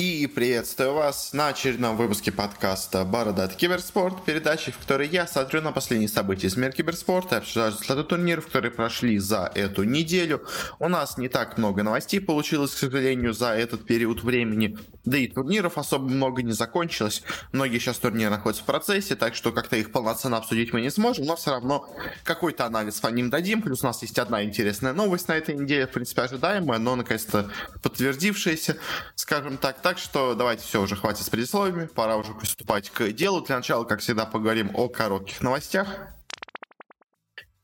И 0.00 0.28
приветствую 0.28 0.92
вас 0.92 1.32
на 1.32 1.48
очередном 1.48 1.96
выпуске 1.96 2.30
подкаста 2.30 3.04
«Бородатый 3.04 3.56
киберспорт», 3.56 4.24
передачи, 4.24 4.70
в 4.70 4.78
которой 4.78 5.08
я 5.08 5.26
смотрю 5.26 5.60
на 5.60 5.72
последние 5.72 6.08
события 6.08 6.46
из 6.46 6.56
мира 6.56 6.70
киберспорта 6.70 7.34
и 7.34 7.38
обсуждаю 7.38 7.72
результаты 7.72 8.04
турниров, 8.04 8.46
которые 8.46 8.70
прошли 8.70 9.18
за 9.18 9.50
эту 9.56 9.82
неделю. 9.82 10.44
У 10.78 10.86
нас 10.86 11.18
не 11.18 11.28
так 11.28 11.58
много 11.58 11.82
новостей 11.82 12.20
получилось, 12.20 12.70
к 12.74 12.78
сожалению, 12.78 13.34
за 13.34 13.48
этот 13.48 13.86
период 13.86 14.22
времени, 14.22 14.78
да 15.08 15.18
и 15.18 15.26
турниров 15.26 15.78
особо 15.78 16.08
много 16.08 16.42
не 16.42 16.52
закончилось. 16.52 17.22
Многие 17.52 17.78
сейчас 17.78 17.98
турниры 17.98 18.30
находятся 18.30 18.62
в 18.62 18.66
процессе, 18.66 19.16
так 19.16 19.34
что 19.34 19.52
как-то 19.52 19.76
их 19.76 19.92
полноценно 19.92 20.36
обсудить 20.36 20.72
мы 20.72 20.80
не 20.80 20.90
сможем, 20.90 21.26
но 21.26 21.36
все 21.36 21.50
равно 21.50 21.88
какой-то 22.24 22.66
анализ 22.66 23.00
по 23.00 23.08
ним 23.08 23.30
дадим. 23.30 23.62
Плюс 23.62 23.82
у 23.82 23.86
нас 23.86 24.02
есть 24.02 24.18
одна 24.18 24.44
интересная 24.44 24.92
новость 24.92 25.28
на 25.28 25.36
этой 25.36 25.54
неделе, 25.54 25.86
в 25.86 25.90
принципе, 25.90 26.22
ожидаемая, 26.22 26.78
но 26.78 26.96
наконец-то 26.96 27.50
подтвердившаяся, 27.82 28.76
скажем 29.14 29.56
так. 29.56 29.80
Так 29.80 29.98
что 29.98 30.34
давайте 30.34 30.62
все, 30.62 30.80
уже 30.82 30.96
хватит 30.96 31.24
с 31.24 31.30
предисловиями, 31.30 31.86
пора 31.86 32.16
уже 32.16 32.34
приступать 32.34 32.90
к 32.90 33.10
делу. 33.12 33.40
Для 33.40 33.56
начала, 33.56 33.84
как 33.84 34.00
всегда, 34.00 34.26
поговорим 34.26 34.70
о 34.74 34.88
коротких 34.88 35.40
новостях. 35.40 36.17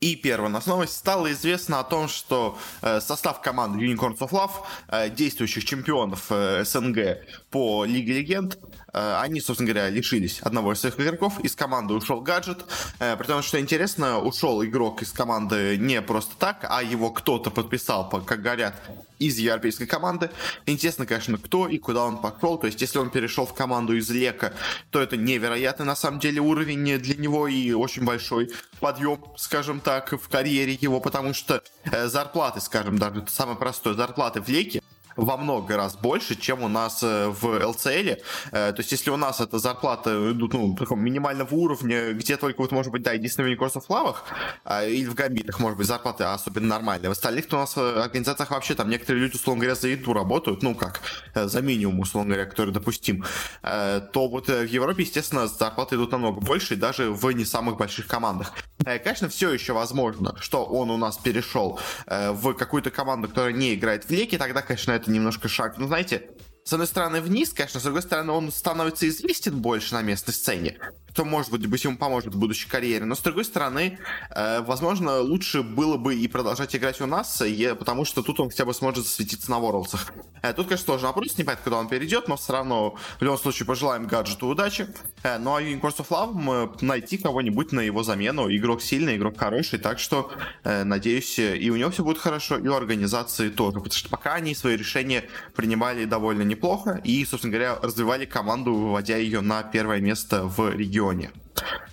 И 0.05 0.15
первая 0.15 0.51
у 0.51 0.53
нас 0.53 0.67
новость. 0.67 0.95
Стало 0.97 1.31
известно 1.31 1.79
о 1.79 1.83
том, 1.83 2.07
что 2.07 2.59
э, 2.83 3.01
состав 3.01 3.41
команды 3.41 3.83
Unicorns 3.83 4.19
of 4.19 4.29
Love, 4.29 4.51
э, 4.89 5.09
действующих 5.09 5.65
чемпионов 5.65 6.27
э, 6.29 6.63
СНГ 6.63 7.25
по 7.49 7.85
Лиге 7.85 8.19
Легенд, 8.19 8.59
Э, 8.95 9.19
они, 9.19 9.41
собственно 9.41 9.71
говоря, 9.71 9.89
лишились 9.89 10.39
одного 10.39 10.71
из 10.71 10.79
своих 10.79 10.97
игроков. 10.99 11.39
Из 11.41 11.53
команды 11.55 11.93
ушел 11.93 12.21
гаджет. 12.21 12.65
Э, 12.99 13.17
Потому 13.17 13.41
что 13.41 13.59
интересно, 13.59 14.19
ушел 14.19 14.63
игрок 14.63 15.01
из 15.01 15.11
команды 15.11 15.77
не 15.77 16.01
просто 16.01 16.35
так, 16.37 16.65
а 16.69 16.81
его 16.81 17.11
кто-то 17.11 17.51
подписал, 17.51 18.09
как 18.09 18.41
говорят, 18.41 18.81
из 19.19 19.37
европейской 19.37 19.85
команды. 19.85 20.29
Интересно, 20.65 21.05
конечно, 21.05 21.37
кто 21.37 21.67
и 21.67 21.77
куда 21.77 22.05
он 22.05 22.21
пошел. 22.21 22.57
То 22.57 22.67
есть, 22.67 22.81
если 22.81 22.99
он 22.99 23.09
перешел 23.09 23.45
в 23.45 23.53
команду 23.53 23.95
из 23.97 24.09
Лека, 24.09 24.53
то 24.91 25.01
это 25.01 25.17
невероятный 25.17 25.85
на 25.85 25.95
самом 25.95 26.19
деле 26.19 26.39
уровень 26.39 26.97
для 26.99 27.15
него 27.15 27.47
и 27.47 27.73
очень 27.73 28.05
большой 28.05 28.51
подъем, 28.79 29.19
скажем 29.37 29.81
так, 29.81 29.94
в 30.01 30.27
карьере 30.29 30.73
его, 30.73 30.99
потому 30.99 31.33
что 31.33 31.61
э, 31.83 32.07
зарплаты, 32.07 32.61
скажем, 32.61 32.97
даже 32.97 33.25
самое 33.27 33.57
простое, 33.57 33.93
зарплаты 33.93 34.41
в 34.41 34.49
Леке 34.49 34.81
во 35.15 35.37
много 35.37 35.77
раз 35.77 35.95
больше, 35.95 36.35
чем 36.35 36.63
у 36.63 36.67
нас 36.67 37.01
э, 37.03 37.27
в 37.27 37.45
LCL. 37.45 38.21
Э, 38.51 38.71
то 38.71 38.79
есть, 38.79 38.91
если 38.91 39.09
у 39.09 39.17
нас 39.17 39.39
эта 39.41 39.59
зарплата 39.59 40.31
идут, 40.31 40.53
ну, 40.53 40.75
таком 40.75 41.03
минимального 41.03 41.53
уровня, 41.53 42.13
где 42.13 42.37
только 42.37 42.61
вот, 42.61 42.71
может 42.71 42.91
быть, 42.91 43.03
да, 43.03 43.13
единственное 43.13 43.55
в 43.55 43.85
Флавах 43.85 44.23
а, 44.63 44.85
или 44.85 45.05
в 45.05 45.15
Гамбитах, 45.15 45.59
может 45.59 45.77
быть, 45.77 45.87
зарплаты 45.87 46.23
особенно 46.23 46.67
нормальные. 46.67 47.09
В 47.09 47.13
остальных-то 47.13 47.55
у 47.55 47.59
нас 47.59 47.75
в 47.75 48.01
организациях 48.01 48.51
вообще 48.51 48.75
там 48.75 48.89
некоторые 48.89 49.23
люди, 49.23 49.35
условно 49.35 49.61
говоря, 49.61 49.75
за 49.75 49.87
еду 49.87 50.13
работают, 50.13 50.61
ну, 50.63 50.75
как, 50.75 51.01
э, 51.33 51.47
за 51.47 51.61
минимум, 51.61 51.99
условно 51.99 52.33
говоря, 52.33 52.49
который 52.49 52.73
допустим, 52.73 53.23
то 53.61 54.27
вот 54.27 54.47
в 54.47 54.65
Европе, 54.65 55.03
естественно, 55.03 55.47
зарплаты 55.47 55.95
идут 55.95 56.11
намного 56.11 56.41
больше, 56.41 56.73
и 56.73 56.77
даже 56.77 57.11
в 57.11 57.31
не 57.31 57.45
самых 57.45 57.77
больших 57.77 58.07
командах. 58.07 58.53
Конечно, 58.83 59.29
все 59.29 59.51
еще 59.51 59.73
возможно, 59.73 60.35
что 60.39 60.65
он 60.65 60.91
у 60.91 60.97
нас 60.97 61.17
перешел 61.17 61.79
в 62.07 62.53
какую-то 62.53 62.91
команду, 62.91 63.27
которая 63.27 63.53
не 63.53 63.73
играет 63.75 64.05
в 64.05 64.09
леке, 64.11 64.37
тогда, 64.37 64.61
конечно, 64.61 64.91
это 64.91 65.04
это 65.05 65.11
немножко 65.11 65.47
шаг. 65.47 65.77
Ну, 65.77 65.87
знаете, 65.87 66.29
с 66.63 66.73
одной 66.73 66.87
стороны, 66.87 67.21
вниз, 67.21 67.53
конечно, 67.53 67.79
с 67.79 67.83
другой 67.83 68.01
стороны, 68.01 68.31
он 68.31 68.51
становится 68.51 69.07
известен 69.07 69.61
больше 69.61 69.93
на 69.93 70.01
местной 70.01 70.33
сцене 70.33 70.77
что, 71.15 71.23
может 71.23 71.57
быть, 71.57 71.83
ему 71.85 71.95
поможет 71.95 72.35
в 72.35 72.37
будущей 72.37 72.67
карьере. 72.67 73.05
Но, 73.05 73.15
с 73.15 73.21
другой 73.21 73.45
стороны, 73.45 73.99
э, 74.31 74.59
возможно, 74.63 75.21
лучше 75.21 75.63
было 75.63 75.95
бы 75.95 76.13
и 76.13 76.27
продолжать 76.27 76.75
играть 76.75 76.99
у 76.99 77.05
нас, 77.05 77.41
потому 77.79 78.03
что 78.03 78.21
тут 78.21 78.41
он 78.41 78.49
хотя 78.49 78.65
бы 78.65 78.73
сможет 78.73 79.05
засветиться 79.05 79.49
на 79.49 79.55
Worlds. 79.55 79.97
Э, 80.41 80.51
тут, 80.51 80.67
конечно, 80.67 80.87
тоже 80.87 81.05
вопрос, 81.05 81.37
не 81.37 81.45
понятно, 81.45 81.63
куда 81.63 81.77
он 81.77 81.87
перейдет, 81.87 82.27
но 82.27 82.35
все 82.35 82.51
равно, 82.51 82.97
в 83.17 83.21
любом 83.21 83.37
случае, 83.37 83.65
пожелаем 83.65 84.07
гаджету 84.07 84.47
удачи. 84.47 84.89
Э, 85.23 85.37
ну, 85.37 85.55
а 85.55 85.61
Unicorns 85.61 85.99
of 85.99 86.09
Love 86.09 86.79
найти 86.81 87.17
кого-нибудь 87.17 87.71
на 87.71 87.79
его 87.79 88.03
замену. 88.03 88.53
Игрок 88.53 88.81
сильный, 88.81 89.15
игрок 89.15 89.37
хороший, 89.37 89.79
так 89.79 89.99
что, 89.99 90.29
надеюсь, 90.65 91.39
и 91.39 91.69
у 91.69 91.77
него 91.77 91.91
все 91.91 92.03
будет 92.03 92.17
хорошо, 92.17 92.57
и 92.57 92.67
у 92.67 92.73
организации 92.73 93.47
тоже, 93.47 93.77
потому 93.77 93.93
что 93.93 94.09
пока 94.09 94.33
они 94.33 94.53
свои 94.53 94.75
решения 94.75 95.23
принимали 95.55 96.03
довольно 96.03 96.41
неплохо 96.41 96.99
и, 97.05 97.23
собственно 97.23 97.53
говоря, 97.53 97.79
развивали 97.81 98.25
команду, 98.25 98.73
выводя 98.73 99.15
ее 99.15 99.39
на 99.39 99.63
первое 99.63 100.01
место 100.01 100.43
в 100.43 100.75
регионе 100.75 101.04
регионе. 101.11 101.44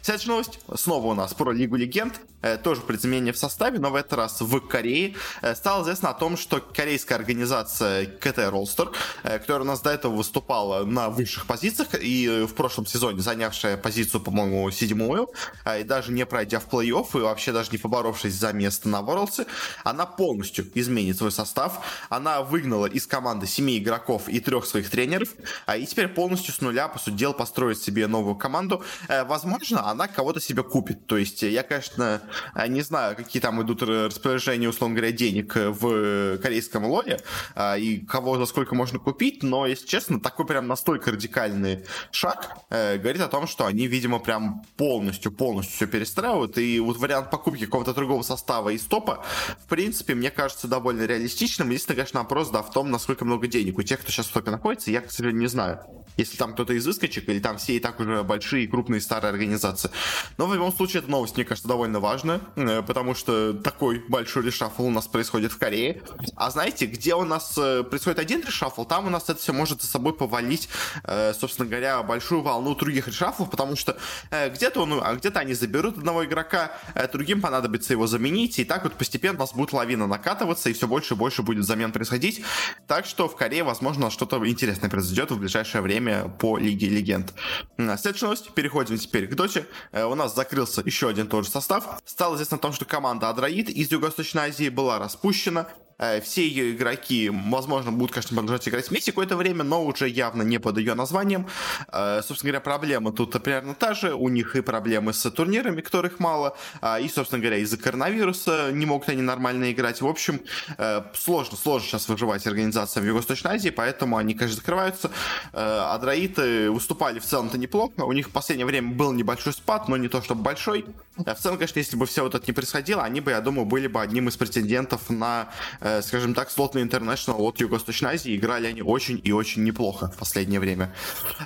Следующая 0.02 0.30
новость 0.30 0.58
снова 0.74 1.08
у 1.08 1.14
нас 1.14 1.34
про 1.34 1.52
Лигу 1.52 1.76
Легенд. 1.76 2.20
Э, 2.42 2.58
тоже 2.58 2.80
про 2.80 2.96
изменение 2.96 3.32
в 3.32 3.38
составе, 3.38 3.78
но 3.78 3.90
в 3.90 3.94
этот 3.94 4.14
раз 4.14 4.40
в 4.40 4.60
Корее. 4.60 5.14
Э, 5.42 5.54
стало 5.54 5.84
известно 5.84 6.10
о 6.10 6.14
том, 6.14 6.36
что 6.36 6.60
корейская 6.60 7.14
организация 7.14 8.06
КТ 8.06 8.38
Ролстер, 8.50 8.90
э, 9.22 9.38
которая 9.38 9.62
у 9.62 9.66
нас 9.66 9.80
до 9.80 9.90
этого 9.90 10.16
выступала 10.16 10.84
на 10.84 11.08
высших 11.08 11.46
позициях 11.46 11.90
и 11.94 12.44
в 12.48 12.54
прошлом 12.54 12.86
сезоне 12.86 13.20
занявшая 13.20 13.76
позицию, 13.76 14.20
по-моему, 14.20 14.68
седьмую, 14.72 15.30
и 15.78 15.84
даже 15.84 16.10
не 16.10 16.26
пройдя 16.26 16.58
в 16.58 16.68
плей-офф 16.68 17.06
и 17.14 17.22
вообще 17.22 17.52
даже 17.52 17.70
не 17.70 17.78
поборовшись 17.78 18.34
за 18.34 18.52
место 18.52 18.88
на 18.88 19.02
Ворлдсе, 19.02 19.46
она 19.84 20.04
полностью 20.04 20.68
изменит 20.74 21.18
свой 21.18 21.30
состав. 21.30 21.84
Она 22.08 22.42
выгнала 22.42 22.86
из 22.86 23.06
команды 23.06 23.46
семи 23.46 23.78
игроков 23.78 24.28
и 24.28 24.40
трех 24.40 24.66
своих 24.66 24.90
тренеров, 24.90 25.28
и 25.76 25.86
теперь 25.86 26.08
полностью 26.08 26.52
с 26.52 26.60
нуля, 26.60 26.88
по 26.88 26.98
сути 26.98 27.14
дела, 27.14 27.32
построит 27.32 27.80
себе 27.80 28.08
новую 28.08 28.34
команду. 28.34 28.82
Возможно, 29.08 29.51
она 29.76 30.08
кого-то 30.08 30.40
себе 30.40 30.62
купит. 30.62 31.06
То 31.06 31.16
есть 31.16 31.42
я, 31.42 31.62
конечно, 31.62 32.22
не 32.68 32.82
знаю, 32.82 33.16
какие 33.16 33.40
там 33.40 33.62
идут 33.62 33.82
распоряжения, 33.82 34.68
условно 34.68 34.96
говоря, 34.96 35.12
денег 35.12 35.54
в 35.54 36.38
корейском 36.38 36.84
лоре 36.84 37.20
а, 37.54 37.76
и 37.76 37.98
кого 37.98 38.36
за 38.38 38.46
сколько 38.46 38.74
можно 38.74 38.98
купить, 38.98 39.42
но, 39.42 39.66
если 39.66 39.86
честно, 39.86 40.20
такой 40.20 40.46
прям 40.46 40.66
настолько 40.66 41.10
радикальный 41.10 41.84
шаг 42.10 42.58
э, 42.70 42.98
говорит 42.98 43.22
о 43.22 43.28
том, 43.28 43.46
что 43.46 43.66
они, 43.66 43.86
видимо, 43.86 44.18
прям 44.18 44.64
полностью, 44.76 45.32
полностью 45.32 45.76
все 45.76 45.86
перестраивают, 45.86 46.58
и 46.58 46.80
вот 46.80 46.98
вариант 46.98 47.30
покупки 47.30 47.64
какого-то 47.64 47.94
другого 47.94 48.22
состава 48.22 48.70
и 48.70 48.78
стопа, 48.78 49.24
в 49.64 49.68
принципе, 49.68 50.14
мне 50.14 50.30
кажется 50.30 50.68
довольно 50.68 51.02
реалистичным. 51.02 51.68
Единственный, 51.68 51.96
конечно, 51.96 52.20
вопрос, 52.20 52.50
да, 52.50 52.62
в 52.62 52.70
том, 52.70 52.90
насколько 52.90 53.24
много 53.24 53.46
денег 53.46 53.78
у 53.78 53.82
тех, 53.82 54.00
кто 54.00 54.10
сейчас 54.10 54.26
в 54.26 54.32
топе 54.32 54.50
находится, 54.50 54.90
я, 54.90 55.00
к 55.00 55.10
сожалению, 55.10 55.42
не 55.42 55.48
знаю. 55.48 55.80
Если 56.16 56.36
там 56.36 56.52
кто-то 56.52 56.72
из 56.74 56.86
выскочек, 56.86 57.28
или 57.28 57.38
там 57.38 57.58
все 57.58 57.76
и 57.76 57.80
так 57.80 58.00
уже 58.00 58.22
большие, 58.22 58.68
крупные, 58.68 59.00
старые 59.00 59.30
организации. 59.30 59.90
Но 60.36 60.46
в 60.46 60.54
любом 60.54 60.72
случае, 60.72 61.02
эта 61.02 61.10
новость, 61.10 61.36
мне 61.36 61.44
кажется, 61.44 61.68
довольно 61.68 62.00
важная, 62.00 62.40
э, 62.56 62.82
потому 62.82 63.14
что 63.14 63.54
такой 63.54 64.02
большой 64.08 64.44
решафл 64.44 64.84
у 64.84 64.90
нас 64.90 65.06
происходит 65.06 65.52
в 65.52 65.58
Корее. 65.58 66.02
А 66.36 66.50
знаете, 66.50 66.86
где 66.86 67.14
у 67.14 67.24
нас 67.24 67.56
э, 67.56 67.82
происходит 67.82 68.18
один 68.18 68.42
решафл, 68.42 68.84
там 68.84 69.06
у 69.06 69.10
нас 69.10 69.24
это 69.24 69.36
все 69.36 69.52
может 69.52 69.80
за 69.80 69.88
собой 69.88 70.14
повалить, 70.14 70.68
э, 71.04 71.32
собственно 71.34 71.68
говоря, 71.68 72.02
большую 72.02 72.42
волну 72.42 72.74
других 72.74 73.08
решафлов, 73.08 73.50
потому 73.50 73.76
что 73.76 73.96
где-то 74.30 74.82
он, 74.82 75.00
а 75.02 75.14
где-то 75.14 75.40
они 75.40 75.54
заберут 75.54 75.98
одного 75.98 76.24
игрока, 76.24 76.72
другим 77.12 77.40
понадобится 77.40 77.92
его 77.92 78.06
заменить, 78.06 78.58
и 78.58 78.64
так 78.64 78.84
вот 78.84 78.94
постепенно 78.94 79.36
у 79.36 79.40
нас 79.40 79.52
будет 79.52 79.72
лавина 79.72 80.06
накатываться, 80.06 80.70
и 80.70 80.72
все 80.72 80.86
больше 80.86 81.14
и 81.14 81.16
больше 81.16 81.42
будет 81.42 81.64
замен 81.64 81.92
происходить. 81.92 82.42
Так 82.86 83.06
что 83.06 83.28
в 83.28 83.36
Корее, 83.36 83.64
возможно, 83.64 84.10
что-то 84.10 84.46
интересное 84.48 84.90
произойдет 84.90 85.30
в 85.30 85.38
ближайшее 85.38 85.82
время 85.82 86.01
по 86.38 86.58
Лиге 86.58 86.88
Легенд. 86.88 87.32
Следующая 87.76 88.26
новость. 88.26 88.52
Переходим 88.54 88.98
теперь 88.98 89.26
к 89.26 89.34
Доте. 89.34 89.66
У 89.92 90.14
нас 90.14 90.34
закрылся 90.34 90.82
еще 90.84 91.08
один 91.08 91.28
тот 91.28 91.44
же 91.44 91.50
состав. 91.50 92.00
Стало 92.04 92.34
известно 92.36 92.56
о 92.56 92.60
том, 92.60 92.72
что 92.72 92.84
команда 92.84 93.28
Адроид 93.28 93.68
из 93.68 93.90
Юго-Восточной 93.90 94.48
Азии 94.48 94.68
была 94.68 94.98
распущена. 94.98 95.68
Э, 95.98 96.20
все 96.20 96.46
ее 96.46 96.72
игроки, 96.72 97.30
возможно, 97.30 97.92
будут, 97.92 98.12
конечно, 98.12 98.36
продолжать 98.36 98.68
играть 98.68 98.90
вместе 98.90 99.12
какое-то 99.12 99.36
время, 99.36 99.64
но 99.64 99.84
уже 99.84 100.08
явно 100.08 100.42
не 100.42 100.58
под 100.58 100.78
ее 100.78 100.94
названием. 100.94 101.46
Э, 101.88 102.20
собственно 102.22 102.52
говоря, 102.52 102.60
проблема 102.60 103.12
тут 103.12 103.42
примерно 103.42 103.74
та 103.74 103.94
же. 103.94 104.14
У 104.14 104.28
них 104.28 104.56
и 104.56 104.60
проблемы 104.62 105.12
с 105.12 105.30
турнирами, 105.30 105.80
которых 105.80 106.18
мало. 106.18 106.56
А, 106.80 107.00
и, 107.00 107.08
собственно 107.08 107.40
говоря, 107.40 107.58
из-за 107.58 107.76
коронавируса 107.76 108.70
не 108.72 108.86
могут 108.86 109.08
они 109.08 109.22
нормально 109.22 109.72
играть. 109.72 110.00
В 110.00 110.06
общем, 110.06 110.40
э, 110.78 111.02
сложно, 111.14 111.56
сложно 111.56 111.88
сейчас 111.88 112.08
выживать 112.08 112.46
организациям 112.46 113.04
в 113.04 113.08
Юго-Восточной 113.08 113.52
Азии, 113.52 113.70
поэтому 113.70 114.16
они, 114.16 114.34
конечно, 114.34 114.56
закрываются. 114.56 115.10
Адраиты 115.52 116.70
выступали 116.70 117.18
в 117.18 117.24
целом-то 117.24 117.58
неплохо. 117.58 118.04
У 118.04 118.12
них 118.12 118.28
в 118.28 118.30
последнее 118.30 118.66
время 118.66 118.92
был 118.92 119.12
небольшой 119.12 119.52
спад, 119.52 119.88
но 119.88 119.96
не 119.96 120.08
то 120.08 120.22
чтобы 120.22 120.42
большой. 120.42 120.86
В 121.16 121.34
целом, 121.34 121.56
конечно, 121.58 121.78
если 121.78 121.96
бы 121.96 122.06
все 122.06 122.22
вот 122.22 122.34
это 122.34 122.44
не 122.46 122.52
происходило, 122.52 123.02
они 123.02 123.20
бы, 123.20 123.30
я 123.30 123.40
думаю, 123.40 123.66
были 123.66 123.86
бы 123.86 124.00
одним 124.00 124.28
из 124.28 124.36
претендентов 124.36 125.10
на 125.10 125.48
Э, 125.80 125.81
скажем 126.02 126.34
так, 126.34 126.50
слотный 126.50 126.82
интернешнл 126.82 127.40
от 127.40 127.60
Юго-Восточной 127.60 128.14
Азии. 128.14 128.36
Играли 128.36 128.66
они 128.66 128.82
очень 128.82 129.20
и 129.22 129.32
очень 129.32 129.64
неплохо 129.64 130.10
в 130.14 130.16
последнее 130.16 130.60
время. 130.60 130.94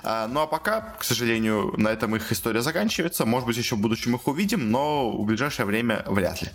Э, 0.02 0.26
ну 0.28 0.40
а 0.40 0.46
пока, 0.46 0.80
к 0.98 1.04
сожалению, 1.04 1.74
на 1.76 1.88
этом 1.88 2.14
их 2.16 2.30
история 2.32 2.62
заканчивается. 2.62 3.24
Может 3.24 3.46
быть, 3.46 3.56
еще 3.56 3.76
в 3.76 3.80
будущем 3.80 4.14
их 4.14 4.26
увидим, 4.26 4.70
но 4.70 5.10
в 5.10 5.24
ближайшее 5.24 5.66
время 5.66 6.02
вряд 6.06 6.42
ли. 6.42 6.48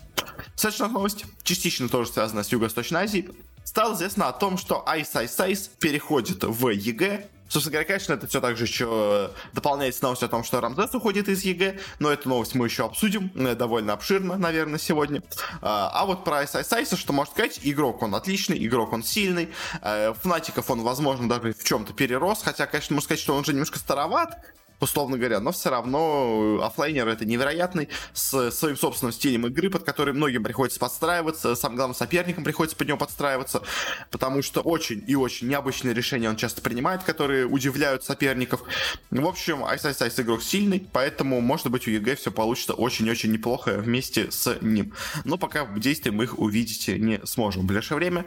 Следующая 0.56 0.88
новость, 0.88 1.26
частично 1.44 1.90
тоже 1.90 2.12
связана 2.12 2.44
с 2.44 2.52
Юго-Восточной 2.52 3.02
Азией. 3.02 3.30
Стало 3.64 3.96
известно 3.96 4.28
о 4.28 4.34
том, 4.34 4.58
что 4.58 4.84
Ice 4.88 5.14
Ice 5.14 5.50
Ice 5.50 5.70
переходит 5.80 6.44
в 6.44 6.70
EG 6.70 7.28
Собственно 7.52 7.74
говоря, 7.74 7.88
конечно, 7.88 8.14
это 8.14 8.28
все 8.28 8.40
также 8.40 8.64
еще 8.64 9.30
дополняется 9.52 10.04
новость 10.04 10.24
о 10.24 10.30
том, 10.30 10.46
что 10.46 10.62
Рамзес 10.62 10.96
уходит 10.96 11.28
из 11.28 11.44
EG, 11.44 11.82
но 12.00 12.10
эту 12.10 12.30
новость 12.30 12.56
мы 12.56 12.66
еще 12.68 12.86
обсудим 12.86 13.30
э, 13.36 13.56
довольно 13.56 13.92
обширно, 13.92 14.38
наверное, 14.38 14.80
сегодня. 14.80 15.22
А, 15.62 15.92
а 15.94 16.06
вот 16.06 16.24
про 16.24 16.38
Ice 16.38 16.60
Ice 16.60 16.81
а, 16.81 16.96
что 16.96 17.12
можно 17.12 17.34
сказать, 17.34 17.60
игрок 17.62 18.04
он 18.04 18.16
отличный, 18.16 18.66
игрок 18.66 18.94
он 18.94 19.04
сильный, 19.04 19.50
э, 19.82 20.14
Fnatic 20.22 20.59
ов 20.59 20.72
он, 20.72 20.82
возможно, 20.82 21.28
даже 21.28 21.52
в 21.52 21.62
чем-то 21.66 21.92
перерос, 21.92 22.42
хотя, 22.42 22.68
конечно, 22.68 22.94
можно 22.94 23.04
сказать, 23.04 23.20
что 23.20 23.34
он 23.34 23.42
уже 23.42 23.52
немножко 23.52 23.80
староват, 23.80 24.40
условно 24.82 25.18
говоря, 25.18 25.40
но 25.40 25.52
все 25.52 25.70
равно 25.70 26.60
э, 26.60 26.66
offlaner 26.66 27.08
это 27.08 27.26
невероятный, 27.26 27.90
с 28.14 28.52
своим 28.52 28.76
собственным 28.76 29.14
стилем 29.14 29.48
игры, 29.48 29.70
под 29.70 29.84
который 29.84 30.14
многим 30.14 30.44
приходится 30.44 30.80
подстраиваться, 30.80 31.56
самым 31.56 31.78
главным 31.78 31.96
соперникам 31.96 32.44
приходится 32.44 32.76
под 32.76 32.88
него 32.88 32.98
подстраиваться, 32.98 33.62
потому 34.10 34.42
что 34.42 34.62
очень 34.62 35.04
и 35.08 35.16
очень 35.16 35.48
необычные 35.48 35.94
решения 35.94 36.30
он 36.30 36.36
часто 36.36 36.62
принимает, 36.62 37.04
которые 37.04 37.46
удивляют 37.46 38.04
соперников. 38.04 38.64
В 39.12 39.26
общем, 39.26 39.64
Ice 39.66 39.84
Ice 39.84 40.08
Ice 40.08 40.22
игрок 40.22 40.44
сильный, 40.44 40.88
поэтому, 40.92 41.40
может 41.42 41.70
быть, 41.70 41.88
у 41.88 41.92
EG 41.92 42.16
все 42.16 42.32
получится 42.32 42.74
очень-очень 42.74 43.32
неплохо 43.32 43.78
вместе 43.78 44.32
с 44.32 44.58
ним. 44.62 44.94
Но 45.24 45.38
пока 45.38 45.66
в 45.66 45.80
действии 45.80 46.10
мы 46.10 46.24
их 46.26 46.40
увидеть 46.40 46.88
не 46.88 47.20
сможем 47.26 47.64
в 47.64 47.66
ближайшее 47.66 47.98
время, 47.98 48.26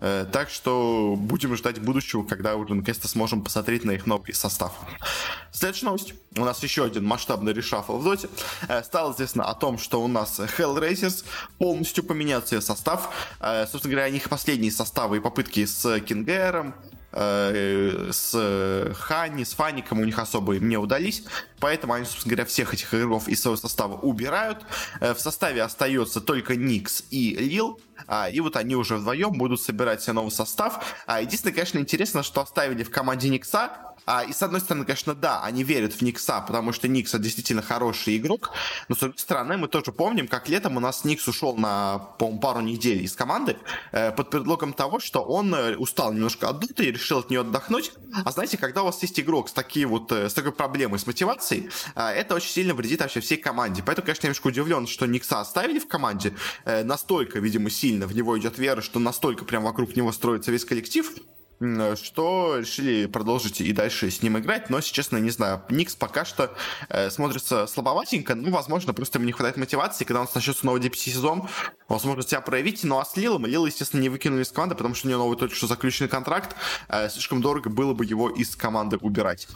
э, 0.00 0.26
так 0.32 0.50
что 0.50 1.16
будем 1.16 1.56
ждать 1.56 1.80
будущего, 1.80 2.22
когда 2.22 2.56
уже 2.56 2.74
наконец-то 2.74 3.08
сможем 3.08 3.42
посмотреть 3.42 3.84
на 3.84 3.92
их 3.92 4.06
новый 4.06 4.34
состав. 4.34 4.72
Следующая 5.52 5.86
новость. 5.96 6.14
У 6.36 6.44
нас 6.44 6.62
еще 6.62 6.84
один 6.84 7.04
масштабный 7.04 7.52
reshuffle 7.52 7.98
в 7.98 8.04
доте. 8.04 8.28
Э, 8.68 8.82
стало 8.82 9.12
известно 9.12 9.44
о 9.44 9.54
том, 9.54 9.78
что 9.78 10.02
у 10.02 10.08
нас 10.08 10.38
Hellraisers 10.38 11.24
полностью 11.58 12.04
поменяет 12.04 12.48
свой 12.48 12.62
состав. 12.62 13.10
Э, 13.40 13.66
собственно 13.66 13.92
говоря, 13.92 14.08
у 14.08 14.12
них 14.12 14.28
последние 14.28 14.70
составы 14.70 15.16
и 15.16 15.20
попытки 15.20 15.64
с 15.64 16.00
Кингером, 16.00 16.74
э, 17.12 18.10
с 18.12 18.92
Хани, 18.94 19.44
с 19.44 19.54
Фаником 19.54 20.00
у 20.00 20.04
них 20.04 20.18
особо 20.18 20.58
не 20.58 20.76
удались, 20.76 21.24
поэтому 21.60 21.94
они, 21.94 22.04
собственно 22.04 22.36
говоря, 22.36 22.46
всех 22.46 22.74
этих 22.74 22.92
игроков 22.92 23.28
из 23.28 23.40
своего 23.40 23.56
состава 23.56 23.94
убирают. 23.94 24.58
В 25.00 25.18
составе 25.18 25.62
остается 25.62 26.20
только 26.20 26.56
Никс 26.56 27.04
и 27.10 27.34
Лил, 27.36 27.80
а, 28.06 28.28
и 28.28 28.40
вот 28.40 28.56
они 28.56 28.76
уже 28.76 28.96
вдвоем 28.96 29.32
будут 29.32 29.62
собирать 29.62 30.02
себе 30.02 30.12
новый 30.12 30.30
состав. 30.30 30.84
А, 31.06 31.22
единственное, 31.22 31.54
конечно, 31.54 31.78
интересно, 31.78 32.22
что 32.22 32.42
оставили 32.42 32.82
в 32.82 32.90
команде 32.90 33.30
Никса 33.30 33.85
а, 34.06 34.24
и 34.24 34.32
с 34.32 34.42
одной 34.42 34.60
стороны, 34.60 34.84
конечно, 34.84 35.14
да, 35.14 35.42
они 35.42 35.64
верят 35.64 35.92
в 35.92 36.02
Никса, 36.02 36.40
потому 36.40 36.72
что 36.72 36.88
Никса 36.88 37.18
действительно 37.18 37.62
хороший 37.62 38.16
игрок, 38.16 38.52
но 38.88 38.94
с 38.94 38.98
другой 38.98 39.18
стороны, 39.18 39.56
мы 39.56 39.68
тоже 39.68 39.92
помним, 39.92 40.28
как 40.28 40.48
летом 40.48 40.76
у 40.76 40.80
нас 40.80 41.04
Никс 41.04 41.26
ушел 41.28 41.56
на, 41.56 41.98
пару 42.18 42.60
недель 42.60 43.02
из 43.02 43.14
команды 43.14 43.56
э, 43.92 44.12
под 44.12 44.30
предлогом 44.30 44.72
того, 44.72 45.00
что 45.00 45.22
он 45.22 45.54
э, 45.54 45.76
устал 45.76 46.12
немножко 46.12 46.48
от 46.48 46.56
и 46.80 46.90
решил 46.90 47.18
от 47.18 47.30
нее 47.30 47.40
отдохнуть. 47.40 47.92
А 48.24 48.30
знаете, 48.30 48.56
когда 48.56 48.82
у 48.82 48.86
вас 48.86 49.00
есть 49.02 49.18
игрок 49.20 49.48
с, 49.48 49.52
такие 49.52 49.86
вот, 49.86 50.10
э, 50.12 50.28
с 50.28 50.34
такой 50.34 50.52
проблемой 50.52 50.98
с 50.98 51.06
мотивацией, 51.06 51.70
э, 51.94 52.02
это 52.02 52.34
очень 52.34 52.50
сильно 52.50 52.74
вредит 52.74 53.00
вообще 53.00 53.20
всей 53.20 53.36
команде. 53.36 53.82
Поэтому, 53.84 54.06
конечно, 54.06 54.26
я 54.26 54.28
немножко 54.28 54.46
удивлен, 54.48 54.86
что 54.86 55.06
Никса 55.06 55.40
оставили 55.40 55.78
в 55.78 55.88
команде. 55.88 56.34
Э, 56.64 56.84
настолько, 56.84 57.38
видимо, 57.38 57.70
сильно 57.70 58.06
в 58.06 58.14
него 58.14 58.38
идет 58.38 58.58
вера, 58.58 58.80
что 58.80 58.98
настолько 58.98 59.44
прям 59.44 59.64
вокруг 59.64 59.96
него 59.96 60.12
строится 60.12 60.50
весь 60.50 60.64
коллектив, 60.64 61.12
что 61.60 62.58
решили 62.58 63.06
продолжить 63.06 63.60
и 63.60 63.72
дальше 63.72 64.10
с 64.10 64.22
ним 64.22 64.38
играть, 64.38 64.68
но, 64.68 64.76
если 64.76 64.92
честно, 64.92 65.16
не 65.16 65.30
знаю, 65.30 65.62
Никс 65.70 65.94
пока 65.94 66.24
что 66.24 66.54
э, 66.88 67.10
смотрится 67.10 67.66
слабоватенько, 67.66 68.34
ну, 68.34 68.50
возможно, 68.50 68.92
просто 68.92 69.18
ему 69.18 69.26
не 69.26 69.32
хватает 69.32 69.56
мотивации, 69.56 70.04
когда 70.04 70.20
он 70.20 70.28
начнется 70.34 70.66
новый 70.66 70.82
DPC 70.82 71.10
сезон, 71.10 71.48
возможно, 71.88 72.22
себя 72.22 72.40
проявить, 72.40 72.84
но 72.84 73.00
а 73.00 73.04
с 73.04 73.16
Лилом, 73.16 73.46
Лил, 73.46 73.64
естественно, 73.64 74.00
не 74.00 74.08
выкинули 74.08 74.42
из 74.42 74.50
команды, 74.50 74.74
потому 74.74 74.94
что 74.94 75.06
у 75.06 75.10
него 75.10 75.22
новый 75.22 75.38
только 75.38 75.54
что 75.54 75.66
заключенный 75.66 76.10
контракт, 76.10 76.54
э, 76.88 77.08
слишком 77.08 77.40
дорого 77.40 77.70
было 77.70 77.94
бы 77.94 78.04
его 78.04 78.28
из 78.28 78.54
команды 78.54 78.98
убирать. 78.98 79.48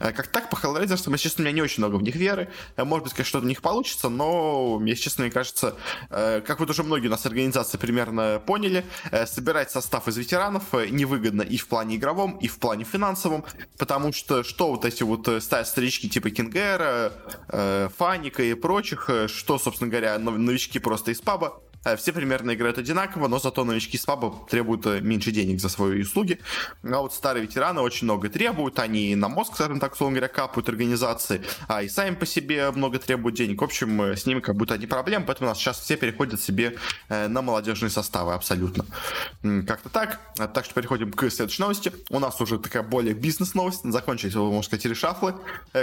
Э, 0.00 0.12
как 0.12 0.26
так, 0.26 0.50
по 0.50 0.56
Hellraiser, 0.56 0.92
если 0.92 1.16
честно, 1.16 1.42
у 1.42 1.44
меня 1.44 1.54
не 1.54 1.62
очень 1.62 1.82
много 1.82 1.96
в 1.96 2.02
них 2.02 2.16
веры, 2.16 2.50
э, 2.76 2.84
может 2.84 3.04
быть, 3.04 3.12
конечно, 3.12 3.28
что-то 3.28 3.46
у 3.46 3.48
них 3.48 3.62
получится, 3.62 4.08
но, 4.08 4.82
если 4.84 5.04
честно, 5.04 5.24
мне 5.24 5.30
кажется, 5.30 5.76
э, 6.10 6.40
как 6.40 6.60
вот 6.60 6.70
уже 6.70 6.82
многие 6.82 7.06
у 7.06 7.10
нас 7.10 7.24
организации 7.26 7.78
примерно 7.78 8.42
поняли, 8.44 8.84
э, 9.12 9.26
собирать 9.26 9.70
состав 9.70 10.08
из 10.08 10.16
ветеранов 10.16 10.64
э, 10.72 10.86
невыгодно 10.88 11.43
и 11.44 11.56
в 11.56 11.68
плане 11.68 11.96
игровом, 11.96 12.38
и 12.38 12.48
в 12.48 12.58
плане 12.58 12.84
финансовом, 12.84 13.44
потому 13.78 14.12
что 14.12 14.42
что 14.42 14.70
вот 14.70 14.84
эти 14.84 15.02
вот 15.02 15.28
э, 15.28 15.40
старички 15.40 16.08
типа 16.08 16.30
Кингера, 16.30 17.12
э, 17.48 17.88
Фаника 17.96 18.42
и 18.42 18.54
прочих, 18.54 19.08
э, 19.08 19.28
что, 19.28 19.58
собственно 19.58 19.90
говоря, 19.90 20.18
новички 20.18 20.78
просто 20.78 21.10
из 21.10 21.20
паба, 21.20 21.60
все 21.96 22.12
примерно 22.12 22.54
играют 22.54 22.78
одинаково, 22.78 23.28
но 23.28 23.38
зато 23.38 23.64
новички 23.64 23.98
с 23.98 24.04
паба 24.04 24.34
требуют 24.48 24.86
э, 24.86 25.00
меньше 25.00 25.30
денег 25.30 25.60
за 25.60 25.68
свои 25.68 26.02
услуги. 26.02 26.40
А 26.82 26.98
вот 26.98 27.12
старые 27.12 27.42
ветераны 27.42 27.80
очень 27.80 28.06
много 28.06 28.28
требуют, 28.28 28.78
они 28.78 29.14
на 29.16 29.28
мозг, 29.28 29.54
скажем 29.54 29.80
так, 29.80 29.92
условно 29.92 30.16
говоря, 30.16 30.32
капают 30.32 30.68
организации, 30.68 31.42
а 31.68 31.82
и 31.82 31.88
сами 31.88 32.14
по 32.14 32.26
себе 32.26 32.70
много 32.70 32.98
требуют 32.98 33.36
денег. 33.36 33.60
В 33.60 33.64
общем, 33.64 34.00
э, 34.02 34.16
с 34.16 34.26
ними 34.26 34.40
как 34.40 34.56
будто 34.56 34.78
не 34.78 34.86
проблем, 34.86 35.24
поэтому 35.26 35.48
у 35.48 35.50
нас 35.50 35.58
сейчас 35.58 35.78
все 35.80 35.96
переходят 35.96 36.40
себе 36.40 36.76
на 37.08 37.42
молодежные 37.42 37.90
составы 37.90 38.34
абсолютно. 38.34 38.84
Как-то 39.66 39.88
так. 39.88 40.20
Так 40.52 40.64
что 40.64 40.74
переходим 40.74 41.12
к 41.12 41.30
следующей 41.30 41.62
новости. 41.62 41.92
У 42.10 42.18
нас 42.18 42.40
уже 42.40 42.58
такая 42.58 42.82
более 42.82 43.14
бизнес-новость. 43.14 43.84
Закончились, 43.84 44.34
можно 44.34 44.62
сказать, 44.62 44.84
решафлы. 44.86 45.34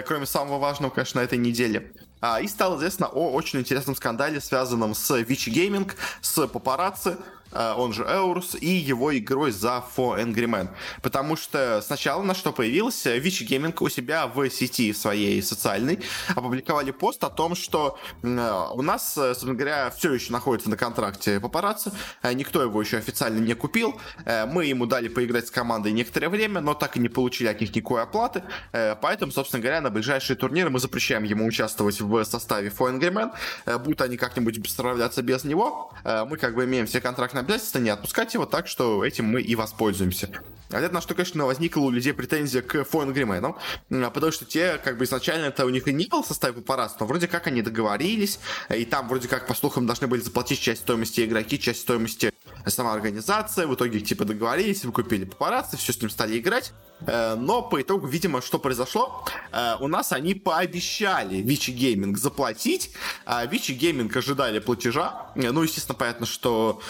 Кроме 0.08 0.26
самого 0.26 0.60
важного, 0.60 0.92
конечно, 0.92 1.22
на 1.22 1.26
этой 1.26 1.38
неделе. 1.38 1.92
А, 2.22 2.40
и 2.40 2.48
стало 2.48 2.78
известно 2.78 3.08
о 3.08 3.32
очень 3.32 3.60
интересном 3.60 3.96
скандале, 3.96 4.40
связанном 4.40 4.94
с 4.94 5.18
Вичи 5.22 5.50
Гейминг, 5.50 5.96
с 6.22 6.48
папарацци, 6.48 7.18
он 7.52 7.94
же 7.94 8.04
Эурус, 8.04 8.56
и 8.60 8.68
его 8.68 9.18
игрой 9.18 9.52
за 9.52 9.84
For 9.96 10.22
Angry 10.22 10.46
Man. 10.46 10.70
Потому 11.02 11.36
что 11.36 11.82
сначала 11.86 12.24
на 12.24 12.34
что 12.34 12.52
появился, 12.52 13.18
Вичи 13.18 13.44
Gaming 13.44 13.76
у 13.80 13.90
себя 13.90 14.28
в 14.28 14.50
сети 14.50 14.94
своей 14.94 15.42
социальной 15.42 16.00
опубликовали 16.36 16.92
пост 16.92 17.24
о 17.24 17.30
том, 17.30 17.56
что 17.56 17.98
э, 18.24 18.68
у 18.74 18.82
нас, 18.82 19.18
э, 19.18 19.34
собственно 19.34 19.54
говоря, 19.54 19.90
все 19.92 20.14
еще 20.14 20.32
находится 20.32 20.70
на 20.70 20.78
контракте 20.78 21.40
папарацци, 21.40 21.92
никто 22.34 22.62
его 22.62 22.82
еще 22.82 22.98
официально 22.98 23.40
не 23.40 23.54
купил, 23.54 24.00
мы 24.26 24.66
ему 24.66 24.86
дали 24.86 25.08
поиграть 25.08 25.48
с 25.48 25.52
командой 25.52 25.92
некоторое 25.92 26.30
время, 26.30 26.62
но 26.62 26.74
так 26.74 26.98
и 26.98 27.00
не 27.00 27.10
получили 27.10 27.48
от 27.48 27.60
них 27.62 27.76
никакой 27.76 28.04
оплаты, 28.04 28.44
поэтому, 28.72 29.32
собственно 29.32 29.62
говоря, 29.62 29.82
на 29.82 29.90
ближайшие 29.90 30.38
турниры 30.38 30.70
мы 30.70 30.80
запрещаем 30.80 31.24
ему 31.24 31.46
участвовать 31.46 32.02
в 32.02 32.24
составе 32.24 32.70
For 32.70 32.98
Angry 32.98 33.12
Man, 33.12 33.80
будут 33.80 34.02
они 34.02 34.18
как-нибудь 34.18 34.70
справляться 34.70 35.22
без 35.22 35.44
него, 35.44 35.92
мы 36.04 36.38
как 36.38 36.56
бы 36.56 36.66
имеем 36.66 36.86
все 36.86 37.02
контрактные 37.02 37.41
обязательства 37.42 37.80
не 37.80 37.90
отпускать 37.90 38.34
его, 38.34 38.46
так 38.46 38.68
что 38.68 39.04
этим 39.04 39.26
мы 39.26 39.42
и 39.42 39.56
воспользуемся. 39.56 40.30
А 40.72 40.80
это 40.80 40.94
на 40.94 41.02
что, 41.02 41.14
конечно, 41.14 41.46
возникла 41.46 41.82
у 41.82 41.90
людей 41.90 42.14
претензия 42.14 42.62
к 42.62 42.86
Фоэн 42.86 43.12
Гримену, 43.12 43.58
потому 43.90 44.32
что 44.32 44.46
те, 44.46 44.78
как 44.78 44.98
бы 44.98 45.04
изначально 45.04 45.48
это 45.48 45.66
у 45.66 45.70
них 45.70 45.88
и 45.88 45.94
не 45.94 46.06
был 46.06 46.24
состав 46.24 46.56
папарацци, 46.56 46.96
но 47.00 47.06
вроде 47.06 47.28
как 47.28 47.48
они 47.48 47.62
договорились, 47.62 48.40
и 48.74 48.86
там 48.86 49.10
вроде 49.10 49.28
как, 49.28 49.48
по 49.48 49.54
слухам, 49.54 49.86
должны 49.86 50.08
были 50.08 50.22
заплатить 50.22 50.62
часть 50.62 50.82
стоимости 50.82 51.26
игроки, 51.26 51.60
часть 51.60 51.82
стоимости 51.82 52.32
сама 52.66 52.94
организация, 52.94 53.68
в 53.68 53.76
итоге 53.76 54.00
типа 54.00 54.24
договорились, 54.24 54.86
выкупили 54.86 55.26
папарацци, 55.26 55.76
все 55.78 55.92
с 55.92 56.02
ним 56.02 56.10
стали 56.10 56.40
играть, 56.40 56.72
Э, 57.08 57.36
но 57.36 57.62
по 57.62 57.82
итогу, 57.82 58.08
видимо, 58.08 58.42
что 58.42 58.60
произошло? 58.60 59.26
Э, 59.52 59.76
у 59.80 59.88
нас 59.88 60.12
они 60.12 60.36
пообещали 60.36 61.38
Vici 61.38 61.72
Gaming 61.72 62.18
заплатить, 62.18 62.92
а 63.26 63.46
Vici 63.46 63.72
Gaming 63.72 64.16
ожидали 64.16 64.60
платежа. 64.60 65.32
Э, 65.36 65.52
ну, 65.52 65.64
естественно, 65.64 65.98
понятно, 65.98 66.26
что 66.26 66.82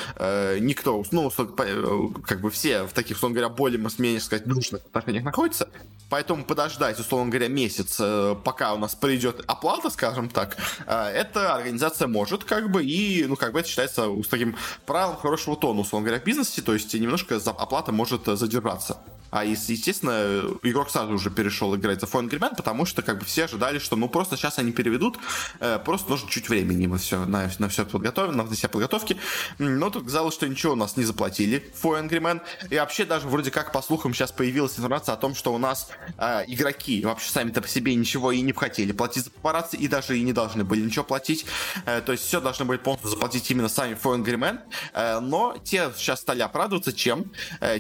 никто, 0.60 1.04
ну, 1.12 1.30
как 1.30 2.42
бы 2.42 2.50
все 2.50 2.84
в 2.84 2.94
таких, 2.94 3.18
условно 3.18 3.36
говоря, 3.36 3.54
более-менее, 3.54 4.20
сказать, 4.20 4.48
дружных 4.48 4.82
отношениях 4.86 5.24
находятся. 5.24 5.70
Поэтому 6.10 6.44
подождать, 6.44 7.00
условно 7.00 7.30
говоря, 7.30 7.48
месяц, 7.48 8.02
пока 8.44 8.74
у 8.74 8.78
нас 8.78 8.96
придет 8.96 9.44
оплата, 9.48 9.90
скажем 9.90 10.30
так, 10.30 10.58
эта 10.86 11.56
организация 11.56 12.08
может, 12.08 12.44
как 12.44 12.70
бы, 12.70 12.84
и, 12.84 13.26
ну, 13.26 13.38
как 13.38 13.54
бы 13.54 13.62
это 13.62 13.70
считается 13.70 14.08
с 14.22 14.28
таким 14.28 14.58
правилом 14.86 15.16
хорошего 15.16 15.56
тона, 15.56 15.82
условно 15.82 16.08
говоря, 16.08 16.22
в 16.22 16.26
бизнесе, 16.26 16.62
то 16.62 16.74
есть 16.74 16.94
немножко 16.94 17.38
оплата 17.38 17.94
может 17.94 18.26
задержаться. 18.26 18.98
А 19.32 19.46
естественно, 19.46 20.44
игрок 20.62 20.90
сразу 20.90 21.14
уже 21.14 21.32
перешел 21.32 21.74
играть 21.76 22.02
за 22.02 22.06
Фон 22.06 22.28
Гримен, 22.28 22.54
потому 22.54 22.86
что 22.86 23.02
как 23.02 23.18
бы 23.18 23.26
все 23.26 23.46
ожидали, 23.46 23.80
что 23.80 23.96
ну 23.96 24.10
просто 24.10 24.36
сейчас 24.36 24.60
они 24.60 24.74
переведут, 24.74 25.18
э, 25.62 25.80
просто 25.80 26.10
нужно 26.10 26.30
чуть 26.30 26.50
времени 26.50 26.86
мы 26.86 26.98
все, 26.98 27.24
на, 27.26 27.50
на 27.58 27.70
все 27.70 27.86
подготовим, 27.86 28.36
на 28.36 28.46
все 28.48 28.68
подготовки. 28.68 29.16
Но 29.58 29.90
тут 29.90 30.04
казалось, 30.04 30.31
что 30.32 30.48
ничего 30.48 30.74
у 30.74 30.76
нас 30.76 30.98
не 30.98 31.04
заплатили 31.04 31.72
Фон 31.76 32.08
Гримен. 32.08 32.42
И 32.70 32.76
вообще 32.76 33.06
даже 33.06 33.28
вроде 33.28 33.52
как 33.52 33.72
по 33.72 33.82
слухам 33.82 34.14
сейчас 34.14 34.32
появилась 34.32 34.78
информация 34.78 35.14
о 35.14 35.18
том, 35.18 35.36
что 35.36 35.54
у 35.54 35.58
нас 35.58 35.90
э, 36.18 36.44
игроки 36.48 37.04
вообще 37.04 37.30
сами-то 37.30 37.62
по 37.62 37.68
себе 37.68 37.96
ничего 37.96 38.32
и 38.32 38.42
не 38.42 38.54
хотели 38.54 38.92
платить 38.92 39.26
за 39.26 39.32
папарацци, 39.32 39.78
и 39.78 39.88
даже 39.88 40.18
и 40.18 40.22
не 40.22 40.34
должны 40.34 40.64
были 40.64 40.82
ничего 40.82 41.04
платить. 41.04 41.46
Э, 41.86 42.02
то 42.02 42.12
есть 42.12 42.26
все 42.26 42.42
должны 42.42 42.66
были 42.66 42.78
полностью 42.78 43.10
заплатить 43.10 43.50
именно 43.52 43.70
сами 43.70 43.96
Фон 43.96 44.24
Гримен. 44.24 44.60
Э, 44.94 45.20
но 45.20 45.56
те 45.64 45.92
сейчас 45.96 46.22
стали 46.22 46.42
оправдываться 46.42 46.94
чем? 46.94 47.32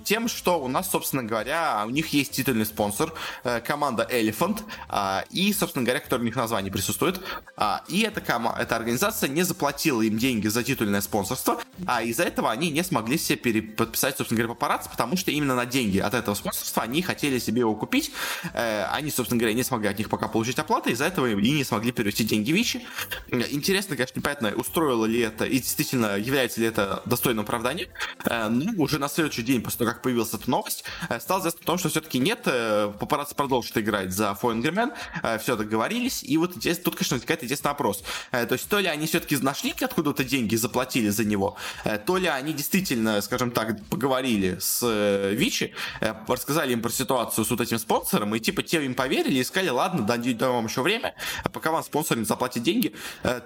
Тем, 0.03 0.27
что 0.27 0.61
у 0.61 0.67
нас, 0.67 0.89
собственно 0.89 1.23
говоря, 1.23 1.83
у 1.85 1.89
них 1.89 2.07
есть 2.09 2.31
титульный 2.31 2.65
спонсор, 2.65 3.13
команда 3.65 4.07
Elephant, 4.09 4.61
и, 5.29 5.53
собственно 5.53 5.85
говоря, 5.85 5.99
который 5.99 6.21
у 6.21 6.25
них 6.25 6.33
в 6.33 6.37
названии 6.37 6.69
присутствует. 6.69 7.19
И 7.87 8.01
эта, 8.01 8.21
эта 8.59 8.75
организация 8.75 9.29
не 9.29 9.43
заплатила 9.43 10.01
им 10.01 10.17
деньги 10.17 10.47
за 10.47 10.63
титульное 10.63 11.01
спонсорство, 11.01 11.61
а 11.85 12.03
из-за 12.03 12.23
этого 12.23 12.40
они 12.49 12.69
не 12.69 12.83
смогли 12.83 13.17
себе 13.17 13.37
переподписать, 13.37 14.17
собственно 14.17 14.39
говоря, 14.39 14.53
папарацци, 14.55 14.89
потому 14.89 15.17
что 15.17 15.31
именно 15.31 15.55
на 15.55 15.65
деньги 15.65 15.99
от 15.99 16.13
этого 16.13 16.35
спонсорства 16.35 16.83
они 16.83 17.01
хотели 17.01 17.39
себе 17.39 17.61
его 17.61 17.75
купить. 17.75 18.11
Они, 18.53 19.11
собственно 19.11 19.39
говоря, 19.39 19.53
не 19.53 19.63
смогли 19.63 19.89
от 19.89 19.97
них 19.97 20.09
пока 20.09 20.27
получить 20.27 20.57
оплаты, 20.59 20.91
из-за 20.91 21.05
этого 21.05 21.27
и 21.27 21.51
не 21.51 21.63
смогли 21.63 21.91
перевести 21.91 22.23
деньги 22.23 22.51
Вичи. 22.51 22.85
Интересно, 23.29 23.95
конечно, 23.95 24.19
непонятно, 24.19 24.53
устроило 24.55 25.05
ли 25.05 25.19
это 25.19 25.45
и 25.45 25.59
действительно 25.59 26.17
является 26.17 26.59
ли 26.59 26.67
это 26.67 27.01
достойным 27.05 27.43
оправданием. 27.43 27.89
Э, 28.25 28.47
ну, 28.49 28.81
уже 28.81 28.99
на 28.99 29.09
следующий 29.09 29.43
день, 29.43 29.61
после 29.61 29.79
того, 29.79 29.91
как 29.91 30.01
появилась 30.01 30.33
эта 30.33 30.49
новость, 30.49 30.83
э, 31.09 31.19
стало 31.19 31.41
известно 31.41 31.61
о 31.61 31.65
том, 31.65 31.77
что 31.77 31.89
все-таки 31.89 32.19
нет, 32.19 32.41
э, 32.45 32.91
папарацци 32.99 33.35
продолжит 33.35 33.77
играть 33.77 34.11
за 34.11 34.33
Фойнгермен, 34.35 34.91
все 35.39 35.55
договорились, 35.55 36.23
и 36.23 36.37
вот 36.37 36.55
здесь, 36.55 36.79
тут, 36.79 36.95
конечно, 36.95 37.15
возникает 37.15 37.43
интересный 37.43 37.69
вопрос. 37.69 38.03
То 38.31 38.47
есть, 38.51 38.67
то 38.67 38.79
ли 38.79 38.87
они 38.87 39.07
все-таки 39.07 39.37
нашли 39.37 39.73
откуда-то 39.79 40.23
деньги 40.23 40.55
заплатили 40.55 41.09
за 41.09 41.23
него, 41.25 41.57
то 42.05 42.17
ли 42.17 42.27
они 42.35 42.53
действительно, 42.53 43.21
скажем 43.21 43.51
так, 43.51 43.83
поговорили 43.85 44.57
с 44.59 45.31
Вичи, 45.31 45.73
рассказали 46.27 46.73
им 46.73 46.81
про 46.81 46.89
ситуацию 46.89 47.45
с 47.45 47.49
вот 47.49 47.61
этим 47.61 47.79
спонсором, 47.79 48.35
и 48.35 48.39
типа 48.39 48.63
те 48.63 48.83
им 48.83 48.95
поверили 48.95 49.39
и 49.39 49.43
сказали, 49.43 49.69
ладно, 49.69 50.03
дадим 50.03 50.37
вам 50.37 50.65
еще 50.65 50.81
время, 50.81 51.13
пока 51.51 51.71
вам 51.71 51.83
спонсор 51.83 52.17
не 52.17 52.25
заплатит 52.25 52.63
деньги, 52.63 52.93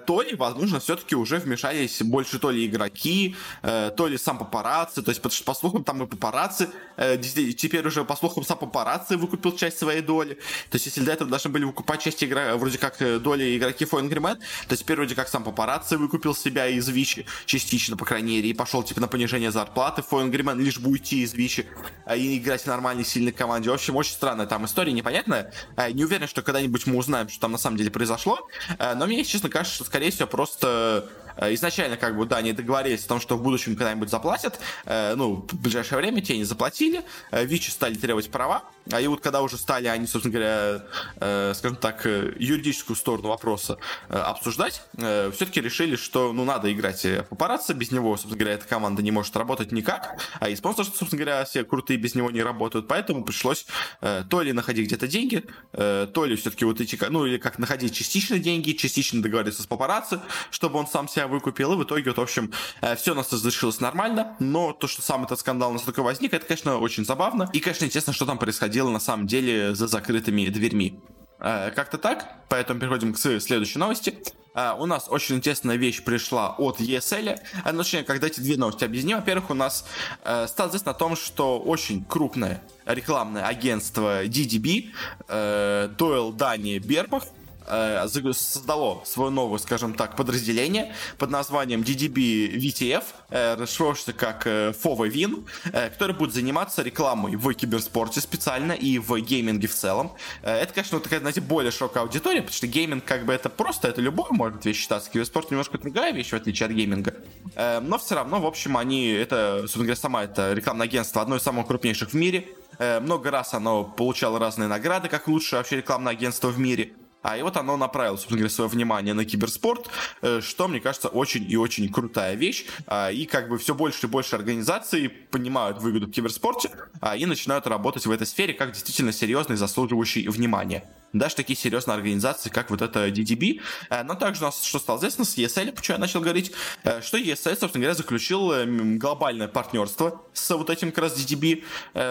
то 0.06 0.22
ли, 0.22 0.34
возможно, 0.34 0.80
все-таки 0.80 1.14
уже 1.14 1.38
вмешались 1.38 2.02
больше 2.02 2.38
то 2.38 2.50
ли 2.50 2.66
игроки, 2.66 3.36
э, 3.62 3.90
то 3.96 4.06
ли 4.06 4.18
сам 4.18 4.38
папарацци, 4.38 5.02
то 5.02 5.10
есть, 5.10 5.20
потому 5.20 5.34
что, 5.34 5.44
по 5.44 5.54
слухам, 5.54 5.84
там 5.84 6.02
и 6.02 6.06
папарацци, 6.06 6.68
э, 6.96 7.18
теперь 7.18 7.86
уже, 7.86 8.04
по 8.04 8.16
слухам, 8.16 8.44
сам 8.44 8.58
папарацци 8.58 9.16
выкупил 9.16 9.56
часть 9.56 9.78
своей 9.78 10.02
доли, 10.02 10.34
то 10.70 10.74
есть, 10.76 10.86
если 10.86 11.00
до 11.02 11.12
этого 11.12 11.30
должны 11.30 11.50
были 11.50 11.64
выкупать 11.64 12.02
часть 12.02 12.22
игра, 12.22 12.56
вроде 12.56 12.78
как 12.78 13.00
э, 13.02 13.18
доли 13.18 13.56
игроки 13.56 13.84
for 13.84 14.00
Angry 14.00 14.20
Man, 14.20 14.38
то 14.68 14.76
теперь 14.76 14.96
вроде 14.96 15.14
как 15.14 15.28
сам 15.28 15.44
папарацци 15.44 15.96
выкупил 15.96 16.34
себя 16.34 16.68
из 16.68 16.88
Вичи, 16.88 17.26
частично, 17.46 17.96
по 17.96 18.04
крайней 18.04 18.36
мере, 18.36 18.50
и 18.50 18.54
пошел, 18.54 18.65
типа, 18.66 19.00
на 19.00 19.08
понижение 19.08 19.50
зарплаты 19.50 20.02
Angry 20.02 20.42
Man, 20.42 20.56
лишь 20.58 20.78
бы 20.78 20.90
уйти 20.90 21.22
из 21.22 21.34
Вичи 21.34 21.66
и 22.14 22.38
играть 22.38 22.62
в 22.62 22.66
нормальной, 22.66 23.04
сильной 23.04 23.32
команде. 23.32 23.70
В 23.70 23.74
общем, 23.74 23.96
очень 23.96 24.12
странная 24.12 24.46
там 24.46 24.64
история, 24.64 24.92
непонятная. 24.92 25.52
Не 25.92 26.04
уверен, 26.04 26.28
что 26.28 26.42
когда-нибудь 26.42 26.86
мы 26.86 26.96
узнаем, 26.96 27.28
что 27.28 27.40
там 27.40 27.52
на 27.52 27.58
самом 27.58 27.76
деле 27.76 27.90
произошло, 27.90 28.48
но 28.78 29.06
мне, 29.06 29.24
честно, 29.24 29.48
кажется, 29.48 29.74
что, 29.76 29.84
скорее 29.84 30.10
всего, 30.10 30.28
просто 30.28 31.08
изначально, 31.40 31.96
как 31.96 32.16
бы, 32.16 32.26
да, 32.26 32.38
они 32.38 32.52
договорились 32.52 33.04
о 33.04 33.08
том, 33.08 33.20
что 33.20 33.36
в 33.36 33.42
будущем 33.42 33.76
когда-нибудь 33.76 34.10
заплатят, 34.10 34.58
э, 34.84 35.14
ну, 35.14 35.46
в 35.48 35.60
ближайшее 35.60 35.98
время 35.98 36.20
те 36.20 36.36
не 36.36 36.44
заплатили, 36.44 37.02
э, 37.30 37.44
Вичи 37.44 37.70
стали 37.70 37.94
требовать 37.94 38.30
права, 38.30 38.64
а 38.90 39.00
и 39.00 39.06
вот 39.06 39.20
когда 39.20 39.42
уже 39.42 39.58
стали 39.58 39.88
они, 39.88 40.06
собственно 40.06 40.32
говоря, 40.32 41.54
скажем 41.54 41.76
так, 41.76 42.04
юридическую 42.04 42.96
сторону 42.96 43.28
вопроса 43.28 43.78
обсуждать, 44.08 44.82
все-таки 44.96 45.60
решили, 45.60 45.96
что, 45.96 46.32
ну, 46.32 46.44
надо 46.44 46.72
играть 46.72 47.04
папарацци, 47.28 47.72
без 47.72 47.90
него, 47.90 48.16
собственно 48.16 48.38
говоря, 48.38 48.54
эта 48.54 48.68
команда 48.68 49.02
не 49.02 49.10
может 49.10 49.36
работать 49.36 49.72
никак, 49.72 50.20
а 50.38 50.48
и 50.48 50.54
спонсоры, 50.54 50.88
собственно 50.88 51.24
говоря, 51.24 51.44
все 51.44 51.64
крутые 51.64 51.98
без 51.98 52.14
него 52.14 52.30
не 52.30 52.42
работают, 52.42 52.86
поэтому 52.86 53.24
пришлось 53.24 53.66
то 54.00 54.42
ли 54.42 54.52
находить 54.52 54.86
где-то 54.86 55.08
деньги, 55.08 55.44
то 55.72 56.24
ли 56.24 56.36
все-таки 56.36 56.64
вот 56.64 56.80
идти, 56.80 56.96
ну, 57.10 57.26
или 57.26 57.38
как 57.38 57.58
находить 57.58 57.92
частично 57.92 58.38
деньги, 58.38 58.72
частично 58.72 59.20
договориться 59.20 59.62
с 59.62 59.66
папарацци, 59.66 60.20
чтобы 60.50 60.78
он 60.78 60.86
сам 60.86 61.08
себя 61.08 61.25
выкупил, 61.26 61.72
и 61.72 61.76
в 61.76 61.84
итоге, 61.84 62.10
вот, 62.10 62.18
в 62.18 62.22
общем, 62.22 62.52
э, 62.80 62.96
все 62.96 63.12
у 63.12 63.14
нас 63.14 63.32
разрешилось 63.32 63.80
нормально, 63.80 64.36
но 64.38 64.72
то, 64.72 64.86
что 64.86 65.02
сам 65.02 65.24
этот 65.24 65.40
скандал 65.40 65.72
настолько 65.72 66.02
возник, 66.02 66.34
это, 66.34 66.46
конечно, 66.46 66.78
очень 66.78 67.04
забавно, 67.04 67.48
и, 67.52 67.60
конечно, 67.60 67.84
интересно, 67.84 68.12
что 68.12 68.26
там 68.26 68.38
происходило 68.38 68.90
на 68.90 69.00
самом 69.00 69.26
деле 69.26 69.74
за 69.74 69.86
закрытыми 69.86 70.46
дверьми. 70.46 71.00
Э, 71.38 71.70
как-то 71.70 71.98
так, 71.98 72.46
поэтому 72.48 72.80
переходим 72.80 73.12
к 73.12 73.18
следующей 73.18 73.78
новости. 73.78 74.18
Uh, 74.54 74.74
у 74.80 74.86
нас 74.86 75.04
очень 75.10 75.36
интересная 75.36 75.76
вещь 75.76 76.02
пришла 76.02 76.54
от 76.56 76.80
ESL. 76.80 77.38
Uh, 77.66 77.76
точнее, 77.76 78.04
когда 78.04 78.26
эти 78.26 78.40
две 78.40 78.56
новости 78.56 78.84
объединим. 78.84 79.18
Во-первых, 79.18 79.50
у 79.50 79.54
нас 79.54 79.84
стало 80.22 80.68
известно 80.68 80.92
о 80.92 80.94
том, 80.94 81.14
что 81.14 81.60
очень 81.60 82.02
крупное 82.02 82.62
рекламное 82.86 83.44
агентство 83.44 84.24
DDB, 84.24 84.92
Doyle 85.28 86.32
Dane 86.32 86.78
Bernbach, 86.78 87.24
Э, 87.66 88.06
создало 88.32 89.02
свое 89.04 89.30
новое, 89.30 89.58
скажем 89.58 89.94
так, 89.94 90.16
подразделение 90.16 90.94
под 91.18 91.30
названием 91.30 91.82
DDB 91.82 92.56
FTW, 92.56 93.04
э, 93.30 93.54
расшифровывается 93.54 94.12
как 94.12 94.46
э, 94.46 94.70
For 94.70 94.90
the 94.90 95.10
Win, 95.10 95.44
который 95.90 96.14
будет 96.14 96.32
заниматься 96.32 96.82
рекламой 96.82 97.36
в 97.36 97.52
киберспорте 97.54 98.20
специально 98.20 98.72
и 98.72 98.98
в 98.98 99.18
гейминге 99.20 99.68
в 99.68 99.74
целом. 99.74 100.12
Это, 100.42 100.72
конечно, 100.72 101.00
такая, 101.00 101.20
знаете, 101.20 101.40
более 101.40 101.70
широкая 101.70 102.02
аудитория, 102.02 102.40
потому 102.40 102.54
что 102.54 102.66
гейминг 102.66 103.04
как 103.04 103.24
бы 103.24 103.32
это 103.32 103.48
просто, 103.48 103.88
это 103.88 104.00
любой 104.00 104.30
может 104.30 104.64
вещь 104.64 104.80
считаться. 104.80 105.10
Киберспорт 105.10 105.50
немножко 105.50 105.78
другая 105.78 106.12
вещь, 106.12 106.30
в 106.30 106.34
отличие 106.34 106.66
от 106.66 106.72
гейминга. 106.72 107.14
Но 107.56 107.98
все 107.98 108.14
равно, 108.14 108.40
в 108.40 108.46
общем, 108.46 108.76
они, 108.76 109.08
это, 109.08 109.60
собственно 109.62 109.84
говоря, 109.86 110.00
сама 110.00 110.24
это 110.24 110.52
рекламное 110.52 110.86
агентство, 110.86 111.22
одно 111.22 111.36
из 111.36 111.42
самых 111.42 111.66
крупнейших 111.66 112.10
в 112.10 112.14
мире. 112.14 112.48
Много 112.78 113.30
раз 113.30 113.54
оно 113.54 113.84
получало 113.84 114.38
разные 114.38 114.68
награды, 114.68 115.08
как 115.08 115.28
лучшее 115.28 115.60
вообще 115.60 115.76
рекламное 115.76 116.12
агентство 116.12 116.48
в 116.48 116.58
мире. 116.58 116.92
А 117.26 117.36
и 117.36 117.42
вот 117.42 117.56
оно 117.56 117.76
направило, 117.76 118.14
собственно 118.14 118.38
говоря, 118.38 118.54
свое 118.54 118.70
внимание 118.70 119.12
на 119.12 119.24
киберспорт, 119.24 119.88
э, 120.22 120.40
что, 120.40 120.68
мне 120.68 120.78
кажется, 120.78 121.08
очень 121.08 121.50
и 121.50 121.56
очень 121.56 121.92
крутая 121.92 122.36
вещь. 122.36 122.66
А, 122.86 123.10
и 123.10 123.26
как 123.26 123.48
бы 123.48 123.58
все 123.58 123.74
больше 123.74 124.06
и 124.06 124.08
больше 124.08 124.36
организаций 124.36 125.08
понимают 125.08 125.78
выгоду 125.78 126.06
в 126.06 126.12
киберспорте 126.12 126.70
а, 127.00 127.16
и 127.16 127.26
начинают 127.26 127.66
работать 127.66 128.06
в 128.06 128.12
этой 128.12 128.28
сфере 128.28 128.54
как 128.54 128.70
действительно 128.70 129.10
серьезный, 129.10 129.56
заслуживающий 129.56 130.28
внимания 130.28 130.84
даже 131.12 131.34
такие 131.34 131.56
серьезные 131.56 131.94
организации, 131.94 132.50
как 132.50 132.68
вот 132.68 132.82
это 132.82 133.08
DDB. 133.08 133.62
Э, 133.88 134.02
но 134.02 134.14
также 134.14 134.42
у 134.42 134.46
нас, 134.46 134.62
что 134.62 134.78
стало 134.78 134.98
известно, 134.98 135.24
с 135.24 135.38
ESL, 135.38 135.72
почему 135.72 135.94
я 135.94 136.00
начал 136.00 136.20
говорить, 136.20 136.52
э, 136.84 137.00
что 137.00 137.16
ESL, 137.16 137.56
собственно 137.58 137.84
говоря, 137.84 137.94
заключил 137.94 138.52
глобальное 138.98 139.48
партнерство 139.48 140.22
с 140.34 140.54
вот 140.54 140.68
этим 140.68 140.90
как 140.90 141.04
раз 141.04 141.16
DDB, 141.16 141.64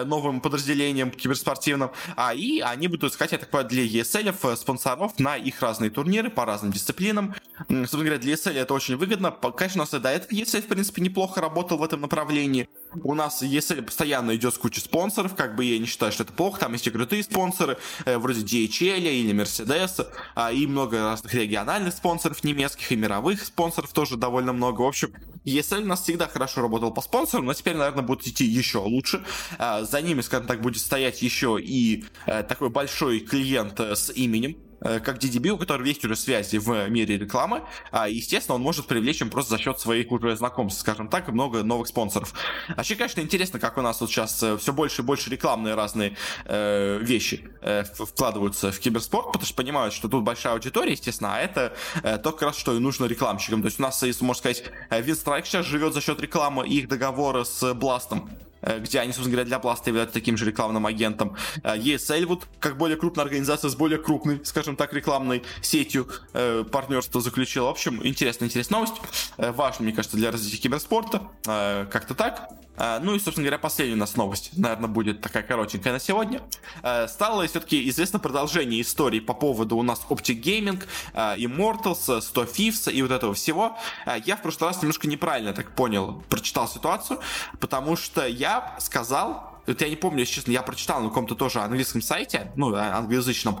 новым 0.04 0.40
подразделением 0.40 1.10
киберспортивным, 1.10 1.90
а 2.16 2.34
и 2.34 2.60
они 2.60 2.88
будут 2.88 3.12
искать, 3.12 3.30
я 3.32 3.38
так 3.38 3.48
понимаю, 3.50 3.68
для 3.68 3.84
ESL 3.84 4.56
спонсоров 4.56 5.05
на 5.18 5.36
их 5.36 5.60
разные 5.62 5.90
турниры 5.90 6.30
по 6.30 6.44
разным 6.44 6.72
дисциплинам. 6.72 7.34
Собственно 7.68 8.04
говоря, 8.04 8.18
для 8.18 8.34
ESL 8.34 8.58
это 8.58 8.74
очень 8.74 8.96
выгодно. 8.96 9.30
Конечно, 9.30 9.82
у 9.82 9.84
нас 9.84 9.94
и 9.94 9.98
до 9.98 10.10
этого 10.10 10.30
ESL, 10.30 10.62
в 10.62 10.66
принципе, 10.66 11.02
неплохо 11.02 11.40
работал 11.40 11.78
в 11.78 11.82
этом 11.82 12.02
направлении. 12.02 12.68
У 13.02 13.14
нас 13.14 13.42
ESL 13.42 13.82
постоянно 13.82 14.34
идет 14.36 14.54
с 14.54 14.58
кучей 14.58 14.80
спонсоров, 14.80 15.34
как 15.34 15.56
бы 15.56 15.64
я 15.64 15.78
не 15.78 15.86
считаю, 15.86 16.12
что 16.12 16.22
это 16.22 16.32
плохо, 16.32 16.60
там 16.60 16.72
есть 16.72 16.86
и 16.86 16.90
крутые 16.90 17.22
спонсоры, 17.22 17.78
вроде 18.04 18.40
DHL, 18.40 19.00
или 19.00 19.34
Mercedes, 19.34 20.06
а, 20.34 20.52
и 20.52 20.66
много 20.66 21.00
разных 21.02 21.34
региональных 21.34 21.94
спонсоров 21.94 22.42
немецких, 22.44 22.92
и 22.92 22.96
мировых 22.96 23.44
спонсоров 23.44 23.92
тоже 23.92 24.16
довольно 24.16 24.52
много. 24.52 24.82
В 24.82 24.86
общем, 24.86 25.12
ESL 25.44 25.82
у 25.82 25.86
нас 25.86 26.02
всегда 26.02 26.26
хорошо 26.26 26.62
работал 26.62 26.90
по 26.90 27.00
спонсорам, 27.00 27.46
но 27.46 27.54
теперь, 27.54 27.76
наверное, 27.76 28.02
будет 28.02 28.26
идти 28.26 28.44
еще 28.44 28.78
лучше. 28.78 29.24
А, 29.58 29.84
за 29.84 30.02
ними, 30.02 30.20
скажем 30.20 30.46
так, 30.46 30.60
будет 30.60 30.80
стоять 30.80 31.22
еще 31.22 31.58
и 31.60 32.04
э, 32.26 32.42
такой 32.42 32.70
большой 32.70 33.20
клиент 33.20 33.78
э, 33.80 33.94
с 33.94 34.10
именем, 34.12 34.56
Э, 34.56 34.65
как 34.80 35.18
DDB, 35.18 35.50
у 35.50 35.58
которого 35.58 35.86
есть 35.86 36.04
уже 36.04 36.16
связи 36.16 36.58
в 36.58 36.88
мире 36.88 37.18
рекламы, 37.18 37.62
а, 37.90 38.08
естественно, 38.08 38.56
он 38.56 38.62
может 38.62 38.86
привлечь 38.86 39.20
им 39.20 39.30
просто 39.30 39.56
за 39.56 39.62
счет 39.62 39.80
своих 39.80 40.10
уже 40.10 40.36
знакомств, 40.36 40.80
скажем 40.80 41.08
так, 41.08 41.28
и 41.28 41.32
много 41.32 41.62
новых 41.62 41.88
спонсоров. 41.88 42.34
Вообще, 42.68 42.94
конечно, 42.94 43.20
интересно, 43.20 43.58
как 43.58 43.78
у 43.78 43.82
нас 43.82 44.00
вот 44.00 44.10
сейчас 44.10 44.42
э, 44.42 44.56
все 44.58 44.72
больше 44.72 45.02
и 45.02 45.04
больше 45.04 45.30
рекламные 45.30 45.74
разные 45.74 46.16
э, 46.44 46.98
вещи 47.00 47.48
э, 47.62 47.84
вкладываются 47.84 48.72
в 48.72 48.78
киберспорт, 48.78 49.26
потому 49.26 49.44
что 49.44 49.54
понимают, 49.54 49.94
что 49.94 50.08
тут 50.08 50.24
большая 50.24 50.54
аудитория, 50.54 50.92
естественно, 50.92 51.36
а 51.36 51.38
это 51.40 51.74
э, 52.02 52.18
то 52.18 52.32
как 52.32 52.42
раз, 52.42 52.56
что 52.56 52.74
и 52.74 52.78
нужно 52.78 53.06
рекламщикам. 53.06 53.62
То 53.62 53.66
есть 53.66 53.78
у 53.78 53.82
нас, 53.82 54.02
если 54.02 54.24
можно 54.24 54.40
сказать, 54.40 54.64
Винстрайк 54.90 55.46
сейчас 55.46 55.66
живет 55.66 55.94
за 55.94 56.00
счет 56.00 56.20
рекламы 56.20 56.66
и 56.66 56.78
их 56.78 56.88
договора 56.88 57.44
с 57.44 57.74
Бластом. 57.74 58.30
Э, 58.62 58.78
где 58.80 59.00
они, 59.00 59.12
собственно 59.12 59.32
говоря, 59.32 59.46
для 59.46 59.58
Blast 59.58 59.82
являются 59.86 60.14
таким 60.14 60.36
же 60.36 60.44
рекламным 60.44 60.86
агентом. 60.86 61.36
Э, 61.62 61.76
ESL, 61.76 62.26
вот 62.26 62.46
как 62.58 62.76
более 62.76 62.96
крупная 62.96 63.24
организация 63.24 63.70
с 63.70 63.76
более 63.76 63.98
крупной, 63.98 64.40
скажем 64.44 64.76
так, 64.76 64.92
рекламной 64.92 65.42
сетью 65.62 66.08
э, 66.32 66.64
партнерство 66.70 67.20
заключила. 67.20 67.66
В 67.66 67.70
общем, 67.70 68.04
интересная, 68.04 68.48
интересная 68.48 68.80
новость. 68.80 69.00
Важно, 69.36 69.84
мне 69.84 69.92
кажется, 69.94 70.16
для 70.16 70.30
развития 70.30 70.58
киберспорта. 70.58 71.30
Как-то 71.44 72.14
так. 72.14 72.50
А, 72.76 73.00
ну 73.00 73.14
и, 73.14 73.18
собственно 73.18 73.44
говоря, 73.44 73.58
последняя 73.58 73.94
у 73.94 73.98
нас 73.98 74.16
новость, 74.16 74.50
наверное, 74.56 74.88
будет 74.88 75.20
такая 75.20 75.42
коротенькая 75.42 75.92
на 75.92 75.98
сегодня. 75.98 76.42
А, 76.82 77.08
стало 77.08 77.46
все-таки 77.46 77.88
известно 77.88 78.18
продолжение 78.18 78.80
истории 78.80 79.20
по 79.20 79.34
поводу 79.34 79.76
у 79.76 79.82
нас 79.82 80.02
Optic 80.08 80.42
Gaming, 80.42 80.82
а, 81.14 81.36
Immortals, 81.36 82.20
100 82.20 82.42
Thieves 82.44 82.92
и 82.92 83.02
вот 83.02 83.10
этого 83.10 83.34
всего. 83.34 83.78
Я 84.24 84.36
в 84.36 84.42
прошлый 84.42 84.70
раз 84.70 84.82
немножко 84.82 85.08
неправильно 85.08 85.52
так 85.52 85.74
понял, 85.74 86.22
прочитал 86.28 86.68
ситуацию, 86.68 87.20
потому 87.60 87.96
что 87.96 88.26
я 88.26 88.76
сказал, 88.78 89.55
вот 89.66 89.80
я 89.80 89.88
не 89.88 89.96
помню, 89.96 90.20
если 90.20 90.34
честно, 90.34 90.52
я 90.52 90.62
прочитал 90.62 91.02
на 91.02 91.08
каком-то 91.08 91.34
тоже 91.34 91.60
английском 91.60 92.02
сайте, 92.02 92.52
ну, 92.56 92.74
англоязычном. 92.74 93.60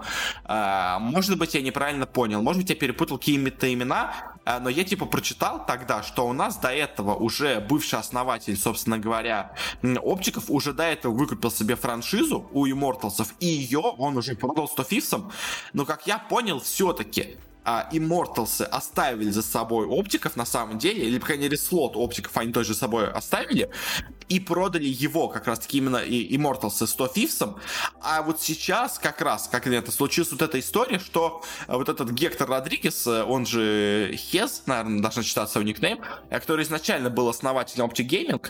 Может 1.00 1.38
быть, 1.38 1.54
я 1.54 1.62
неправильно 1.62 2.06
понял, 2.06 2.42
может 2.42 2.62
быть, 2.62 2.70
я 2.70 2.76
перепутал 2.76 3.18
какие-то 3.18 3.72
имена, 3.72 4.34
э, 4.44 4.58
но 4.60 4.68
я 4.68 4.84
типа 4.84 5.06
прочитал 5.06 5.64
тогда, 5.66 6.02
что 6.02 6.26
у 6.26 6.32
нас 6.32 6.56
до 6.58 6.68
этого 6.68 7.14
уже 7.14 7.60
бывший 7.60 7.98
основатель, 7.98 8.56
собственно 8.56 8.98
говоря, 8.98 9.52
Оптиков 9.82 10.44
уже 10.48 10.72
до 10.72 10.84
этого 10.84 11.12
выкупил 11.12 11.50
себе 11.50 11.76
франшизу 11.76 12.48
у 12.52 12.66
Immortals, 12.66 13.26
и 13.40 13.46
ее 13.46 13.80
он 13.80 14.16
уже 14.16 14.34
продал 14.34 14.68
100 14.68 14.84
фифсом, 14.84 15.32
но 15.72 15.84
как 15.84 16.06
я 16.06 16.18
понял, 16.18 16.60
все-таки 16.60 17.36
а, 17.66 17.88
Immortals 17.92 18.62
оставили 18.62 19.30
за 19.30 19.42
собой 19.42 19.86
оптиков 19.86 20.36
на 20.36 20.46
самом 20.46 20.78
деле, 20.78 21.04
или, 21.04 21.18
по 21.18 21.26
крайней 21.26 21.44
мере, 21.44 21.56
слот 21.56 21.96
оптиков 21.96 22.36
они 22.36 22.52
тоже 22.52 22.74
за 22.74 22.78
собой 22.78 23.10
оставили, 23.10 23.68
и 24.28 24.38
продали 24.38 24.86
его 24.86 25.28
как 25.28 25.48
раз-таки 25.48 25.78
именно 25.78 25.96
и 25.96 26.36
Immortals 26.36 26.86
100 26.86 27.08
фифсом. 27.08 27.56
А 28.00 28.22
вот 28.22 28.40
сейчас 28.40 29.00
как 29.00 29.20
раз, 29.20 29.48
как 29.50 29.66
это 29.66 29.90
случилась 29.90 30.30
вот 30.30 30.42
эта 30.42 30.60
история, 30.60 31.00
что 31.00 31.42
вот 31.66 31.88
этот 31.88 32.10
Гектор 32.10 32.48
Родригес, 32.48 33.06
он 33.06 33.46
же 33.46 34.12
Хез, 34.16 34.62
наверное, 34.66 35.02
должен 35.02 35.24
читаться 35.24 35.58
его 35.58 35.68
никнейм, 35.68 35.98
который 36.30 36.64
изначально 36.64 37.10
был 37.10 37.28
основателем 37.28 37.86
Optic 37.86 38.08
Gaming, 38.08 38.46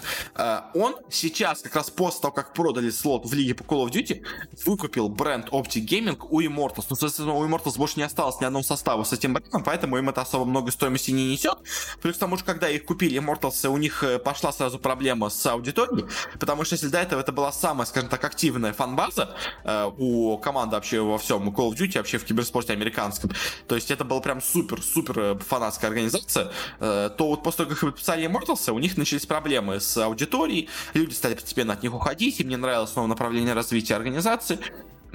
он 0.75 0.97
сейчас 1.11 1.63
как 1.63 1.75
раз 1.75 1.91
после 1.91 2.21
того, 2.21 2.33
как 2.33 2.53
продали 2.53 2.91
слот 2.91 3.25
в 3.25 3.33
лиге 3.33 3.55
по 3.55 3.63
Call 3.63 3.87
of 3.87 3.91
Duty, 3.91 4.23
выкупил 4.67 5.09
бренд 5.09 5.49
Optic 5.49 5.87
Gaming 5.87 6.19
у 6.29 6.43
Immortals. 6.43 6.85
Ну, 6.91 6.97
соответственно, 6.97 7.33
у 7.33 7.47
Immortals 7.47 7.79
больше 7.79 7.95
не 7.97 8.03
осталось 8.03 8.41
ни 8.41 8.45
одного 8.45 8.63
состава 8.63 9.06
с 9.07 9.13
этим 9.13 9.35
брендом, 9.35 9.63
поэтому 9.63 9.97
им 9.99 10.09
это 10.09 10.23
особо 10.23 10.45
много 10.45 10.71
стоимости 10.71 11.11
не 11.11 11.33
несет. 11.33 11.59
Плюс 12.03 12.17
к 12.17 12.19
тому 12.19 12.37
же, 12.37 12.45
когда 12.45 12.69
их 12.69 12.85
купили 12.85 13.21
Immortals, 13.21 13.69
у 13.69 13.77
них 13.77 14.03
э, 14.03 14.19
пошла 14.19 14.53
сразу 14.53 14.79
проблема 14.79 15.31
с 15.31 15.47
аудиторией, 15.47 16.07
потому 16.39 16.65
что 16.65 16.75
если 16.75 16.89
до 16.89 16.99
этого 16.99 17.21
это 17.21 17.33
была 17.33 17.53
самая, 17.53 17.87
скажем 17.87 18.09
так, 18.09 18.25
активная 18.25 18.73
фан-база 18.73 19.35
э, 19.65 19.91
у 19.97 20.39
команды 20.39 20.77
вообще 20.77 21.01
во 21.01 21.19
всем, 21.19 21.49
Call 21.51 21.71
of 21.71 21.77
Duty, 21.77 21.99
вообще 21.99 22.19
в 22.19 22.25
киберспорте 22.25 22.73
американском, 22.73 23.31
то 23.67 23.75
есть 23.75 23.91
это 23.91 24.05
была 24.05 24.21
прям 24.21 24.43
супер-супер 24.43 25.19
э, 25.19 25.39
фанатская 25.39 25.91
организация, 25.91 26.53
э, 26.81 27.11
то 27.17 27.29
вот 27.29 27.43
после 27.43 27.59
того, 27.59 27.71
как 27.71 27.79
их 27.79 27.91
подписали 27.91 28.27
Immortals, 28.27 28.71
у 28.71 28.79
них 28.79 28.97
начались 28.97 29.27
проблемы 29.27 29.81
с 29.81 29.97
аудиторией, 29.97 30.69
люди 30.95 31.15
стали 31.15 31.35
постепенно 31.35 31.73
от 31.73 31.83
них 31.83 31.95
уходить, 31.95 32.41
и 32.41 32.45
мне 32.45 32.57
нравилось 32.57 32.91
снова 32.91 33.07
направление 33.07 33.55
развития 33.55 33.95
организации, 33.95 34.59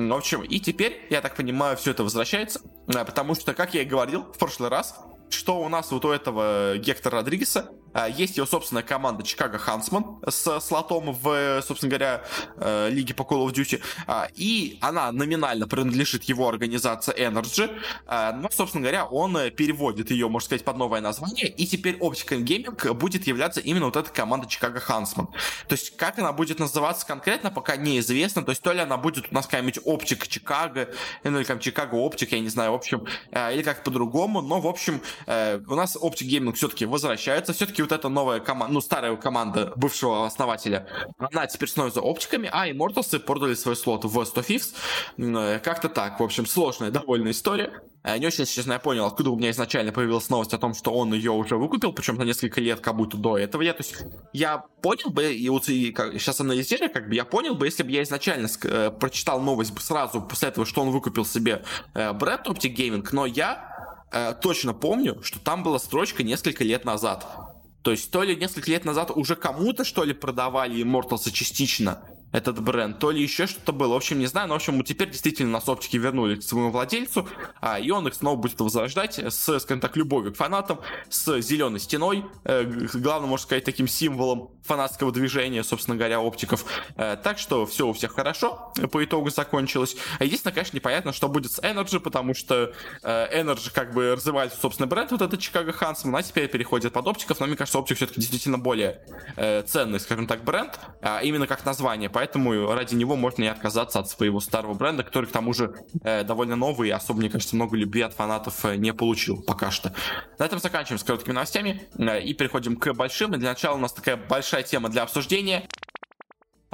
в 0.10 0.18
общем, 0.18 0.44
и 0.44 0.60
теперь, 0.60 1.06
я 1.10 1.22
так 1.22 1.36
понимаю, 1.36 1.78
все 1.78 1.92
это 1.92 2.04
возвращается, 2.04 2.62
э, 2.88 3.06
потому 3.06 3.36
что, 3.36 3.54
как 3.54 3.74
я 3.74 3.82
и 3.82 3.86
говорил 3.86 4.24
в 4.24 4.38
прошлый 4.38 4.70
раз, 4.70 4.96
что 5.30 5.62
у 5.62 5.70
нас 5.70 5.92
вот 5.92 6.06
у 6.06 6.10
этого 6.10 6.78
Гектора 6.78 7.18
Родригеса 7.18 7.72
есть 8.10 8.38
его 8.38 8.46
собственная 8.46 8.84
команда 8.84 9.24
Чикаго 9.24 9.58
Хансман 9.58 10.20
с 10.28 10.60
слотом 10.60 11.12
в, 11.14 11.62
собственно 11.62 11.90
говоря, 11.90 12.24
э, 12.58 12.90
лиге 12.90 13.14
по 13.14 13.24
Call 13.24 13.46
of 13.46 13.54
Duty. 13.54 13.82
А, 14.08 14.28
и 14.36 14.78
она 14.82 15.12
номинально 15.12 15.68
принадлежит 15.68 16.24
его 16.24 16.48
организации 16.48 17.14
Energy. 17.18 17.70
А, 18.06 18.34
но, 18.34 18.50
собственно 18.52 18.82
говоря, 18.82 19.06
он 19.06 19.34
переводит 19.52 20.12
ее, 20.12 20.28
можно 20.30 20.46
сказать, 20.46 20.64
под 20.64 20.78
новое 20.78 21.02
название. 21.02 21.48
И 21.48 21.66
теперь 21.66 21.98
Optical 21.98 22.44
Gaming 22.44 22.94
будет 22.94 23.28
являться 23.28 23.60
именно 23.60 23.86
вот 23.86 23.96
эта 23.96 24.10
команда 24.10 24.48
Чикаго 24.48 24.80
Хансман. 24.80 25.28
То 25.68 25.74
есть, 25.74 25.96
как 25.98 26.20
она 26.20 26.32
будет 26.34 26.60
называться 26.60 27.06
конкретно, 27.06 27.52
пока 27.52 27.76
неизвестно. 27.76 28.44
То 28.44 28.52
есть, 28.52 28.62
то 28.62 28.72
ли 28.72 28.80
она 28.80 28.98
будет 28.98 29.32
у 29.32 29.34
нас 29.34 29.46
какая-нибудь 29.46 29.80
Оптик 29.86 30.28
Чикаго, 30.28 30.90
ну 31.24 31.38
или 31.38 31.46
там 31.46 31.60
Чикаго 31.60 31.96
Оптик, 31.96 32.32
я 32.32 32.40
не 32.40 32.50
знаю, 32.50 32.72
в 32.72 32.76
общем, 32.76 33.06
или 33.32 33.64
как 33.64 33.84
по-другому. 33.84 34.42
Но, 34.42 34.60
в 34.60 34.68
общем, 34.68 35.02
э, 35.28 35.60
у 35.68 35.76
нас 35.76 35.96
Optic 35.96 36.28
Gaming 36.28 36.54
все-таки 36.54 36.86
возвращается. 36.86 37.54
Все-таки 37.54 37.81
вот 37.82 37.92
эта 37.92 38.10
новая 38.10 38.40
команда, 38.40 38.74
ну, 38.74 38.82
старая 38.82 39.16
команда 39.16 39.74
бывшего 39.76 40.26
основателя, 40.26 40.88
она 41.18 41.48
теперь 41.48 41.70
становится 41.70 42.02
оптиками, 42.02 42.50
а 42.52 42.70
Immortals 42.70 43.20
продали 43.20 43.54
свой 43.54 43.76
слот 43.76 44.06
в 44.06 44.26
100 44.26 44.42
Fifths. 44.42 44.76
Э, 45.18 45.60
как-то 45.60 45.90
так, 45.90 46.20
в 46.20 46.24
общем, 46.24 46.46
сложная 46.46 46.92
довольно 46.92 47.32
история. 47.32 47.82
Э, 48.04 48.18
не 48.18 48.28
очень, 48.28 48.46
честно, 48.46 48.74
я 48.74 48.80
понял, 48.80 49.06
откуда 49.06 49.30
у 49.30 49.38
меня 49.38 49.52
изначально 49.52 49.92
появилась 49.92 50.30
новость 50.30 50.54
о 50.54 50.58
том, 50.58 50.74
что 50.74 50.92
он 50.92 51.14
ее 51.14 51.32
уже 51.32 51.58
выкупил, 51.58 51.94
причем 51.94 52.16
на 52.16 52.24
несколько 52.24 52.60
лет, 52.60 52.80
как 52.80 52.96
будто 52.96 53.18
до 53.18 53.38
этого. 53.38 53.62
Я, 53.62 53.74
то 53.74 53.84
есть, 53.84 53.96
я 54.34 54.66
понял 54.82 55.12
бы, 55.12 55.32
и 55.34 55.50
вот 55.50 55.70
и, 55.70 55.92
как, 55.92 56.14
сейчас 56.14 56.40
анализируя, 56.40 56.90
как 56.90 57.08
бы 57.08 57.16
я 57.16 57.26
понял 57.26 57.56
бы, 57.56 57.68
если 57.68 57.84
бы 57.84 57.92
я 57.92 58.04
изначально 58.04 58.48
э, 58.64 58.92
прочитал 58.92 59.40
новость 59.42 59.80
сразу 59.82 60.22
после 60.22 60.50
этого, 60.50 60.66
что 60.66 60.82
он 60.82 60.90
выкупил 60.90 61.26
себе 61.26 61.64
э, 61.94 62.12
бренд 62.14 62.48
Optic 62.48 62.76
Gaming, 62.76 63.08
но 63.12 63.26
я 63.26 64.08
э, 64.12 64.34
точно 64.42 64.74
помню, 64.74 65.22
что 65.24 65.40
там 65.40 65.64
была 65.64 65.78
строчка 65.78 66.24
несколько 66.24 66.64
лет 66.64 66.86
назад. 66.86 67.51
То 67.82 67.92
есть 67.92 68.12
то 68.12 68.24
ли 68.24 68.36
несколько 68.36 68.70
лет 68.70 68.86
назад 68.86 69.12
уже 69.12 69.36
кому-то, 69.36 69.84
что 69.84 70.04
ли, 70.04 70.14
продавали 70.14 70.84
Immortals 70.84 71.32
частично, 71.32 72.04
этот 72.32 72.62
бренд, 72.62 72.98
то 73.00 73.12
ли 73.12 73.22
еще 73.22 73.46
что-то 73.46 73.74
было. 73.74 73.94
В 73.94 73.98
общем, 73.98 74.20
не 74.20 74.26
знаю, 74.26 74.48
но, 74.48 74.54
в 74.54 74.58
общем, 74.58 74.82
теперь 74.84 75.10
действительно 75.10 75.52
нас 75.52 75.68
оптики 75.68 75.98
вернули 75.98 76.36
к 76.36 76.44
своему 76.44 76.72
владельцу, 76.72 77.28
а, 77.60 77.80
и 77.80 77.90
он 77.92 78.08
их 78.08 78.14
снова 78.14 78.38
будет 78.38 78.60
возрождать 78.60 79.20
с, 79.20 79.60
скажем 79.60 79.82
так, 79.82 79.98
любовью 79.98 80.34
к 80.34 80.38
фанатам, 80.38 80.80
с 81.10 81.42
зеленой 81.42 81.80
стеной, 81.80 82.26
э, 82.46 82.64
главным, 82.94 83.32
можно 83.32 83.44
сказать, 83.44 83.66
таким 83.66 83.88
символом 83.88 84.52
фанатского 84.64 85.12
движения, 85.12 85.64
собственно 85.64 85.98
говоря, 85.98 86.22
оптиков. 86.22 86.66
Э, 86.96 87.18
так 87.22 87.40
что 87.40 87.66
все 87.66 87.88
у 87.88 87.94
всех 87.94 88.14
хорошо 88.14 88.74
по 88.92 89.04
итогу 89.04 89.30
закончилось. 89.30 89.96
Единственное, 90.20 90.54
конечно, 90.54 90.76
непонятно, 90.76 91.14
что 91.14 91.28
будет 91.28 91.52
с 91.52 91.60
Energy, 91.60 92.00
потому 92.00 92.34
что 92.34 92.74
э, 93.04 93.42
Energy 93.42 93.72
как 93.74 93.94
бы 93.94 94.14
развивает 94.14 94.54
собственный 94.54 94.88
бренд, 94.88 95.12
вот 95.12 95.22
этот 95.22 95.40
Chicago 95.40 95.72
Хансман, 95.72 96.16
а 96.16 96.24
теперь 96.24 96.48
переходит 96.48 96.94
под 96.94 97.08
оптиков, 97.08 97.40
но 97.40 97.48
мне 97.48 97.56
кажется, 97.56 97.80
оптик 97.80 97.98
все-таки 97.98 98.20
действительно 98.20 98.58
более 98.58 99.02
э, 99.36 99.64
ценный, 99.64 100.00
скажем 100.00 100.28
так, 100.28 100.44
бренд, 100.44 100.80
а 101.02 101.22
именно 101.22 101.48
как 101.48 101.66
название, 101.66 102.10
поэтому 102.10 102.74
ради 102.74 102.96
него 102.96 103.16
можно 103.16 103.44
и 103.44 103.48
отказаться 103.48 104.00
от 104.00 104.10
своего 104.10 104.40
старого 104.40 104.74
бренда, 104.74 105.04
который 105.04 105.26
к 105.26 105.32
тому 105.32 105.54
же 105.54 105.74
э, 106.04 106.24
довольно 106.24 106.56
новый 106.56 106.90
и 106.90 106.92
особо, 106.92 107.20
мне 107.20 107.30
кажется, 107.30 107.56
много 107.56 107.78
любви 107.78 108.02
от 108.02 108.14
фанатов 108.14 108.66
э, 108.66 108.76
не 108.76 108.94
получил 108.94 109.42
пока 109.42 109.72
что. 109.72 109.94
На 110.38 110.46
этом 110.46 110.60
заканчиваем 110.60 111.00
с 111.00 111.04
короткими 111.04 111.34
новостями 111.34 111.88
э, 111.98 112.22
и 112.22 112.34
переходим 112.34 112.76
к 112.76 112.94
большим. 112.94 113.34
И 113.34 113.38
для 113.38 113.50
начала 113.50 113.76
у 113.76 113.80
нас 113.80 113.94
такая 113.94 114.18
большая 114.18 114.51
тема 114.64 114.90
для 114.90 115.04
обсуждения. 115.04 115.68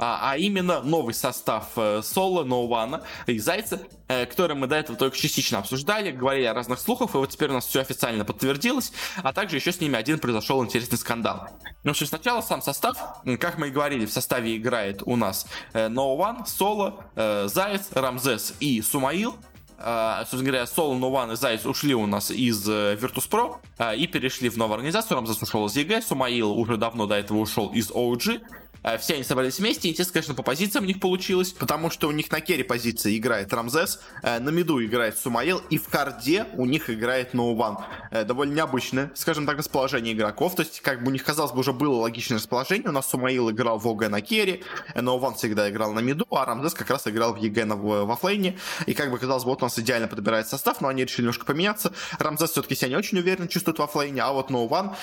А, 0.00 0.30
а 0.30 0.36
именно 0.36 0.80
новый 0.80 1.12
состав 1.12 1.70
э, 1.74 2.02
Соло, 2.04 2.44
Ноувана 2.44 3.02
и 3.26 3.36
Зайца, 3.40 3.80
э, 4.06 4.26
который 4.26 4.54
мы 4.54 4.68
до 4.68 4.76
этого 4.76 4.96
только 4.96 5.16
частично 5.16 5.58
обсуждали, 5.58 6.12
говорили 6.12 6.44
о 6.44 6.54
разных 6.54 6.78
слухах, 6.78 7.14
и 7.14 7.18
вот 7.18 7.30
теперь 7.30 7.50
у 7.50 7.54
нас 7.54 7.66
все 7.66 7.80
официально 7.80 8.24
подтвердилось, 8.24 8.92
а 9.16 9.32
также 9.32 9.56
еще 9.56 9.72
с 9.72 9.80
ними 9.80 9.96
один 9.96 10.20
произошел 10.20 10.64
интересный 10.64 10.98
скандал. 10.98 11.48
Ну, 11.82 11.90
общем, 11.90 12.06
сначала 12.06 12.42
сам 12.42 12.62
состав, 12.62 12.96
как 13.40 13.58
мы 13.58 13.68
и 13.68 13.70
говорили, 13.70 14.06
в 14.06 14.12
составе 14.12 14.56
играет 14.56 15.02
у 15.04 15.16
нас 15.16 15.46
э, 15.72 15.88
Ноуван, 15.88 16.46
Соло, 16.46 17.04
э, 17.16 17.48
Заяц, 17.48 17.88
Рамзес 17.92 18.54
и 18.60 18.80
Сумаил, 18.82 19.34
собственно 19.78 20.44
говоря, 20.44 20.66
Соло, 20.66 20.94
No 20.94 21.09
One 21.09 21.32
и 21.32 21.36
Заяц 21.36 21.64
ушли 21.64 21.94
у 21.94 22.06
нас 22.06 22.32
из 22.32 22.68
э, 22.68 22.98
Virtus.pro 22.98 23.58
э, 23.78 23.96
и 23.96 24.08
перешли 24.08 24.48
в 24.48 24.56
новую 24.56 24.74
организацию. 24.74 25.16
Рамзес 25.16 25.40
ушел 25.40 25.66
из 25.66 25.76
EG, 25.76 26.02
Сумаил 26.02 26.50
уже 26.50 26.76
давно 26.76 27.06
до 27.06 27.14
этого 27.14 27.38
ушел 27.38 27.68
из 27.68 27.90
OG. 27.90 28.40
Э, 28.88 28.98
все 28.98 29.14
они 29.14 29.24
собрались 29.24 29.58
вместе. 29.58 29.88
Интересно, 29.88 30.14
конечно, 30.14 30.34
по 30.34 30.42
позициям 30.42 30.84
у 30.84 30.86
них 30.86 31.00
получилось. 31.00 31.52
Потому 31.52 31.90
что 31.90 32.08
у 32.08 32.10
них 32.10 32.30
на 32.30 32.40
carry 32.40 32.62
позиции 32.62 33.16
играет 33.18 33.52
Рамзес, 33.52 34.00
э, 34.22 34.38
на 34.38 34.48
mid 34.50 34.74
у 34.74 34.82
играет 34.84 35.18
Сумаил, 35.18 35.58
и 35.70 35.78
в 35.78 35.88
hard 35.88 36.34
е 36.34 36.46
у 36.54 36.64
них 36.64 36.88
играет 36.88 37.34
Ноуван. 37.34 37.78
Э, 38.10 38.24
довольно 38.24 38.54
необычное, 38.54 39.10
скажем 39.14 39.46
так, 39.46 39.58
расположение 39.58 40.14
игроков. 40.14 40.54
То 40.54 40.62
есть, 40.62 40.80
как 40.80 41.02
бы 41.02 41.08
у 41.08 41.10
них, 41.10 41.22
казалось 41.24 41.52
бы, 41.52 41.60
уже 41.60 41.72
было 41.72 41.96
логичное 41.96 42.38
расположение. 42.38 42.88
У 42.88 42.92
нас 42.92 43.08
Сумаил 43.08 43.50
играл 43.50 43.78
в 43.78 43.86
OG 43.86 44.08
на 44.08 44.20
carry, 44.20 44.62
Ноуван 44.94 45.34
всегда 45.34 45.68
играл 45.68 45.92
на 45.92 46.00
mid 46.00 46.16
у, 46.16 46.26
а 46.30 46.44
Рамзес 46.44 46.74
как 46.74 46.90
раз 46.90 47.06
играл 47.06 47.34
в 47.34 47.64
на, 47.64 47.76
в 47.76 48.16
offlane 48.16 48.49
е. 48.49 48.58
И 48.86 48.94
как 48.94 49.10
бы 49.10 49.18
казалось 49.18 49.44
бы, 49.44 49.50
вот 49.50 49.62
у 49.62 49.66
нас 49.66 49.78
идеально 49.78 50.08
подбирает 50.08 50.48
состав, 50.48 50.80
но 50.80 50.88
они 50.88 51.02
решили 51.02 51.22
немножко 51.22 51.44
поменяться. 51.44 51.92
Рамзес 52.18 52.50
все-таки 52.50 52.74
себя 52.74 52.88
не 52.88 52.96
очень 52.96 53.18
уверенно 53.18 53.48
чувствует 53.48 53.78
в 53.78 53.86
offlane 53.86 54.14
е, 54.14 54.22
а 54.22 54.32
вот 54.32 54.50
No 54.50 54.65
One, 54.65 54.94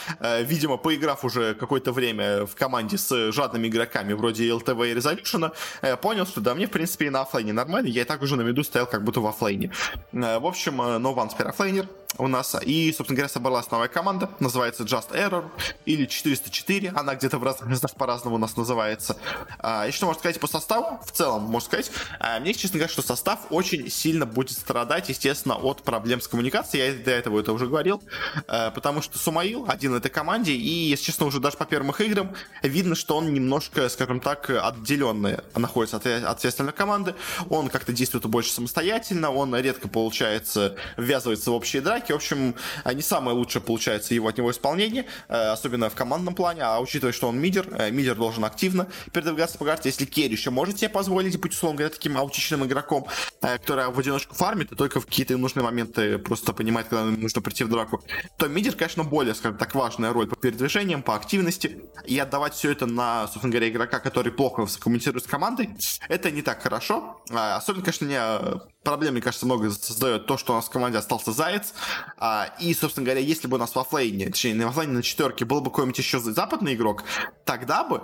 видимо, 0.41 0.78
поиграв 0.78 1.24
уже 1.26 1.54
какое-то 1.54 1.91
время 1.91 2.45
в 2.45 2.56
команде 2.56 2.98
с 2.98 3.32
жадными 3.32 3.67
игроками 3.76 4.14
вроде 4.14 4.50
iLTW 4.50 4.91
и 4.92 4.96
Resolut1on, 4.95 5.52
э, 5.82 5.98
понял, 5.98 6.26
что 6.26 6.42
да, 6.42 6.56
мне, 6.56 6.68
в 6.68 6.72
принципе, 6.72 7.08
и 7.08 7.10
на 7.10 7.22
offlane 7.21 7.50
е 7.50 7.54
нормально, 7.54 7.88
я 7.88 8.02
и 8.02 8.06
так 8.06 8.22
уже 8.22 8.36
на 8.36 8.42
mid 8.41 8.58
у 8.58 8.63
стоял 8.64 8.88
как 8.88 9.04
будто 9.04 9.22
в 9.22 9.28
offlane 9.28 9.62
е. 9.62 9.71
Э, 10.14 10.40
в 10.40 10.46
общем, 10.46 10.82
э, 10.82 10.98
No 10.98 11.16
One 11.16 11.30
теперь 11.30 11.48
offlaner, 11.48 11.88
у 12.17 12.28
нас. 12.28 12.56
И, 12.63 12.93
собственно 12.93 13.17
говоря, 13.17 13.30
собралась 13.30 13.69
новая 13.71 13.88
команда, 13.88 14.30
называется 14.39 14.84
Just 14.84 15.12
Error 15.13 15.49
или 15.86 16.06
404, 16.06 16.93
она 16.95 17.15
где-то 17.15 17.38
в 17.38 17.43
разных 17.43 17.69
местах 17.69 17.95
по-разному 17.95 18.36
у 18.36 18.39
нас 18.39 18.56
называется. 18.58 19.17
А, 19.60 19.88
и 19.88 19.91
что 19.91 20.06
можно 20.06 20.19
сказать 20.19 20.39
по 20.39 20.47
составу? 20.47 20.99
В 21.06 21.12
целом, 21.12 21.43
можно 21.43 21.67
сказать, 21.67 21.91
а, 22.19 22.39
мне, 22.39 22.54
честно 22.54 22.80
говоря, 22.80 22.91
что 22.91 23.01
состав 23.01 23.39
очень 23.49 23.89
сильно 23.89 24.25
будет 24.25 24.51
страдать, 24.51 25.10
естественно, 25.10 25.56
от 25.56 25.84
проблем 25.84 26.21
с 26.21 26.28
коммуникацией, 26.28 26.97
я 26.97 27.04
до 27.04 27.12
этого 27.12 27.39
это 27.39 27.54
уже 27.54 27.67
говорил, 27.67 28.01
а, 28.47 28.71
потому 28.71 29.01
что 29.01 29.17
Сумаил 29.17 29.65
один 29.67 29.91
в 29.91 29.95
этой 29.95 30.10
команде, 30.10 30.54
и, 30.54 30.69
если 30.89 31.06
честно, 31.06 31.25
уже 31.25 31.39
даже 31.39 31.58
по 31.58 31.65
первым 31.65 31.91
их 31.91 32.01
играм 32.01 32.34
видно, 32.62 32.95
что 32.95 33.17
он 33.17 33.34
немножко, 33.34 33.89
скажем 33.89 34.19
так, 34.19 34.49
отделенный 34.49 35.38
находится 35.56 35.97
от, 35.97 36.06
от 36.06 36.39
всей 36.39 36.49
остальной 36.49 36.73
команды, 36.73 37.15
он 37.49 37.69
как-то 37.69 37.93
действует 37.93 38.25
больше 38.25 38.51
самостоятельно, 38.51 39.32
он 39.32 39.56
редко, 39.56 39.88
получается, 39.88 40.75
ввязывается 40.97 41.51
в 41.51 41.54
общие 41.54 41.82
драки, 41.82 42.05
атаки. 42.06 42.12
В 42.12 42.15
общем, 42.15 42.56
не 42.94 43.02
самое 43.02 43.36
лучшее 43.36 43.62
получается 43.62 44.13
его 44.13 44.28
от 44.28 44.38
него 44.38 44.52
исполнение, 44.52 45.06
особенно 45.28 45.89
в 45.89 45.96
командном 45.96 46.36
плане, 46.36 46.62
а 46.63 46.80
учитывая, 46.80 47.13
что 47.13 47.28
он 47.28 47.39
мидер, 47.39 47.68
мидер 47.91 48.15
должен 48.15 48.46
активно 48.46 48.88
передвигаться 49.12 49.58
по 49.58 49.65
карте. 49.65 49.89
Если 49.89 50.06
керри 50.06 50.32
еще 50.32 50.50
может 50.50 50.80
себе 50.80 50.89
позволить 50.89 51.39
быть, 51.39 51.54
условно 51.54 51.78
говоря, 51.78 51.94
таким 51.94 52.18
аутичным 52.18 52.65
игроком, 52.65 53.08
который 53.41 53.89
в 53.89 54.00
одиночку 54.00 54.36
фармит, 54.36 54.72
и 54.72 54.76
только 54.76 55.00
в 55.00 55.06
какие-то 55.06 55.38
нужные 55.38 55.63
моменты 55.63 56.18
просто 56.18 56.54
понимает, 56.54 56.88
когда 56.88 57.06
нужно 57.06 57.41
прийти 57.41 57.63
в 57.63 57.70
драку, 57.70 58.04
то 58.38 58.48
мидер, 58.48 58.76
конечно, 58.76 59.04
более, 59.04 59.36
скажем 59.36 59.58
так, 59.58 59.76
важная 59.76 60.13
роль 60.13 60.28
по 60.28 60.36
передвижениям, 60.36 61.02
по 61.02 61.15
активности, 61.15 61.82
и 62.06 62.18
отдавать 62.20 62.54
все 62.54 62.72
это 62.72 62.86
на, 62.86 63.28
собственно 63.28 63.52
говоря, 63.52 63.70
игрока, 63.70 64.00
который 64.00 64.32
плохо 64.32 64.68
коммуницирует 64.80 65.24
с 65.24 65.28
командой, 65.28 65.70
это 66.08 66.32
не 66.32 66.41
так 66.41 66.62
хорошо. 66.62 67.22
Особенно, 67.30 67.84
конечно, 67.84 68.06
не 68.06 68.15
а, 68.18 68.62
проблем, 68.84 69.13
мне 69.13 69.22
кажется, 69.22 69.46
много 69.46 69.72
создает 69.72 70.26
то, 70.26 70.38
что 70.38 70.54
у 70.54 70.56
нас 70.56 70.65
в 70.65 70.70
команде 70.70 70.98
остался 70.98 71.32
Заяц. 71.32 71.74
А, 72.17 72.53
и, 72.60 72.73
собственно 72.73 73.05
говоря, 73.05 73.21
если 73.21 73.47
бы 73.47 73.55
у 73.58 73.60
нас 73.60 73.75
в 73.75 73.79
оффлейне, 73.79 74.27
точнее, 74.27 74.53
не 74.53 74.65
в 74.65 74.69
оффлейне, 74.69 74.93
на 74.93 75.03
четверке 75.03 75.45
был 75.45 75.62
бы 75.62 75.69
какой-нибудь 75.69 75.97
еще 75.97 76.19
западный 76.19 76.75
игрок, 76.75 77.03
тогда 77.43 77.84
бы 77.84 78.01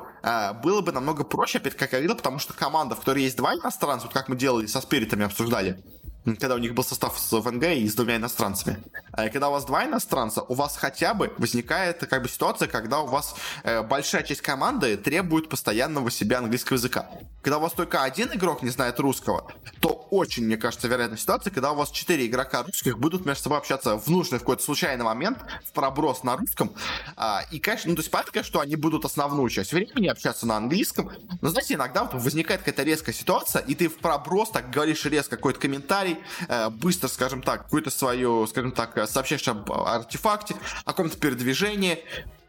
было 0.63 0.81
бы 0.81 0.91
намного 0.91 1.23
проще, 1.23 1.57
опять 1.57 1.75
как 1.75 1.93
я 1.93 1.99
говорил, 1.99 2.15
потому 2.15 2.39
что 2.39 2.53
команда, 2.53 2.95
в 2.95 2.99
которой 2.99 3.23
есть 3.23 3.37
два 3.37 3.55
иностранца, 3.55 4.05
вот 4.05 4.13
как 4.13 4.29
мы 4.29 4.35
делали 4.35 4.65
со 4.65 4.81
спиритами, 4.81 5.25
обсуждали, 5.25 5.81
когда 6.25 6.55
у 6.55 6.59
них 6.59 6.73
был 6.73 6.83
состав 6.83 7.17
с 7.17 7.41
ФНГ 7.41 7.63
и 7.63 7.87
с 7.87 7.95
двумя 7.95 8.17
иностранцами. 8.17 8.77
А 9.13 9.29
когда 9.29 9.49
у 9.49 9.51
вас 9.51 9.65
два 9.65 9.85
иностранца, 9.85 10.41
у 10.41 10.53
вас 10.53 10.77
хотя 10.77 11.13
бы 11.13 11.33
возникает 11.37 11.99
как 12.07 12.23
бы 12.23 12.29
ситуация, 12.29 12.67
когда 12.67 13.01
у 13.01 13.07
вас 13.07 13.35
э, 13.63 13.81
большая 13.81 14.23
часть 14.23 14.41
команды 14.41 14.97
требует 14.97 15.49
постоянного 15.49 16.09
себя 16.11 16.39
английского 16.39 16.77
языка. 16.77 17.09
Когда 17.41 17.57
у 17.57 17.61
вас 17.61 17.73
только 17.73 18.03
один 18.03 18.29
игрок 18.33 18.61
не 18.61 18.69
знает 18.69 18.99
русского, 18.99 19.51
то 19.79 20.07
очень, 20.11 20.45
мне 20.45 20.57
кажется, 20.57 20.87
вероятная 20.87 21.17
ситуация, 21.17 21.51
когда 21.51 21.71
у 21.71 21.75
вас 21.75 21.89
четыре 21.89 22.27
игрока 22.27 22.63
русских 22.63 22.99
будут 22.99 23.25
между 23.25 23.43
собой 23.43 23.57
общаться 23.57 23.97
в 23.97 24.07
нужный 24.07 24.37
в 24.37 24.41
какой-то 24.41 24.63
случайный 24.63 25.03
момент, 25.03 25.39
в 25.65 25.71
проброс 25.71 26.23
на 26.23 26.37
русском. 26.37 26.71
А, 27.15 27.43
и, 27.51 27.59
конечно, 27.59 27.89
ну, 27.89 27.95
то 27.95 28.01
есть 28.01 28.11
понятно, 28.11 28.43
что 28.43 28.59
они 28.59 28.75
будут 28.75 29.05
основную 29.05 29.49
часть 29.49 29.73
времени 29.73 30.07
общаться 30.07 30.45
на 30.45 30.57
английском. 30.57 31.11
Но, 31.41 31.49
знаете, 31.49 31.73
иногда 31.73 32.03
вот 32.03 32.21
возникает 32.21 32.61
какая-то 32.61 32.83
резкая 32.83 33.13
ситуация, 33.13 33.61
и 33.61 33.75
ты 33.75 33.89
в 33.89 33.97
проброс 33.97 34.51
так 34.51 34.69
говоришь 34.69 35.03
резко 35.05 35.35
какой-то 35.35 35.59
комментарий, 35.59 36.17
э, 36.47 36.69
быстро, 36.69 37.07
скажем 37.07 37.41
так, 37.41 37.63
какую-то 37.63 37.89
свою, 37.89 38.45
скажем 38.47 38.71
так, 38.71 38.97
э, 38.97 39.00
сообщаешь 39.07 39.47
об 39.47 39.71
артефакте, 39.71 40.55
о 40.85 40.91
каком-то 40.91 41.17
передвижении, 41.17 42.03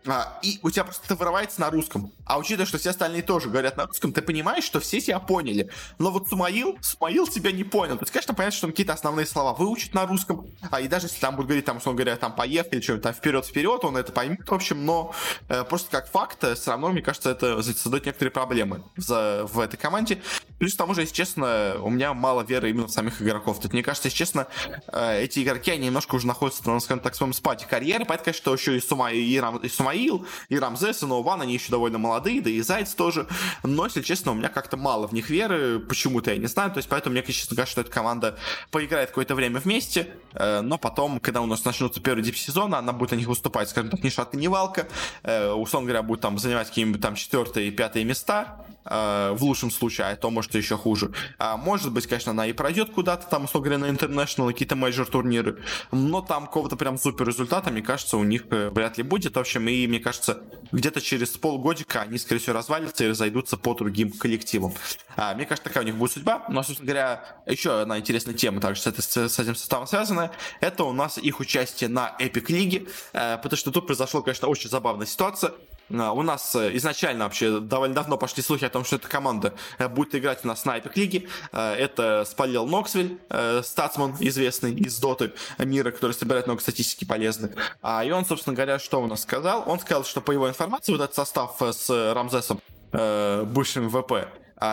а, 0.06 0.38
и 0.42 0.58
у 0.62 0.70
тебя 0.70 0.84
просто 0.84 1.04
это 1.06 1.14
вырывается 1.14 1.60
на 1.60 1.70
русском. 1.70 2.12
А 2.24 2.38
учитывая, 2.38 2.66
что 2.66 2.78
все 2.78 2.90
остальные 2.90 3.22
тоже 3.22 3.48
говорят 3.48 3.76
на 3.76 3.86
русском, 3.86 4.12
ты 4.12 4.22
понимаешь, 4.22 4.64
что 4.64 4.80
все 4.80 5.00
тебя 5.00 5.20
поняли. 5.20 5.70
Но 5.98 6.10
вот 6.10 6.28
Сумаил, 6.28 6.78
Сумаил 6.80 7.26
тебя 7.26 7.52
не 7.52 7.64
понял. 7.64 7.96
То 7.96 8.02
есть, 8.02 8.12
конечно, 8.12 8.34
понятно, 8.34 8.56
что 8.56 8.66
он 8.66 8.72
какие-то 8.72 8.92
основные 8.92 9.26
слова 9.26 9.54
выучит 9.54 9.94
на 9.94 10.06
русском. 10.06 10.46
А 10.70 10.80
и 10.80 10.88
даже 10.88 11.06
если 11.06 11.20
там 11.20 11.36
будет 11.36 11.46
говорить, 11.46 11.64
там, 11.64 11.76
условно 11.76 12.02
говоря, 12.02 12.16
там, 12.16 12.34
поехали, 12.34 12.80
что-нибудь 12.80 13.02
там 13.02 13.14
вперед-вперед, 13.14 13.84
он 13.84 13.96
это 13.96 14.12
поймет, 14.12 14.48
в 14.48 14.54
общем, 14.54 14.84
но 14.84 15.14
э, 15.48 15.64
просто 15.64 15.90
как 15.90 16.10
факт, 16.10 16.42
э, 16.44 16.54
все 16.54 16.72
равно, 16.72 16.88
мне 16.88 17.02
кажется, 17.02 17.30
это 17.30 17.62
создает 17.62 18.06
некоторые 18.06 18.32
проблемы 18.32 18.84
в, 18.96 19.44
в 19.46 19.60
этой 19.60 19.76
команде. 19.76 20.20
Плюс 20.58 20.74
к 20.74 20.78
тому 20.78 20.94
же, 20.94 21.02
если 21.02 21.14
честно, 21.14 21.76
у 21.80 21.90
меня 21.90 22.14
мало 22.14 22.42
веры 22.42 22.70
именно 22.70 22.86
в 22.86 22.90
самих 22.90 23.22
игроков. 23.22 23.60
Тут, 23.60 23.72
мне 23.72 23.82
кажется, 23.82 24.08
если 24.08 24.18
честно, 24.18 24.48
э, 24.88 25.22
эти 25.22 25.42
игроки, 25.42 25.70
они 25.70 25.86
немножко 25.86 26.14
уже 26.14 26.26
находятся, 26.26 26.68
на, 26.68 26.80
скажем 26.80 27.00
так, 27.00 27.14
в 27.14 27.16
своем 27.16 27.32
спаде 27.32 27.66
карьеры. 27.66 28.04
Поэтому, 28.04 28.24
конечно, 28.24 28.42
что 28.42 28.54
еще 28.54 28.76
и, 28.76 28.80
Сума, 28.80 29.12
и, 29.12 29.40
и 29.62 29.68
Сума 29.68 29.91
Исмаил, 29.92 30.26
и 30.48 30.58
Рамзес, 30.58 31.02
и 31.02 31.06
Ноуван, 31.06 31.42
они 31.42 31.54
еще 31.54 31.70
довольно 31.70 31.98
молодые, 31.98 32.40
да 32.40 32.50
и 32.50 32.60
Зайц 32.60 32.94
тоже. 32.94 33.26
Но, 33.62 33.84
если 33.84 34.02
честно, 34.02 34.32
у 34.32 34.34
меня 34.34 34.48
как-то 34.48 34.76
мало 34.76 35.06
в 35.06 35.12
них 35.12 35.30
веры, 35.30 35.78
почему-то 35.80 36.32
я 36.32 36.38
не 36.38 36.46
знаю. 36.46 36.70
То 36.70 36.78
есть, 36.78 36.88
поэтому 36.88 37.12
мне, 37.12 37.22
честно 37.22 37.56
кажется, 37.56 37.72
что 37.72 37.80
эта 37.82 37.90
команда 37.90 38.38
поиграет 38.70 39.10
какое-то 39.10 39.34
время 39.34 39.60
вместе, 39.60 40.08
э, 40.32 40.60
но 40.60 40.78
потом, 40.78 41.20
когда 41.20 41.40
у 41.40 41.46
нас 41.46 41.64
начнутся 41.64 42.00
первый 42.00 42.22
дип 42.22 42.36
сезона, 42.36 42.78
она 42.78 42.92
будет 42.92 43.12
на 43.12 43.16
них 43.16 43.28
выступать, 43.28 43.68
скажем 43.68 43.90
так, 43.90 44.02
ни 44.02 44.08
шатка, 44.08 44.36
ни 44.36 44.46
валка. 44.46 44.88
Э, 45.22 45.52
условно 45.52 45.88
говоря, 45.88 46.02
будет 46.02 46.20
там 46.20 46.38
занимать 46.38 46.68
какие-нибудь 46.68 47.00
там 47.00 47.14
четвертые 47.14 47.68
и 47.68 47.70
пятые 47.70 48.04
места, 48.04 48.64
в 48.84 49.38
лучшем 49.40 49.70
случае, 49.70 50.08
а 50.08 50.16
то 50.16 50.30
может 50.30 50.54
еще 50.54 50.76
хуже. 50.76 51.12
А 51.38 51.56
может 51.56 51.92
быть, 51.92 52.06
конечно, 52.06 52.32
она 52.32 52.46
и 52.46 52.52
пройдет 52.52 52.90
куда-то 52.90 53.26
там, 53.28 53.44
условно 53.44 53.70
говоря, 53.70 53.92
на 53.92 53.96
International, 53.96 54.48
какие-то 54.48 54.76
major 54.76 55.06
турниры, 55.06 55.62
но 55.90 56.20
там 56.20 56.46
какого-то 56.46 56.76
прям 56.76 56.98
супер 56.98 57.26
результата, 57.26 57.70
мне 57.70 57.82
кажется, 57.82 58.16
у 58.16 58.24
них 58.24 58.44
вряд 58.50 58.98
ли 58.98 59.04
будет. 59.04 59.36
В 59.36 59.38
общем, 59.38 59.68
и 59.68 59.86
мне 59.86 60.00
кажется, 60.00 60.42
где-то 60.72 61.00
через 61.00 61.30
полгодика 61.30 62.02
они, 62.02 62.18
скорее 62.18 62.40
всего, 62.40 62.54
развалятся 62.54 63.04
и 63.04 63.08
разойдутся 63.08 63.56
по 63.56 63.74
другим 63.74 64.10
коллективам. 64.10 64.74
А, 65.16 65.34
мне 65.34 65.44
кажется, 65.44 65.68
такая 65.68 65.84
у 65.84 65.86
них 65.86 65.96
будет 65.96 66.12
судьба. 66.12 66.44
Но, 66.48 66.62
собственно 66.62 66.86
говоря, 66.86 67.24
еще 67.46 67.80
одна 67.80 67.98
интересная 67.98 68.34
тема 68.34 68.60
также 68.60 68.82
с, 68.82 68.86
этой, 68.86 69.02
с 69.02 69.38
этим 69.38 69.54
составом 69.54 69.86
связанная. 69.86 70.32
Это 70.60 70.84
у 70.84 70.92
нас 70.92 71.18
их 71.18 71.40
участие 71.40 71.88
на 71.88 72.16
Epic 72.18 72.46
Лиге, 72.48 72.86
э, 73.12 73.38
потому 73.38 73.56
что 73.56 73.70
тут 73.70 73.86
произошла, 73.86 74.22
конечно, 74.22 74.48
очень 74.48 74.70
забавная 74.70 75.06
ситуация. 75.06 75.52
А, 75.90 76.12
у 76.12 76.22
нас 76.22 76.54
э, 76.54 76.76
изначально 76.76 77.24
вообще 77.24 77.60
довольно 77.60 77.94
давно 77.94 78.16
пошли 78.16 78.42
слухи 78.42 78.64
о 78.64 78.70
том, 78.70 78.84
что 78.84 78.96
эта 78.96 79.08
команда 79.08 79.54
э, 79.78 79.88
будет 79.88 80.14
играть 80.14 80.44
у 80.44 80.48
нас 80.48 80.64
на 80.64 80.78
Epic 80.78 80.92
Лиге. 80.96 81.28
Э, 81.52 81.74
это 81.74 82.24
спалил 82.28 82.66
Noxville, 82.66 83.18
статсман 83.62 84.16
известный 84.20 84.74
из 84.74 84.98
Доты 84.98 85.32
мира, 85.58 85.90
который 85.90 86.12
собирает 86.12 86.46
много 86.46 86.60
статистики 86.60 87.04
полезных. 87.04 87.52
А, 87.82 88.04
и 88.04 88.10
он, 88.10 88.24
собственно 88.24 88.54
говоря, 88.54 88.78
что 88.78 89.02
у 89.02 89.06
нас 89.06 89.22
сказал? 89.22 89.64
Он 89.66 89.80
сказал, 89.80 90.04
что 90.04 90.20
по 90.20 90.32
его 90.32 90.48
информации 90.48 90.92
вот 90.92 91.00
этот 91.00 91.14
состав 91.14 91.56
с 91.60 92.12
Рамзесом, 92.14 92.60
бывшим 92.92 93.88
ВП, 93.90 94.28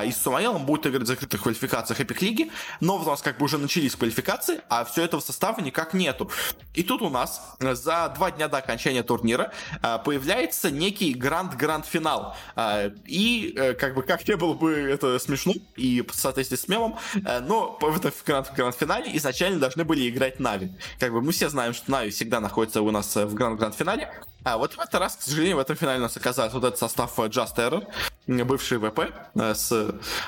и 0.06 0.12
с 0.12 0.22
Сумаилом 0.22 0.66
будет 0.66 0.88
играть 0.88 1.04
в 1.04 1.08
закрытых 1.08 1.42
квалификациях 1.42 2.00
Эпик 2.00 2.22
Лиги, 2.22 2.52
но 2.80 2.98
у 2.98 3.04
нас 3.04 3.22
как 3.22 3.38
бы 3.38 3.46
уже 3.46 3.58
начались 3.58 3.96
квалификации, 3.96 4.62
а 4.70 4.86
все 4.86 5.04
этого 5.04 5.22
состава 5.22 5.62
никак 5.62 5.94
нету. 5.94 6.30
И 6.74 6.84
тут 6.84 7.02
у 7.02 7.10
нас 7.10 7.56
за 7.60 8.12
два 8.16 8.32
дня 8.32 8.48
до 8.48 8.58
окончания 8.58 9.04
турнира 9.04 9.52
а, 9.82 9.98
появляется 9.98 10.72
некий 10.72 11.14
гранд-гранд-финал. 11.14 12.36
А, 12.56 12.92
и 13.06 13.54
э, 13.56 13.74
как 13.74 13.96
бы 13.96 14.04
как 14.04 14.28
не 14.28 14.36
было 14.36 14.54
бы 14.54 14.74
это 14.74 15.20
смешно 15.20 15.54
и 15.76 16.02
в 16.02 16.14
соответствии 16.16 16.58
с 16.58 16.68
мемом, 16.68 16.98
э, 17.16 17.40
но 17.40 17.78
в 17.82 17.98
этом 17.98 18.12
гранд-гранд-финале 18.26 19.16
изначально 19.18 19.60
должны 19.60 19.84
были 19.84 20.10
играть 20.10 20.40
Нави. 20.40 20.72
Как 21.00 21.12
бы 21.12 21.22
мы 21.22 21.32
все 21.32 21.50
знаем, 21.50 21.74
что 21.74 21.92
Нави 21.92 22.12
всегда 22.12 22.40
находится 22.40 22.82
у 22.82 22.92
нас 22.92 23.16
в 23.16 23.34
гранд-гранд-финале, 23.34 24.12
а 24.44 24.58
вот 24.58 24.74
в 24.74 24.80
этот 24.80 24.96
раз, 24.96 25.16
к 25.16 25.22
сожалению, 25.22 25.58
в 25.58 25.60
этом 25.60 25.76
финале 25.76 26.00
у 26.00 26.04
нас 26.04 26.16
оказался 26.16 26.56
вот 26.56 26.64
этот 26.64 26.80
состав 26.80 27.18
Just 27.20 27.56
Error, 27.58 27.88
бывший 28.46 28.78
ВП, 28.78 29.12
э, 29.36 29.54
с 29.54 29.72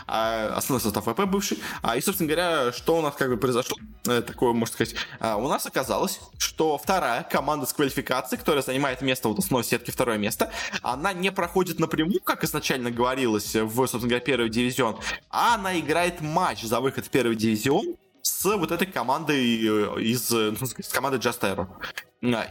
а, 0.08 0.54
основной 0.56 0.82
состав 0.82 1.06
ВП 1.06 1.22
бывший. 1.26 1.60
А, 1.82 1.96
и, 1.96 2.02
собственно 2.02 2.28
говоря, 2.28 2.72
что 2.74 2.98
у 2.98 3.02
нас 3.02 3.16
как 3.16 3.30
бы 3.30 3.38
произошло, 3.38 3.78
э, 4.08 4.22
такое, 4.22 4.54
можно 4.54 4.74
сказать, 4.74 4.96
а, 5.20 5.38
у 5.38 5.48
нас 5.48 5.66
оказалось, 5.66 6.20
что 6.38 6.78
вторая 6.78 7.24
команда 7.24 7.66
с 7.66 7.74
квалификацией, 7.74 8.40
которая 8.40 8.64
занимает 8.64 9.02
место 9.02 9.30
вот 9.30 9.40
основной 9.40 9.64
сетки, 9.64 9.92
второе 9.92 10.18
место, 10.18 10.52
она 10.82 11.14
не 11.14 11.32
проходит 11.32 11.80
напрямую, 11.80 12.22
как 12.22 12.44
изначально 12.44 12.92
говорилось, 12.92 13.56
в, 13.56 13.76
собственно 13.76 14.08
говоря, 14.08 14.20
первый 14.20 14.50
дивизион, 14.50 15.00
а 15.30 15.56
она 15.56 15.80
играет 15.80 16.22
матч 16.22 16.64
за 16.64 16.80
выход 16.80 17.06
в 17.06 17.10
первый 17.10 17.36
дивизион 17.36 17.96
с 18.22 18.46
вот 18.46 18.72
этой 18.72 18.88
командой 18.88 19.60
э, 19.62 20.02
из, 20.02 20.30
ну, 20.32 20.56
с 20.66 20.90
командой 20.90 21.20
Just 21.20 21.42
Error. 21.42 21.68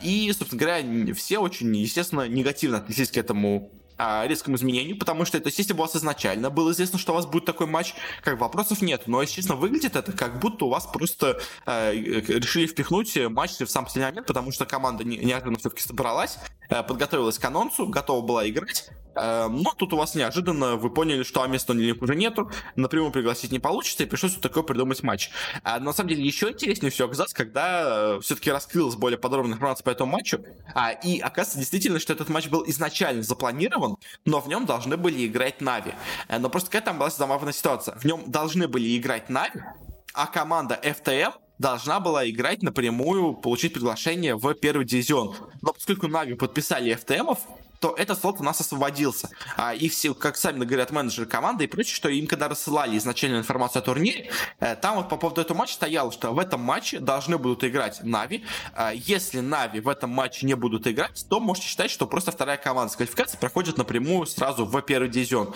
И, 0.03 0.33
собственно 0.37 0.61
говоря, 0.61 1.15
все 1.15 1.39
очень, 1.39 1.75
естественно, 1.77 2.27
негативно 2.27 2.79
отнеслись 2.79 3.11
к 3.11 3.17
этому 3.17 3.71
а, 4.03 4.27
резкому 4.27 4.57
изменению, 4.57 4.97
потому 4.97 5.27
что, 5.27 5.39
то 5.39 5.49
есть, 5.49 5.59
если 5.59 5.75
бы 5.75 5.81
у 5.81 5.83
вас 5.83 5.95
изначально 5.95 6.49
было 6.49 6.73
известно, 6.73 6.99
что 6.99 7.13
у 7.13 7.15
вас 7.15 7.27
будет 7.27 7.45
такой 7.45 7.67
матч, 7.67 7.95
как 8.23 8.41
вопросов 8.41 8.81
нет. 8.81 9.03
Но, 9.07 9.21
если 9.21 9.35
честно, 9.37 9.57
выглядит 9.57 9.95
это 9.95 10.13
как 10.13 10.41
будто 10.41 10.65
у 10.65 10.71
вас 10.71 10.87
просто 10.87 11.39
э, 11.67 11.93
решили 11.93 12.67
впихнуть 12.67 13.15
матч 13.29 13.59
в 13.59 13.67
сам 13.67 13.85
последний 13.85 14.11
момент, 14.11 14.27
потому 14.27 14.53
что 14.53 14.65
команда 14.65 15.05
неожиданно 15.05 15.59
все-таки 15.59 15.83
собралась, 15.83 16.39
э, 16.71 16.83
подготовилась 16.83 17.39
к 17.39 17.45
анонсу, 17.45 17.89
готова 17.89 18.27
была 18.27 18.49
играть, 18.49 18.89
но 19.15 19.73
тут 19.77 19.93
у 19.93 19.97
вас 19.97 20.15
неожиданно 20.15 20.77
вы 20.77 20.91
поняли, 20.91 21.23
что 21.23 21.43
а 21.43 21.47
у 21.47 21.73
них 21.75 22.03
уже 22.03 22.15
нету, 22.15 22.51
напрямую 22.77 23.13
пригласить 23.13 23.53
не 23.53 23.59
получится, 23.59 24.03
и 24.03 24.07
пришлось 24.07 24.35
вот 24.35 24.43
такое 24.43 24.63
придумать 24.63 25.03
матч. 25.03 25.31
А, 25.63 25.81
на 25.81 25.93
самом 25.93 26.11
деле 26.11 26.25
еще 26.25 26.51
интереснее 26.51 26.91
все 26.91 27.07
оказалось, 27.07 27.33
когда 27.33 28.17
э, 28.17 28.21
все-таки 28.23 28.51
раскрылась 28.51 28.95
более 28.95 29.19
подробная 29.19 29.55
информация 29.55 29.85
по 29.85 29.91
этому 29.91 30.13
матчу, 30.13 30.45
а, 30.75 30.93
и 30.93 31.19
оказывается 31.19 31.59
действительно, 31.59 31.99
что 31.99 32.13
этот 32.13 32.29
матч 32.29 32.49
был 32.49 32.65
изначально 32.69 33.23
запланирован, 33.23 33.97
но 34.25 34.41
в 34.41 34.49
нем 34.49 34.67
должны 34.67 34.97
были 34.97 35.27
играть 35.27 35.61
Нави. 35.61 35.93
Э, 36.29 36.39
но 36.39 36.49
просто 36.51 36.71
какая 36.71 36.87
там 36.87 36.99
была 36.99 37.11
забавная 37.11 37.53
ситуация. 37.53 37.97
В 37.97 38.05
нем 38.05 38.31
должны 38.31 38.69
были 38.69 38.97
играть 38.97 39.29
Нави, 39.29 39.61
а 40.15 40.27
команда 40.27 40.79
FTM 40.83 41.33
должна 41.59 42.01
была 42.01 42.29
играть 42.29 42.63
напрямую, 42.63 43.35
получить 43.35 43.75
приглашение 43.75 44.35
в 44.35 44.55
первый 44.55 44.87
дивизион. 44.87 45.35
Но 45.61 45.73
поскольку 45.73 46.09
Нави 46.09 46.35
подписали 46.35 46.93
FTM, 46.95 47.37
то 47.81 47.95
этот 47.97 48.21
слот 48.21 48.37
у 48.41 48.45
нас 48.45 48.61
освободился. 48.61 49.31
А, 49.57 49.75
и 49.75 49.89
все, 49.89 50.15
как 50.15 50.37
сами 50.37 50.65
говорят 50.65 50.91
менеджеры 50.91 51.27
команды 51.27 51.65
и 51.65 51.67
прочее, 51.67 51.95
что 51.95 52.09
им 52.11 52.27
когда 52.27 52.47
рассылали 52.47 52.97
изначальную 52.99 53.41
информацию 53.41 53.81
о 53.81 53.83
турнире, 53.83 54.31
э, 54.61 54.77
там 54.77 54.97
вот 54.97 55.09
по 55.09 55.17
поводу 55.17 55.41
этого 55.41 55.57
матча 55.57 55.75
стояло, 55.75 56.13
что 56.13 56.33
в 56.33 56.39
этом 56.39 56.61
матче 56.61 57.01
должны 57.01 57.39
будут 57.39 57.65
играть 57.65 58.01
Na'Vi. 58.03 58.45
А, 58.75 58.93
если 58.93 59.41
Na'Vi 59.41 59.81
в 59.81 59.89
этом 59.89 60.11
матче 60.11 60.47
не 60.47 60.55
будут 60.55 60.87
играть, 60.87 61.25
то 61.31 61.41
можете 61.41 61.69
считать, 61.69 61.91
что 61.91 62.07
просто 62.07 62.33
вторая 62.33 62.59
команда 62.59 62.93
с 62.93 62.97
квалификации 62.97 63.39
проходит 63.39 63.79
напрямую 63.79 64.27
сразу 64.27 64.67
в 64.67 64.83
первый 64.83 65.09
дивизион. 65.09 65.55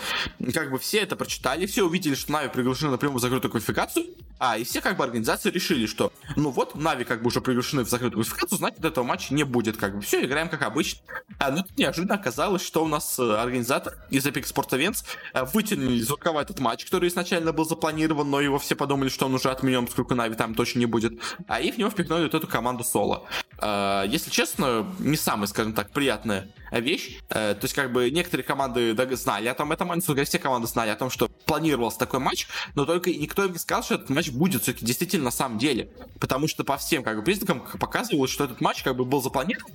Как 0.51 0.71
бы 0.71 0.79
все 0.79 0.99
это 0.99 1.15
прочитали, 1.15 1.67
все 1.67 1.83
увидели, 1.83 2.15
что 2.15 2.31
Na'Vi 2.31 2.49
приглашены 2.49 2.89
напрямую 2.89 3.19
в 3.19 3.21
закрытую 3.21 3.51
квалификацию, 3.51 4.05
а, 4.39 4.57
и 4.57 4.63
все 4.63 4.81
как 4.81 4.97
бы 4.97 5.03
организации 5.03 5.51
решили, 5.51 5.85
что 5.85 6.11
ну 6.35 6.49
вот, 6.49 6.73
Na'Vi 6.73 7.05
как 7.05 7.21
бы 7.21 7.27
уже 7.27 7.39
приглашены 7.39 7.83
в 7.83 7.89
закрытую 7.89 8.23
квалификацию, 8.23 8.57
значит, 8.57 8.83
этого 8.83 9.03
матча 9.03 9.31
не 9.33 9.43
будет, 9.43 9.77
как 9.77 9.95
бы 9.95 10.01
все, 10.01 10.25
играем 10.25 10.49
как 10.49 10.63
обычно. 10.63 11.01
А, 11.37 11.51
ну 11.51 11.61
тут 11.61 11.77
неожиданно 11.77 12.14
оказалось, 12.15 12.63
что 12.63 12.83
у 12.83 12.87
нас 12.87 13.19
э, 13.19 13.35
организатор 13.35 13.97
из 14.09 14.25
Epic 14.25 14.51
Sport 14.51 14.69
Events 14.69 15.05
э, 15.33 15.45
вытянули 15.53 15.95
из 15.95 16.09
рукава 16.09 16.41
этот 16.41 16.59
матч, 16.59 16.85
который 16.85 17.09
изначально 17.09 17.53
был 17.53 17.65
запланирован, 17.65 18.29
но 18.29 18.41
его 18.41 18.59
все 18.59 18.75
подумали, 18.75 19.09
что 19.09 19.25
он 19.27 19.35
уже 19.35 19.51
отменен, 19.51 19.85
поскольку 19.85 20.15
Нави 20.15 20.35
там 20.35 20.55
точно 20.55 20.79
не 20.79 20.85
будет, 20.85 21.13
а 21.47 21.61
и 21.61 21.71
в 21.71 21.77
него 21.77 21.89
впихнули 21.89 22.23
вот 22.23 22.33
эту 22.33 22.47
команду 22.47 22.83
соло. 22.83 23.23
А, 23.57 24.03
если 24.03 24.29
честно, 24.29 24.87
не 24.99 25.17
самая, 25.17 25.47
скажем 25.47 25.73
так, 25.73 25.91
приятная 25.91 26.47
вещь. 26.71 27.19
Э, 27.29 27.53
то 27.53 27.63
есть, 27.63 27.73
как 27.73 27.91
бы, 27.91 28.09
некоторые 28.09 28.43
команды 28.43 28.95
знали 29.15 29.47
о 29.47 29.53
том, 29.53 29.71
этом, 29.71 30.01
все 30.01 30.39
команды 30.39 30.67
знали 30.67 30.89
о 30.89 30.95
том, 30.95 31.09
что 31.09 31.27
планировался 31.27 31.99
такой 31.99 32.19
матч, 32.19 32.47
но 32.75 32.85
только 32.85 33.11
никто 33.11 33.45
им 33.45 33.53
не 33.53 33.59
сказал, 33.59 33.83
что 33.83 33.95
этот 33.95 34.09
матч 34.09 34.31
будет 34.31 34.63
все-таки 34.63 34.85
действительно 34.85 35.25
на 35.25 35.31
самом 35.31 35.57
деле. 35.57 35.89
Потому 36.19 36.47
что 36.47 36.63
по 36.63 36.77
всем, 36.77 37.03
как 37.03 37.17
бы, 37.17 37.23
признакам 37.23 37.65
показывалось, 37.79 38.31
что 38.31 38.45
этот 38.45 38.61
матч, 38.61 38.83
как 38.83 38.95
бы, 38.95 39.05
был 39.05 39.21
запланирован, 39.21 39.71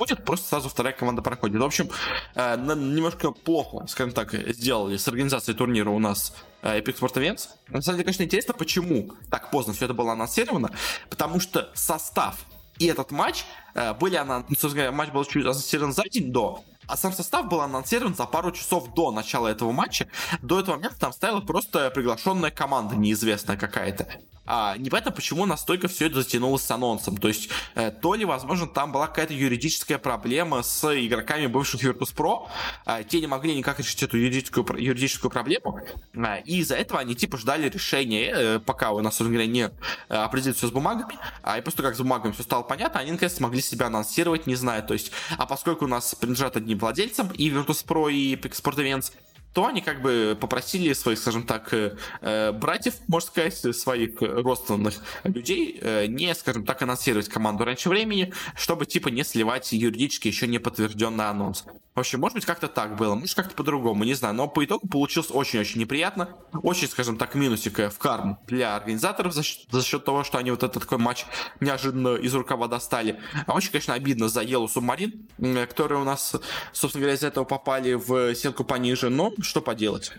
будет, 0.00 0.24
просто 0.24 0.48
сразу 0.48 0.68
вторая 0.68 0.94
команда 0.94 1.22
проходит. 1.22 1.60
В 1.60 1.64
общем, 1.64 1.90
э, 2.34 2.56
немножко 2.56 3.30
плохо, 3.30 3.86
скажем 3.86 4.12
так, 4.12 4.32
сделали 4.32 4.96
с 4.96 5.06
организацией 5.06 5.56
турнира 5.56 5.90
у 5.90 5.98
нас 5.98 6.34
э, 6.62 6.80
Epic 6.80 6.98
Sport 6.98 7.14
Events. 7.14 7.48
На 7.68 7.82
самом 7.82 7.98
деле, 7.98 8.04
конечно, 8.04 8.22
интересно, 8.22 8.54
почему 8.54 9.12
так 9.30 9.50
поздно 9.50 9.74
все 9.74 9.84
это 9.84 9.94
было 9.94 10.12
анонсировано, 10.12 10.70
потому 11.10 11.38
что 11.38 11.70
состав 11.74 12.36
и 12.78 12.86
этот 12.86 13.10
матч 13.10 13.44
э, 13.74 13.92
были 13.92 14.16
анонсированы, 14.16 14.86
ну, 14.86 14.92
матч 14.92 15.10
был 15.10 15.24
чуть 15.26 15.44
анонсирован 15.44 15.92
за 15.92 16.04
день 16.04 16.32
до, 16.32 16.64
а 16.86 16.96
сам 16.96 17.12
состав 17.12 17.46
был 17.46 17.60
анонсирован 17.60 18.14
за 18.14 18.24
пару 18.24 18.52
часов 18.52 18.94
до 18.94 19.10
начала 19.12 19.48
этого 19.48 19.70
матча. 19.70 20.08
До 20.40 20.58
этого 20.58 20.76
момента 20.76 20.98
там 20.98 21.12
стояла 21.12 21.40
просто 21.40 21.90
приглашенная 21.90 22.50
команда 22.50 22.96
неизвестная 22.96 23.56
какая-то. 23.56 24.08
А, 24.52 24.76
непонятно, 24.76 25.12
почему 25.12 25.46
настолько 25.46 25.86
все 25.86 26.06
это 26.06 26.16
затянулось 26.22 26.62
с 26.62 26.70
анонсом. 26.72 27.16
То 27.16 27.28
есть, 27.28 27.50
э, 27.76 27.92
то 27.92 28.16
ли, 28.16 28.24
возможно, 28.24 28.66
там 28.66 28.90
была 28.90 29.06
какая-то 29.06 29.32
юридическая 29.32 29.96
проблема 29.96 30.64
с 30.64 30.84
игроками 31.06 31.46
бывших 31.46 31.84
Virtus.pro, 31.84 32.48
э, 32.84 33.04
те 33.08 33.20
не 33.20 33.28
могли 33.28 33.56
никак 33.56 33.78
решить 33.78 34.02
эту 34.02 34.16
юридическую, 34.16 34.66
юридическую 34.76 35.30
проблему, 35.30 35.78
э, 36.14 36.42
и 36.42 36.58
из-за 36.58 36.74
этого 36.74 36.98
они 36.98 37.14
типа 37.14 37.38
ждали 37.38 37.68
решения, 37.68 38.32
э, 38.34 38.58
пока 38.58 38.90
у 38.90 39.00
нас, 39.00 39.18
собственно 39.18 39.34
говоря, 39.34 39.46
не 39.46 39.70
э, 40.08 40.14
определят 40.16 40.56
все 40.56 40.66
с 40.66 40.72
бумагами, 40.72 41.16
а 41.44 41.56
и 41.56 41.62
после 41.62 41.84
как 41.84 41.94
с 41.94 41.98
бумагами 41.98 42.32
все 42.32 42.42
стало 42.42 42.64
понятно, 42.64 42.98
они 42.98 43.12
наконец 43.12 43.34
смогли 43.34 43.62
себя 43.62 43.86
анонсировать, 43.86 44.48
не 44.48 44.56
знаю, 44.56 44.82
то 44.82 44.94
есть, 44.94 45.12
а 45.38 45.46
поскольку 45.46 45.84
у 45.84 45.88
нас 45.88 46.16
принадлежат 46.16 46.56
одним 46.56 46.78
владельцам 46.78 47.28
и 47.28 47.50
Virtus.pro, 47.50 48.12
и 48.12 48.34
Sport 48.34 48.78
Events, 48.78 49.12
то 49.52 49.66
они 49.66 49.80
как 49.80 50.00
бы 50.00 50.36
попросили 50.40 50.92
своих, 50.92 51.18
скажем 51.18 51.42
так, 51.42 51.72
э, 51.74 51.96
э, 52.20 52.52
братьев, 52.52 52.94
можно 53.08 53.28
сказать, 53.28 53.76
своих 53.76 54.20
родственных 54.20 54.94
людей 55.24 55.78
э, 55.80 56.06
не, 56.06 56.34
скажем 56.34 56.64
так, 56.64 56.82
анонсировать 56.82 57.28
команду 57.28 57.64
раньше 57.64 57.88
времени, 57.88 58.32
чтобы 58.54 58.86
типа 58.86 59.08
не 59.08 59.24
сливать 59.24 59.72
юридически 59.72 60.28
еще 60.28 60.46
не 60.46 60.58
подтвержденный 60.58 61.28
анонс. 61.28 61.64
В 61.94 62.00
общем, 62.00 62.20
может 62.20 62.36
быть, 62.36 62.44
как-то 62.44 62.68
так 62.68 62.96
было, 62.96 63.16
может, 63.16 63.34
как-то 63.34 63.54
по-другому, 63.54 64.04
не 64.04 64.14
знаю. 64.14 64.34
Но 64.34 64.46
по 64.46 64.64
итогу 64.64 64.86
получилось 64.86 65.30
очень-очень 65.30 65.80
неприятно. 65.80 66.28
Очень, 66.52 66.88
скажем 66.88 67.16
так, 67.16 67.34
минусик 67.34 67.78
в 67.78 67.98
карму 67.98 68.38
для 68.46 68.76
организаторов 68.76 69.34
за 69.34 69.42
счет, 69.42 69.66
за 69.70 69.82
счет 69.82 70.04
того, 70.04 70.22
что 70.22 70.38
они 70.38 70.52
вот 70.52 70.62
этот 70.62 70.84
такой 70.84 70.98
матч 70.98 71.26
неожиданно 71.58 72.14
из 72.14 72.32
рукава 72.32 72.68
достали. 72.68 73.20
А 73.46 73.54
очень, 73.54 73.72
конечно, 73.72 73.94
обидно 73.94 74.28
за 74.28 74.42
Yellow 74.42 74.68
Submarine, 74.72 75.66
которые 75.66 76.00
у 76.00 76.04
нас, 76.04 76.36
собственно 76.72 77.02
говоря, 77.02 77.16
из 77.16 77.24
этого 77.24 77.44
попали 77.44 77.94
в 77.94 78.34
сетку 78.36 78.62
пониже. 78.62 79.10
Но 79.10 79.32
что 79.40 79.60
поделать. 79.60 80.12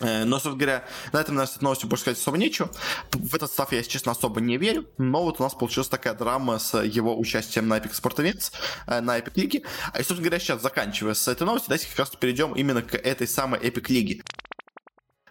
Э, 0.00 0.24
но, 0.24 0.36
собственно 0.36 0.56
говоря, 0.56 0.84
на 1.12 1.20
этом, 1.20 1.36
наверное, 1.36 1.52
с 1.52 1.56
этой 1.56 1.64
новостью 1.64 1.88
больше 1.88 2.02
сказать 2.02 2.18
особо 2.18 2.36
нечего. 2.36 2.70
В 3.12 3.34
этот 3.34 3.50
состав 3.50 3.70
я, 3.72 3.78
если 3.78 3.90
честно, 3.90 4.12
особо 4.12 4.40
не 4.40 4.56
верю. 4.56 4.86
Но 4.98 5.22
вот 5.22 5.40
у 5.40 5.42
нас 5.42 5.54
получилась 5.54 5.88
такая 5.88 6.14
драма 6.14 6.58
с 6.58 6.82
его 6.82 7.18
участием 7.18 7.68
на 7.68 7.78
Epic 7.78 7.92
Esports 7.92 8.16
Events, 8.16 8.52
э, 8.86 9.00
на 9.00 9.18
Epic 9.18 9.32
Лиге. 9.36 9.58
И, 9.58 9.98
собственно 9.98 10.22
говоря, 10.22 10.40
сейчас 10.40 10.62
заканчивая 10.62 11.14
с 11.14 11.28
этой 11.28 11.44
новостью, 11.44 11.68
давайте 11.68 11.88
как 11.88 11.98
раз 11.98 12.10
перейдем 12.10 12.54
именно 12.54 12.82
к 12.82 12.94
этой 12.94 13.28
самой 13.28 13.60
Epic 13.60 13.86
Лиге. 13.88 14.22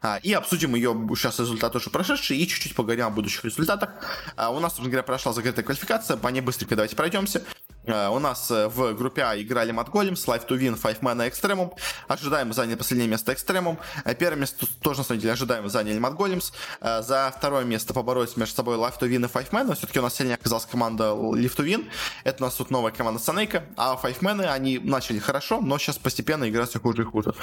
А, 0.02 0.18
и 0.18 0.34
обсудим 0.34 0.76
ее 0.76 0.94
сейчас 1.16 1.40
результаты 1.40 1.78
уже 1.78 1.90
прошедшие 1.90 2.40
и 2.40 2.46
чуть-чуть 2.46 2.76
поговорим 2.76 3.06
о 3.06 3.10
будущих 3.10 3.46
результатах. 3.46 3.92
А, 4.36 4.50
у 4.50 4.60
нас, 4.60 4.74
собственно 4.74 4.90
говоря, 4.90 5.04
прошла 5.04 5.32
закрытая 5.32 5.64
квалификация, 5.64 6.18
по 6.18 6.28
ней 6.28 6.42
быстренько 6.42 6.76
давайте 6.76 6.96
пройдемся. 6.96 7.44
Э, 7.86 8.10
у 8.10 8.20
нас 8.20 8.50
э, 8.52 8.68
в 8.68 8.94
группе 8.94 9.24
А 9.24 9.40
играли 9.40 9.72
Mud 9.72 9.90
Golems, 9.90 10.26
Live 10.28 10.48
to 10.48 10.58
Win, 10.58 10.80
Five 10.82 11.02
Man 11.02 11.26
и 11.26 11.28
Extremum. 11.28 11.74
Ожидаемо 12.08 12.54
заняли 12.54 12.76
последнее 12.76 13.10
место 13.10 13.34
Extremum. 13.34 13.78
Э, 14.06 14.16
первое 14.16 14.40
место 14.40 14.66
тоже, 14.82 15.00
на 15.00 15.04
самом 15.04 15.20
деле, 15.20 15.34
ожидаемо 15.34 15.68
заняли 15.70 16.00
Mud 16.00 16.16
Golems. 16.16 16.54
За 16.82 17.34
второе 17.36 17.66
место 17.66 17.94
поборолись 17.94 18.38
между 18.38 18.56
собой 18.56 18.78
Live 18.78 19.00
to 19.00 19.10
Win 19.10 19.26
и 19.26 19.30
Five 19.30 19.50
Man, 19.52 19.66
но 19.66 19.74
все-таки 19.74 20.00
у 20.00 20.02
нас 20.02 20.16
сильнее 20.16 20.36
оказалась 20.36 20.66
команда 20.66 21.12
Live 21.12 21.56
to 21.56 21.66
Win. 21.66 21.90
Это 22.24 22.44
у 22.44 22.48
нас 22.48 22.56
тут 22.56 22.72
новая 22.72 22.92
команда 22.92 23.20
Санейка. 23.20 23.66
А 23.76 24.00
Five 24.02 24.20
Man, 24.20 24.46
они 24.46 24.80
начали 24.80 25.20
хорошо, 25.20 25.60
но 25.62 25.78
сейчас 25.78 25.98
постепенно 25.98 26.50
играют 26.50 26.70
все 26.70 26.80
хуже 26.80 27.02
и 27.02 27.06
хуже. 27.06 27.34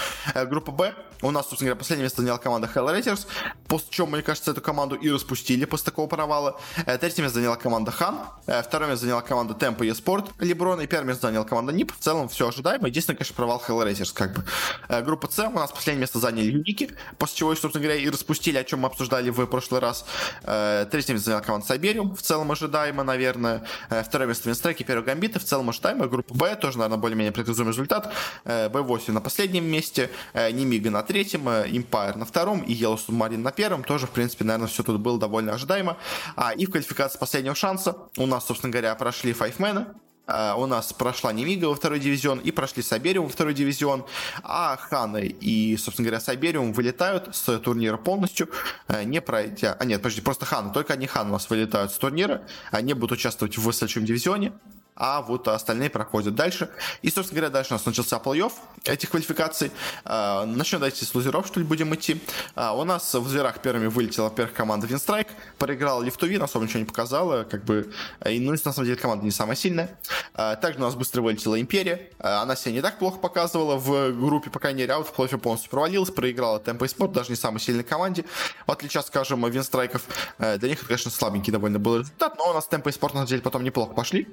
Группа 0.46 0.72
Б. 0.72 0.94
У 1.22 1.30
нас, 1.30 1.48
собственно 1.48 1.70
говоря, 1.70 1.78
последнее 1.78 2.04
место 2.04 2.22
заняла 2.22 2.38
команда 2.38 2.70
Hellraisers, 2.74 3.26
после 3.68 3.88
чего, 3.90 4.06
мне 4.06 4.22
кажется, 4.22 4.52
эту 4.52 4.62
команду 4.62 4.96
и 4.96 5.10
распустили 5.10 5.66
после 5.66 5.86
такого 5.86 6.06
провала. 6.06 6.58
Третье 6.86 7.22
место 7.22 7.40
заняла 7.40 7.56
команда 7.56 7.90
Khan. 7.90 8.20
Второе 8.46 8.90
место 8.90 9.04
заняла 9.04 9.20
команда 9.20 9.54
Tempo 9.54 9.80
Esports. 9.80 10.29
Леброн 10.38 10.80
и 10.80 10.86
первое 10.86 11.08
место 11.08 11.28
занял 11.28 11.44
команда 11.44 11.72
NiP. 11.72 11.92
В 11.92 11.98
целом 11.98 12.28
все 12.28 12.48
ожидаемо. 12.48 12.88
Единственное, 12.88 13.16
конечно, 13.16 13.34
провал 13.34 13.62
Hellraisers 13.66 14.12
как 14.14 14.34
бы. 14.34 14.44
Э, 14.88 15.02
группа 15.02 15.28
С 15.30 15.38
у 15.46 15.50
нас 15.50 15.70
последнее 15.70 16.02
место 16.02 16.18
заняли 16.18 16.50
Юники, 16.50 16.90
после 17.18 17.38
чего, 17.38 17.54
собственно 17.54 17.84
говоря, 17.84 18.00
и 18.00 18.08
распустили, 18.08 18.58
о 18.58 18.64
чем 18.64 18.80
мы 18.80 18.86
обсуждали 18.86 19.30
в 19.30 19.46
прошлый 19.46 19.80
раз. 19.80 20.04
Э, 20.42 20.86
третье 20.90 21.12
место 21.12 21.26
заняла 21.26 21.42
команда 21.42 21.66
Сайбериум. 21.66 22.14
В 22.14 22.22
целом 22.22 22.50
ожидаемо, 22.52 23.02
наверное. 23.02 23.64
Э, 23.88 24.02
второе 24.02 24.28
место 24.28 24.48
Винстрек 24.48 24.80
и 24.80 24.84
первый 24.84 25.04
Гамбиты. 25.04 25.38
В 25.38 25.44
целом 25.44 25.68
ожидаемо. 25.70 26.06
Группа 26.06 26.34
Б 26.34 26.56
тоже, 26.56 26.78
наверное, 26.78 26.98
более-менее 26.98 27.32
предсказуемый 27.32 27.72
результат. 27.72 28.12
Б8 28.44 29.12
на 29.12 29.20
последнем 29.20 29.64
месте. 29.64 30.10
Немига 30.34 30.90
на 30.90 31.02
третьем. 31.02 31.48
Empire 31.48 32.16
на 32.16 32.24
втором. 32.24 32.60
И 32.62 32.74
Yellow 32.74 32.98
Submarine 32.98 33.38
на 33.38 33.52
первом. 33.52 33.84
Тоже, 33.84 34.06
в 34.06 34.10
принципе, 34.10 34.44
наверное, 34.44 34.68
все 34.68 34.82
тут 34.82 35.00
было 35.00 35.18
довольно 35.18 35.52
ожидаемо. 35.52 35.96
А, 36.36 36.52
и 36.52 36.66
в 36.66 36.70
квалификации 36.70 37.18
последнего 37.18 37.54
шанса 37.54 37.96
у 38.16 38.26
нас, 38.26 38.46
собственно 38.46 38.72
говоря, 38.72 38.94
прошли 38.94 39.32
файфмены. 39.32 39.86
А, 40.30 40.54
у 40.56 40.66
нас 40.66 40.92
прошла 40.92 41.32
Немига 41.32 41.66
во 41.66 41.74
второй 41.74 41.98
дивизион 42.00 42.38
и 42.38 42.50
прошли 42.50 42.82
Сайбериум 42.82 43.26
во 43.26 43.32
второй 43.32 43.54
дивизион, 43.54 44.04
а 44.42 44.76
Ханы 44.76 45.26
и, 45.26 45.76
собственно 45.76 46.06
говоря, 46.06 46.20
Сайбериум 46.20 46.72
вылетают 46.72 47.34
с 47.34 47.58
турнира 47.58 47.96
полностью, 47.96 48.48
э, 48.88 49.04
не 49.04 49.20
пройдя... 49.20 49.76
А 49.78 49.84
нет, 49.84 50.00
подожди, 50.00 50.20
просто 50.20 50.46
Ханы, 50.46 50.72
только 50.72 50.94
они 50.94 51.06
Ханы 51.06 51.30
у 51.30 51.32
нас 51.32 51.50
вылетают 51.50 51.92
с 51.92 51.98
турнира, 51.98 52.42
они 52.70 52.94
будут 52.94 53.12
участвовать 53.12 53.58
в 53.58 53.72
следующем 53.72 54.04
дивизионе, 54.04 54.52
а 55.00 55.22
вот 55.22 55.48
остальные 55.48 55.88
проходят 55.88 56.34
дальше. 56.34 56.68
И, 57.00 57.10
собственно 57.10 57.40
говоря, 57.40 57.52
дальше 57.52 57.72
у 57.72 57.76
нас 57.76 57.86
начался 57.86 58.18
плей-офф 58.18 58.52
этих 58.84 59.10
квалификаций. 59.10 59.72
А, 60.04 60.44
начнем 60.44 60.78
давайте 60.78 61.06
с 61.06 61.14
лузеров, 61.14 61.46
что 61.46 61.58
ли, 61.58 61.64
будем 61.64 61.94
идти. 61.94 62.20
А, 62.54 62.74
у 62.74 62.84
нас 62.84 63.14
в 63.14 63.26
зверах 63.26 63.62
первыми 63.62 63.86
вылетела, 63.86 64.24
во-первых, 64.24 64.54
команда 64.54 64.86
Винстрайк, 64.86 65.28
проиграла 65.56 66.02
Лифтувин, 66.02 66.42
особо 66.42 66.66
ничего 66.66 66.80
не 66.80 66.84
показала, 66.84 67.44
как 67.44 67.64
бы, 67.64 67.90
и, 68.28 68.38
ну, 68.40 68.50
на 68.50 68.58
самом 68.58 68.84
деле, 68.84 68.96
команда 68.96 69.24
не 69.24 69.30
самая 69.30 69.56
сильная. 69.56 69.98
А, 70.34 70.56
также 70.56 70.78
у 70.78 70.82
нас 70.82 70.94
быстро 70.94 71.22
вылетела 71.22 71.58
Империя, 71.58 72.10
она 72.18 72.54
себя 72.54 72.72
не 72.72 72.82
так 72.82 72.98
плохо 72.98 73.18
показывала 73.18 73.76
в 73.76 74.12
группе, 74.12 74.50
пока 74.50 74.72
не 74.72 74.84
а 74.84 75.02
в 75.02 75.12
плей 75.12 75.28
полностью 75.28 75.70
провалилась, 75.70 76.10
проиграла 76.10 76.60
Темпо 76.60 76.84
и 76.84 76.88
Спорт, 76.88 77.12
даже 77.12 77.30
не 77.30 77.36
самой 77.36 77.60
сильной 77.60 77.84
команде, 77.84 78.26
в 78.66 78.70
отличие, 78.70 79.02
скажем, 79.02 79.48
Винстрайков. 79.48 80.02
Для 80.38 80.68
них 80.68 80.84
конечно, 80.86 81.10
слабенький 81.10 81.52
довольно 81.52 81.78
был 81.78 82.00
результат, 82.00 82.36
но 82.36 82.50
у 82.50 82.52
нас 82.52 82.66
Темпо 82.66 82.90
и 82.90 82.92
Спорт, 82.92 83.14
на 83.14 83.20
самом 83.20 83.28
деле, 83.28 83.42
потом 83.42 83.64
неплохо 83.64 83.94
пошли. 83.94 84.28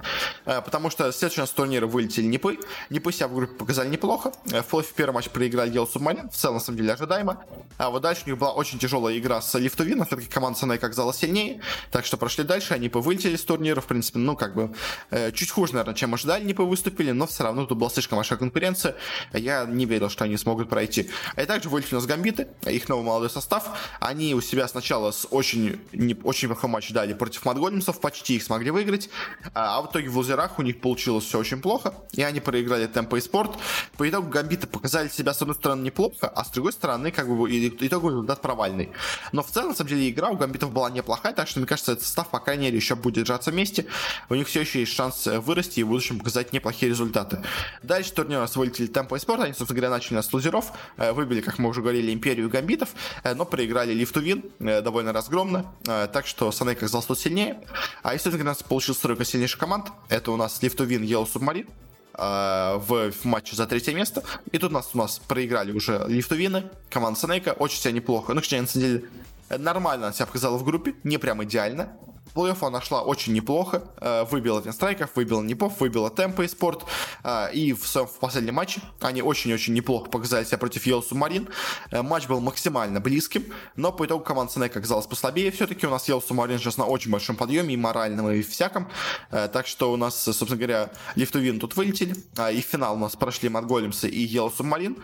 Э, 0.58 0.62
потому 0.62 0.90
что 0.90 1.12
следующий 1.12 1.42
нас 1.42 1.52
турнира 1.52 1.88
вылетели 1.88 2.26
Непы. 2.26 2.60
Непы 2.90 3.12
себя 3.12 3.28
в 3.28 3.36
группе 3.36 3.54
показали 3.54 3.90
неплохо. 3.90 4.34
Э, 4.52 4.62
в 4.62 4.94
первый 4.94 5.14
матч 5.14 5.30
проиграли 5.30 5.72
Yellow 5.72 5.92
Submarine, 5.92 6.30
в 6.32 6.36
целом, 6.36 6.56
на 6.56 6.60
самом 6.60 6.78
деле, 6.78 6.94
ожидаемо. 6.94 7.44
А 7.78 7.90
вот 7.90 8.02
дальше 8.02 8.24
у 8.26 8.30
них 8.30 8.40
была 8.40 8.54
очень 8.54 8.80
тяжелая 8.80 9.18
игра 9.18 9.42
с 9.42 9.58
Лифтувин, 9.58 9.98
но 9.98 10.06
все-таки 10.06 10.30
команда 10.30 10.60
Саней 10.60 10.78
оказалась 10.78 11.18
сильнее, 11.18 11.62
так 11.92 12.06
что 12.06 12.18
прошли 12.18 12.44
дальше, 12.44 12.74
они 12.74 12.90
вылетели 12.90 13.36
с 13.36 13.44
турнира, 13.44 13.82
в 13.82 13.86
принципе, 13.86 14.20
ну, 14.20 14.36
как 14.36 14.56
бы, 14.56 14.74
э, 15.12 15.32
чуть 15.32 15.52
хуже, 15.52 15.74
наверное, 15.74 15.94
чем 15.94 16.14
ожидали, 16.14 16.44
Непы 16.44 16.64
выступили, 16.64 17.12
но 17.12 17.28
все 17.28 17.44
равно 17.44 17.66
тут 17.66 17.78
была 17.78 17.90
слишком 17.90 18.18
большая 18.18 18.40
конкуренция, 18.40 18.96
я 19.34 19.66
не 19.66 19.86
верил, 19.86 20.10
что 20.10 20.24
они 20.24 20.38
смогут 20.38 20.70
пройти. 20.70 21.10
И 21.36 21.46
также 21.46 21.70
вылетели 21.70 21.96
у 21.96 21.98
нас 21.98 22.06
Гамбиты, 22.06 22.48
их 22.66 22.90
новый 22.90 23.06
молодой 23.06 23.30
состав, 23.30 23.70
они 24.00 24.34
у 24.34 24.42
себя 24.42 24.68
сначала 24.68 25.12
с 25.12 25.28
очень, 25.30 25.80
не, 25.94 26.16
очень 26.24 26.48
плохой 26.48 26.70
матч 26.70 26.90
дали 26.92 27.14
против 27.14 27.46
Мадголемсов, 27.46 28.00
почти 28.00 28.36
их 28.36 28.44
смогли 28.44 28.72
выиграть, 28.72 29.10
а, 29.54 29.78
а 29.78 29.82
в 29.82 29.92
итоге 29.92 30.10
в 30.10 30.18
вечерах 30.38 30.60
у 30.60 30.62
них 30.62 30.80
получилось 30.82 31.26
все 31.26 31.40
очень 31.40 31.62
плохо, 31.62 31.94
и 32.14 32.22
они 32.22 32.40
проиграли 32.40 32.88
темпо 32.88 33.18
и 33.18 33.22
спорт. 33.22 33.52
По 33.98 34.08
итогу 34.08 34.30
гамбиты 34.30 34.68
показали 34.68 35.10
себя, 35.10 35.34
с 35.34 35.42
одной 35.42 35.56
стороны, 35.56 35.84
неплохо, 35.84 36.28
а 36.28 36.46
с 36.46 36.50
другой 36.52 36.74
стороны, 36.74 37.12
как 37.12 37.28
бы, 37.28 37.50
итоговый 37.50 38.12
результат 38.12 38.42
провальный. 38.42 38.92
Но 39.32 39.44
в 39.44 39.48
целом, 39.48 39.70
на 39.70 39.76
самом 39.76 39.90
деле, 39.90 40.10
игра 40.10 40.30
у 40.30 40.38
гамбитов 40.38 40.72
была 40.72 40.90
неплохая, 40.90 41.34
так 41.34 41.48
что, 41.48 41.60
мне 41.60 41.68
кажется, 41.68 41.94
этот 41.94 42.06
состав, 42.06 42.30
по 42.30 42.40
крайней 42.40 42.66
мере, 42.66 42.78
еще 42.78 42.96
будет 42.96 43.16
держаться 43.16 43.52
вместе. 43.52 43.86
У 44.30 44.36
них 44.36 44.48
все 44.48 44.62
еще 44.62 44.80
есть 44.80 44.94
шанс 44.94 45.26
вырасти 45.26 45.80
и 45.80 45.84
в 45.84 45.88
будущем 45.88 46.20
показать 46.20 46.54
неплохие 46.54 46.90
результаты. 46.90 47.44
Дальше 47.84 48.14
турнир 48.14 48.40
нас 48.40 48.56
вылетели 48.56 48.88
темпо 48.88 49.16
и 49.16 49.20
спорт, 49.20 49.42
они, 49.42 49.54
собственно 49.54 49.78
говоря, 49.78 49.90
начали 49.90 50.22
с 50.22 50.34
лузеров, 50.34 50.72
э, 50.98 51.12
выбили, 51.12 51.42
как 51.42 51.60
мы 51.60 51.70
уже 51.70 51.82
говорили, 51.82 52.14
империю 52.14 52.50
гамбитов, 52.50 52.90
э, 53.24 53.34
но 53.34 53.46
проиграли 53.46 53.94
лифту 53.94 54.20
вин 54.20 54.44
э, 54.60 54.82
довольно 54.82 55.14
разгромно, 55.14 55.74
так 55.84 56.28
что 56.28 56.52
Санейка 56.52 56.86
оказался 56.86 57.16
сильнее. 57.16 57.62
А 58.04 58.14
если, 58.14 58.30
у 58.30 58.44
нас 58.44 58.62
получилась 58.64 59.00
тройка 59.00 59.26
сильнейших 59.26 59.60
команд, 59.60 59.88
это 60.10 60.27
у 60.34 60.38
нас 60.38 60.62
лифту 60.62 60.84
вин, 60.86 61.04
Yellow 61.04 61.28
Submarine, 61.32 61.68
в, 62.14 63.12
в 63.12 63.26
матче 63.26 63.56
за 63.56 63.68
третье 63.68 63.94
место. 63.94 64.24
И 64.52 64.58
тут 64.58 64.72
у 64.72 64.74
нас, 64.74 64.90
у 64.94 64.98
нас 64.98 65.20
проиграли 65.28 65.72
уже 65.72 66.04
лифтовины, 66.08 66.64
команда 66.90 67.20
Санейка, 67.20 67.52
очень 67.52 67.80
себя 67.80 67.92
неплохо. 67.92 68.34
Ну, 68.34 68.42
точнее, 68.42 68.62
на 68.62 68.68
самом 68.68 68.88
деле, 68.88 69.04
нормально 69.50 70.12
себя 70.14 70.26
показала 70.26 70.58
в 70.58 70.64
группе, 70.64 70.96
не 71.04 71.18
прям 71.20 71.44
идеально 71.44 71.90
плей-офф 72.34 72.66
она 72.68 72.82
шла 72.82 73.02
очень 73.02 73.34
неплохо. 73.34 73.84
Э, 74.00 74.24
выбила 74.26 74.60
винстрайков, 74.60 75.16
выбила 75.16 75.42
Непов, 75.42 75.80
выбила 75.80 76.10
темпо 76.10 76.44
и 76.44 76.48
спорт. 76.48 76.86
Э, 77.24 77.52
и 77.52 77.74
в, 77.74 77.84
в 77.84 78.20
последнем 78.20 78.56
матче 78.56 78.82
они 79.02 79.22
очень-очень 79.22 79.74
неплохо 79.74 80.10
показали 80.10 80.46
себя 80.46 80.58
против 80.58 80.86
Йел 80.86 81.04
Субмарин. 81.04 81.50
Э, 81.92 82.02
матч 82.02 82.28
был 82.28 82.40
максимально 82.40 83.00
близким, 83.00 83.46
но 83.76 83.92
по 83.92 84.06
итогу 84.06 84.24
команда 84.24 84.54
Сенека 84.54 84.80
оказалась 84.80 85.06
послабее. 85.08 85.52
Все-таки 85.52 85.88
у 85.88 85.90
нас 85.90 86.08
Йел 86.08 86.22
Субмарин 86.22 86.60
сейчас 86.60 86.78
на 86.78 86.86
очень 86.86 87.12
большом 87.12 87.36
подъеме, 87.36 87.74
и 87.74 87.78
моральном, 87.78 88.30
и 88.30 88.42
всяком. 88.42 88.90
Так 89.30 89.68
что 89.68 89.92
у 89.92 89.98
нас, 89.98 90.22
собственно 90.22 90.56
говоря, 90.56 90.90
Лифтувин 91.16 91.60
тут 91.60 91.76
вылетели. 91.76 92.16
И 92.52 92.62
в 92.62 92.66
финал 92.66 92.96
у 92.96 93.00
нас 93.00 93.16
прошли 93.16 93.50
Матголемсы 93.50 94.08
и 94.08 94.22
Йел 94.22 94.52
Субмарин. 94.52 94.98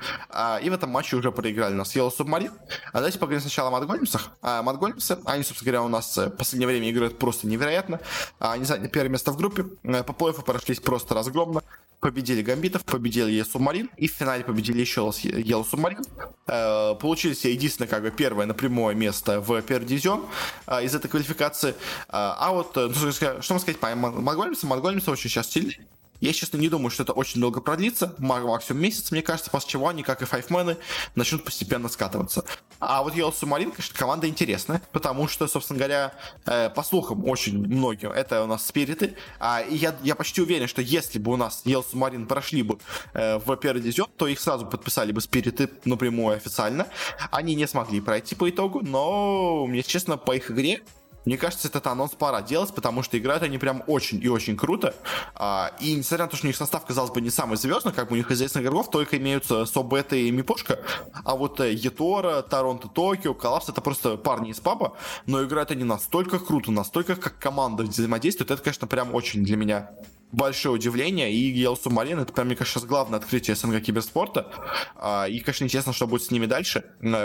И 0.63 0.69
в 0.69 0.73
этом 0.73 0.89
матче 0.89 1.15
уже 1.15 1.31
проиграли 1.31 1.73
у 1.73 1.77
нас 1.77 1.95
Йел 1.95 2.11
Субмарин. 2.11 2.51
А 2.91 2.97
давайте 2.97 3.19
поговорим 3.19 3.41
сначала 3.41 3.69
о 3.69 3.71
Матголемсах. 3.71 4.31
Матголемсы, 4.41 5.17
они, 5.25 5.43
собственно 5.43 5.71
говоря, 5.71 5.83
у 5.83 5.89
нас 5.89 6.17
в 6.17 6.29
последнее 6.31 6.67
время 6.67 6.89
играют 6.89 7.12
просто 7.19 7.47
невероятно. 7.47 7.99
Они 8.39 8.65
заняли 8.65 8.87
первое 8.87 9.09
место 9.09 9.31
в 9.31 9.37
группе. 9.37 9.65
Э, 9.83 10.03
по 10.03 10.11
плей-оффу 10.11 10.43
прошлись 10.43 10.79
просто 10.79 11.13
разгромно. 11.15 11.61
Победили 11.99 12.41
Гамбитов, 12.41 12.83
победили 12.83 13.31
Е 13.31 13.45
Субмарин 13.45 13.89
и 13.95 14.09
в 14.09 14.11
финале 14.11 14.43
победили 14.43 14.81
еще 14.81 15.05
раз 15.05 15.19
Ел 15.21 15.63
Субмарин. 15.63 16.03
Э, 16.47 16.95
получили 16.95 17.35
единственное, 17.47 17.87
как 17.87 18.03
бы, 18.03 18.11
первое 18.11 18.45
напрямое 18.45 18.95
место 18.95 19.39
в 19.39 19.61
первый 19.61 19.85
дивизион 19.85 20.25
э, 20.67 20.83
из 20.83 20.93
этой 20.93 21.07
квалификации. 21.07 21.75
А 22.09 22.51
вот, 22.51 22.75
ну, 22.75 23.11
что 23.11 23.35
можно 23.35 23.59
сказать 23.59 23.79
по 23.79 23.95
Монголемцам? 23.95 24.69
Монголемцы 24.69 25.11
очень 25.11 25.29
сейчас 25.29 25.49
сильные. 25.49 25.79
Я, 26.23 26.31
честно, 26.31 26.55
не 26.55 26.69
думаю, 26.69 26.89
что 26.89 27.03
это 27.03 27.11
очень 27.11 27.41
долго 27.41 27.59
продлится, 27.59 28.15
максимум 28.17 28.81
месяц, 28.81 29.11
мне 29.11 29.21
кажется, 29.21 29.51
после 29.51 29.71
чего 29.71 29.89
они, 29.89 30.03
как 30.03 30.21
и 30.21 30.25
файфмены, 30.25 30.77
начнут 31.15 31.43
постепенно 31.43 31.89
скатываться. 31.89 32.45
А 32.79 33.03
вот 33.03 33.13
Yellow 33.13 33.33
Submarine, 33.33 33.71
конечно, 33.71 33.93
команда 33.93 34.29
интересная, 34.29 34.81
потому 34.93 35.27
что, 35.27 35.49
собственно 35.49 35.79
говоря, 35.79 36.13
э, 36.45 36.69
по 36.69 36.81
слухам 36.81 37.27
очень 37.27 37.57
многим, 37.57 38.11
это 38.11 38.41
у 38.41 38.47
нас 38.47 38.65
спириты, 38.65 39.17
а, 39.37 39.63
я, 39.69 39.97
я 40.01 40.15
почти 40.15 40.41
уверен, 40.41 40.69
что 40.69 40.81
если 40.81 41.19
бы 41.19 41.33
у 41.33 41.35
нас 41.35 41.63
Yellow 41.65 41.83
Submarine 41.91 42.25
прошли 42.25 42.63
бы 42.63 42.79
э, 43.13 43.39
в 43.39 43.57
первый 43.57 43.81
дивизион, 43.81 44.07
то 44.15 44.25
их 44.25 44.39
сразу 44.39 44.65
подписали 44.65 45.11
бы 45.11 45.19
спириты 45.19 45.69
напрямую 45.83 46.37
официально. 46.37 46.87
Они 47.31 47.53
не 47.53 47.67
смогли 47.67 47.99
пройти 47.99 48.33
по 48.33 48.49
итогу, 48.49 48.79
но, 48.81 49.65
мне 49.67 49.83
честно, 49.83 50.15
по 50.15 50.33
их 50.33 50.51
игре 50.51 50.83
мне 51.25 51.37
кажется, 51.37 51.67
этот 51.67 51.87
анонс 51.87 52.11
пора 52.11 52.41
делать, 52.41 52.73
потому 52.73 53.03
что 53.03 53.17
играют 53.17 53.43
они 53.43 53.57
прям 53.57 53.83
очень 53.87 54.21
и 54.23 54.27
очень 54.27 54.57
круто. 54.57 54.93
А, 55.35 55.71
и 55.79 55.95
несмотря 55.95 56.25
на 56.25 56.31
то, 56.31 56.37
что 56.37 56.45
у 56.45 56.49
них 56.49 56.55
состав, 56.55 56.85
казалось 56.85 57.11
бы, 57.11 57.21
не 57.21 57.29
самый 57.29 57.57
звездный, 57.57 57.93
как 57.93 58.09
бы 58.09 58.13
у 58.13 58.17
них 58.17 58.29
известных 58.31 58.63
игроков 58.63 58.89
только 58.89 59.17
имеются 59.17 59.65
Собета 59.65 60.15
и 60.15 60.31
Мипошка, 60.31 60.79
а 61.23 61.35
вот 61.35 61.59
э, 61.59 61.73
Етора, 61.73 62.41
Торонто, 62.41 62.87
Токио, 62.87 63.33
Коллапс 63.33 63.69
это 63.69 63.81
просто 63.81 64.17
парни 64.17 64.51
из 64.51 64.59
паба, 64.59 64.93
но 65.25 65.43
играют 65.43 65.71
они 65.71 65.83
настолько 65.83 66.39
круто, 66.39 66.71
настолько 66.71 67.15
как 67.15 67.39
команда 67.39 67.83
взаимодействует, 67.83 68.51
это, 68.51 68.61
конечно, 68.61 68.87
прям 68.87 69.13
очень 69.15 69.43
для 69.43 69.57
меня 69.57 69.89
большое 70.33 70.75
удивление, 70.75 71.31
и 71.31 71.63
Yellow 71.63 71.79
Submarine 71.81 72.21
это, 72.21 72.33
прям, 72.33 72.47
мне 72.47 72.55
кажется, 72.55 72.79
сейчас 72.79 72.89
главное 72.89 73.19
открытие 73.19 73.55
СНГ 73.55 73.81
киберспорта, 73.81 74.51
а, 74.95 75.25
и, 75.25 75.39
конечно, 75.39 75.63
интересно, 75.63 75.93
что 75.93 76.07
будет 76.07 76.23
с 76.23 76.31
ними 76.31 76.47
дальше. 76.47 76.83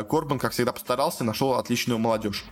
Корбан, 0.08 0.38
как 0.38 0.52
всегда, 0.52 0.72
постарался, 0.72 1.24
нашел 1.24 1.54
отличную 1.54 1.98
молодежь. 1.98 2.44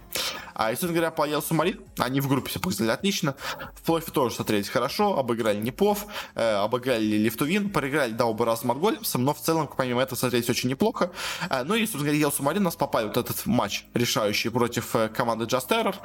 А, 0.54 0.70
если 0.70 0.88
говоря, 0.88 1.10
по 1.10 1.28
Yellow 1.28 1.44
Submarine, 1.46 1.86
они 1.98 2.20
в 2.20 2.28
группе 2.28 2.58
показали 2.58 2.90
отлично, 2.90 3.36
в 3.74 3.82
плей 3.82 4.00
тоже 4.00 4.34
смотрелись 4.34 4.68
хорошо, 4.68 5.18
обыграли 5.18 5.60
Непов, 5.60 6.06
э, 6.34 6.54
обыграли 6.54 7.04
Лифтувин, 7.04 7.70
проиграли, 7.70 8.12
да, 8.12 8.24
оба 8.24 8.46
раза 8.46 8.66
Маргольмсом, 8.66 9.24
но 9.24 9.34
в 9.34 9.40
целом, 9.40 9.68
помимо 9.76 10.00
этого, 10.02 10.18
смотрелись 10.18 10.48
очень 10.48 10.70
неплохо. 10.70 11.10
Э, 11.50 11.62
ну 11.64 11.74
и, 11.74 11.80
собственно 11.80 12.04
говоря, 12.04 12.20
Yellow 12.20 12.34
Submarine 12.34 12.60
нас 12.60 12.76
попали 12.76 13.06
вот 13.06 13.18
этот 13.18 13.44
матч 13.44 13.84
решающий 13.92 14.48
против 14.48 14.96
э, 14.96 15.08
команды 15.08 15.44
Just 15.44 15.68
Terror, 15.68 15.96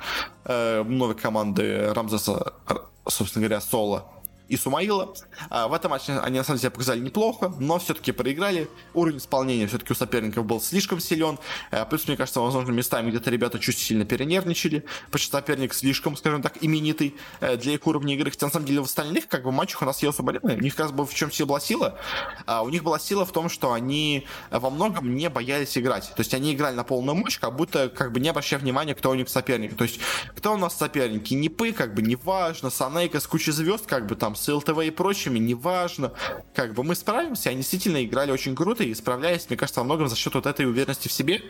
э, 0.44 0.84
новой 0.84 1.16
команды 1.16 1.94
Рамзеса, 1.94 2.54
собственно 3.08 3.48
говоря, 3.48 3.62
Соло 3.62 4.21
и 4.52 4.58
Сумаила. 4.58 5.14
А, 5.50 5.70
в 5.70 5.74
этом 5.74 5.92
матче 5.92 6.12
они 6.20 6.38
на 6.38 6.44
самом 6.44 6.60
деле 6.60 6.72
показали 6.72 7.00
неплохо, 7.00 7.54
но 7.58 7.80
все-таки 7.80 8.12
проиграли. 8.12 8.68
Уровень 8.94 9.18
исполнения 9.18 9.66
все-таки 9.66 9.94
у 9.94 9.96
соперников 9.96 10.46
был 10.46 10.60
слишком 10.60 11.00
силен. 11.00 11.40
А, 11.72 11.86
плюс, 11.86 12.06
мне 12.06 12.18
кажется, 12.18 12.42
возможно, 12.42 12.72
местами 12.72 13.10
где-то 13.10 13.30
ребята 13.30 13.60
чуть 13.60 13.78
сильно 13.78 14.04
перенервничали, 14.04 14.84
потому 15.06 15.22
что 15.22 15.38
соперник 15.38 15.74
слишком, 15.74 16.18
скажем 16.18 16.42
так, 16.42 16.58
именитый 16.60 17.16
э, 17.40 17.56
для 17.56 17.74
их 17.74 17.88
уровня 17.88 18.14
игры. 18.14 18.30
Хотя, 18.30 18.48
на 18.48 18.52
самом 18.52 18.66
деле, 18.66 18.82
в 18.82 18.86
остальных 18.86 19.30
как 19.30 19.44
бы 19.44 19.54
матчах 19.54 19.84
у 19.84 19.86
нас 19.86 20.04
Йосу 20.04 20.22
Барина, 20.22 20.54
у 20.54 20.60
них 20.60 20.76
как 20.76 20.92
бы 20.92 21.06
в 21.06 21.14
чем 21.14 21.32
сила 21.32 21.48
была 21.48 21.62
сила? 21.62 21.98
А 22.46 22.62
у 22.64 22.68
них 22.68 22.84
была 22.84 23.00
сила 23.00 23.26
в 23.26 23.32
том, 23.32 23.50
что 23.50 23.72
они 23.72 24.28
во 24.50 24.70
многом 24.70 25.16
не 25.16 25.30
боялись 25.30 25.78
играть. 25.78 26.12
То 26.14 26.20
есть 26.20 26.34
они 26.34 26.54
играли 26.54 26.76
на 26.76 26.84
полную 26.84 27.16
мощь, 27.16 27.40
как 27.40 27.56
будто 27.56 27.88
как 27.88 28.12
бы 28.12 28.20
не 28.20 28.28
обращая 28.28 28.60
внимания, 28.60 28.96
кто 28.96 29.12
у 29.12 29.16
них 29.16 29.30
соперник. 29.30 29.78
То 29.78 29.86
есть 29.86 30.02
кто 30.36 30.56
у 30.56 30.58
нас 30.58 30.78
соперники? 30.78 31.34
Нипы, 31.34 31.72
как 31.72 31.94
бы 31.94 32.02
неважно, 32.02 32.70
Санейка 32.70 33.22
с 33.22 33.28
кучей 33.28 33.52
звезд, 33.52 33.86
как 33.86 34.08
бы 34.08 34.16
там 34.16 34.36
с 34.42 34.52
ЛТВ 34.52 34.80
и 34.80 34.90
прочими, 34.90 35.40
неважно. 35.40 36.12
Как 36.54 36.74
бы 36.74 36.84
мы 36.84 36.96
справимся, 36.96 37.50
они 37.50 37.60
действительно 37.60 38.04
играли 38.04 38.32
очень 38.32 38.56
круто 38.56 38.84
и 38.84 38.94
справлялись, 38.94 39.46
мне 39.50 39.58
кажется, 39.58 39.82
во 39.82 39.84
многом 39.84 40.08
за 40.08 40.16
счет 40.16 40.34
вот 40.34 40.46
этой 40.46 40.66
уверенности 40.66 41.08
в 41.08 41.12
себе. 41.12 41.42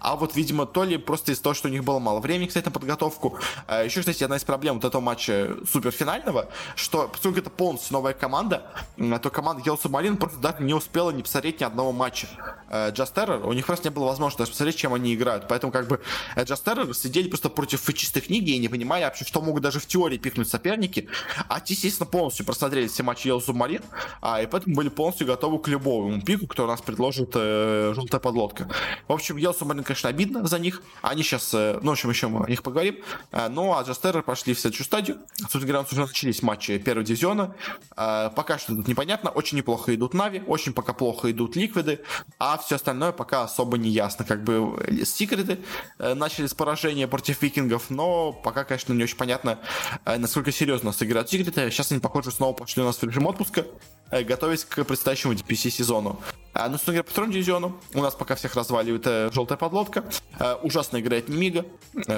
А 0.00 0.16
вот, 0.16 0.34
видимо, 0.34 0.66
то 0.66 0.84
ли 0.84 0.96
просто 0.96 1.32
из-за 1.32 1.42
того, 1.42 1.54
что 1.54 1.68
у 1.68 1.70
них 1.70 1.84
было 1.84 1.98
мало 1.98 2.20
времени, 2.20 2.46
кстати, 2.46 2.64
на 2.64 2.70
подготовку. 2.70 3.38
А 3.66 3.84
еще, 3.84 4.00
кстати, 4.00 4.24
одна 4.24 4.36
из 4.36 4.44
проблем 4.44 4.76
вот 4.76 4.84
этого 4.84 5.00
матча 5.00 5.56
суперфинального, 5.70 6.48
что, 6.74 7.08
поскольку 7.08 7.38
это 7.38 7.50
полностью 7.50 7.92
новая 7.92 8.14
команда, 8.14 8.66
то 8.96 9.30
команда 9.30 9.62
Yellow 9.62 9.80
Submarine 9.80 10.16
просто 10.16 10.38
даже 10.38 10.62
не 10.62 10.74
успела 10.74 11.10
не 11.10 11.22
посмотреть 11.22 11.60
ни 11.60 11.64
одного 11.64 11.92
матча. 11.92 12.28
Э, 12.70 12.90
Just 12.90 13.14
Terror, 13.14 13.46
у 13.46 13.52
них 13.52 13.66
просто 13.66 13.88
не 13.88 13.94
было 13.94 14.06
возможности 14.06 14.38
даже 14.38 14.52
посмотреть, 14.52 14.76
чем 14.76 14.94
они 14.94 15.14
играют. 15.14 15.48
Поэтому, 15.48 15.72
как 15.72 15.88
бы, 15.88 16.00
э, 16.36 16.44
Just 16.44 16.64
Terror 16.64 16.94
сидели 16.94 17.28
просто 17.28 17.48
против 17.48 17.92
чистой 17.94 18.20
книги 18.20 18.50
и 18.50 18.58
не 18.58 18.68
понимали 18.68 19.04
вообще, 19.04 19.24
что 19.24 19.40
могут 19.40 19.62
даже 19.62 19.80
в 19.80 19.86
теории 19.86 20.18
пикнуть 20.18 20.48
соперники. 20.48 21.08
А 21.48 21.60
те, 21.60 21.74
естественно, 21.74 22.06
полностью 22.06 22.27
просмотрели 22.30 22.88
все 22.88 23.02
матчи 23.02 23.28
Yellow 23.28 23.44
Submarine, 23.44 23.84
а, 24.20 24.42
и 24.42 24.46
поэтому 24.46 24.76
были 24.76 24.88
полностью 24.88 25.26
готовы 25.26 25.58
к 25.60 25.68
любому 25.68 26.20
пику, 26.20 26.46
кто 26.46 26.66
нас 26.66 26.80
предложит 26.80 27.32
э, 27.34 27.92
желтая 27.94 28.20
подлодка. 28.20 28.68
В 29.06 29.12
общем, 29.12 29.36
Yellow 29.36 29.58
Submarine, 29.58 29.82
конечно, 29.82 30.08
обидно 30.08 30.46
за 30.46 30.58
них. 30.58 30.82
Они 31.02 31.22
сейчас, 31.22 31.52
э, 31.54 31.78
ну, 31.82 31.90
в 31.90 31.92
общем, 31.92 32.10
еще 32.10 32.28
мы 32.28 32.44
о 32.44 32.48
них 32.48 32.62
поговорим. 32.62 32.96
Э, 33.32 33.48
ну, 33.48 33.72
а 33.74 33.82
Terror 33.82 34.22
прошли 34.22 34.54
в 34.54 34.60
следующую 34.60 34.86
стадию. 34.86 35.18
Собственно 35.36 35.66
говоря, 35.66 35.86
уже 35.90 36.00
начались 36.00 36.42
матчи 36.42 36.78
первого 36.78 37.04
дивизиона. 37.04 37.54
Э, 37.96 38.30
пока 38.34 38.58
что 38.58 38.74
тут 38.74 38.88
непонятно. 38.88 39.30
Очень 39.30 39.58
неплохо 39.58 39.94
идут 39.94 40.14
Нави, 40.14 40.42
очень 40.46 40.72
пока 40.72 40.92
плохо 40.92 41.30
идут 41.30 41.56
Ликвиды, 41.56 42.00
а 42.38 42.58
все 42.58 42.76
остальное 42.76 43.12
пока 43.12 43.44
особо 43.44 43.78
не 43.78 43.90
ясно. 43.90 44.24
Как 44.24 44.44
бы 44.44 44.78
э, 44.86 45.04
Секреты 45.04 45.58
э, 45.98 46.14
начали 46.14 46.46
с 46.46 46.54
поражения 46.54 47.08
против 47.08 47.42
Викингов, 47.42 47.90
но 47.90 48.32
пока, 48.32 48.64
конечно, 48.64 48.92
не 48.92 49.04
очень 49.04 49.16
понятно, 49.16 49.58
э, 50.04 50.18
насколько 50.18 50.52
серьезно 50.52 50.92
сыграют 50.92 51.28
Секреты. 51.30 51.70
Сейчас 51.70 51.90
они, 51.90 52.00
похоже, 52.18 52.34
снова 52.34 52.52
пошли 52.52 52.82
у 52.82 52.86
нас 52.86 52.96
в 52.96 53.02
режим 53.04 53.26
отпуска, 53.26 53.64
э, 54.10 54.24
готовясь 54.24 54.64
к 54.64 54.82
предстоящему 54.84 55.34
DPC 55.34 55.70
сезону. 55.70 56.20
А, 56.52 56.68
ну, 56.68 56.76
говоря, 56.84 57.04
по 57.04 57.10
второму 57.10 57.32
дивизиону 57.32 57.78
у 57.94 58.02
нас 58.02 58.16
пока 58.16 58.34
всех 58.34 58.56
разваливает 58.56 59.06
э, 59.06 59.30
желтая 59.32 59.56
подлодка. 59.56 60.04
Э, 60.40 60.54
ужасно 60.62 60.98
играет 60.98 61.28
Немига. 61.28 61.64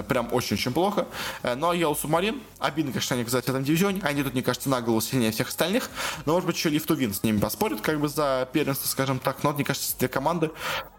Прям 0.08 0.32
очень-очень 0.32 0.72
плохо. 0.72 1.06
Э, 1.42 1.54
ну, 1.54 1.68
а 1.68 1.76
Yellow 1.76 2.00
Submarine, 2.00 2.40
обидно, 2.58 2.92
конечно, 2.92 3.14
они 3.14 3.22
оказались 3.24 3.44
в 3.44 3.48
этом 3.50 3.62
дивизионе. 3.62 4.00
Они 4.02 4.22
тут, 4.22 4.32
мне 4.32 4.42
кажется, 4.42 4.70
на 4.70 4.80
голову 4.80 5.02
сильнее 5.02 5.32
всех 5.32 5.48
остальных. 5.48 5.90
Но, 6.24 6.32
может 6.32 6.46
быть, 6.46 6.56
еще 6.56 6.70
Лифту 6.70 6.94
Вин 6.94 7.12
с 7.12 7.22
ними 7.22 7.38
поспорят, 7.38 7.82
как 7.82 8.00
бы, 8.00 8.08
за 8.08 8.48
первенство, 8.50 8.88
скажем 8.88 9.18
так. 9.18 9.42
Но, 9.42 9.52
мне 9.52 9.64
кажется, 9.64 9.94
две 9.98 10.08
команды 10.08 10.50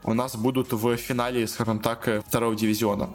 у 0.03 0.13
нас 0.13 0.35
будут 0.35 0.73
в 0.73 0.95
финале, 0.97 1.47
скажем 1.47 1.79
так, 1.79 2.07
второго 2.27 2.55
дивизиона. 2.55 3.09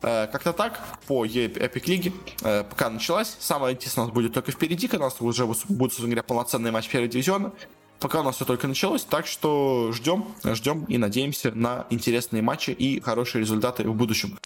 Э, 0.00 0.28
как-то 0.30 0.52
так, 0.52 0.80
по 1.06 1.26
Epic 1.26 1.82
Лиге, 1.86 2.12
э, 2.42 2.62
пока 2.62 2.88
началась. 2.88 3.36
Самое 3.40 3.74
интересное 3.74 4.02
у 4.02 4.06
нас 4.06 4.14
будет 4.14 4.32
только 4.32 4.52
впереди, 4.52 4.86
когда 4.86 5.06
у 5.06 5.08
нас 5.08 5.20
уже 5.20 5.44
будет, 5.44 5.58
собственно 5.68 6.08
говоря, 6.08 6.22
полноценный 6.22 6.70
матч 6.70 6.88
первого 6.88 7.10
дивизиона. 7.10 7.52
Пока 7.98 8.20
у 8.20 8.22
нас 8.22 8.36
все 8.36 8.44
только 8.44 8.68
началось, 8.68 9.02
так 9.02 9.26
что 9.26 9.90
ждем, 9.92 10.26
ждем 10.44 10.84
и 10.84 10.98
надеемся 10.98 11.50
на 11.50 11.86
интересные 11.90 12.42
матчи 12.42 12.70
и 12.70 13.00
хорошие 13.00 13.40
результаты 13.40 13.88
в 13.88 13.94
будущем. 13.94 14.38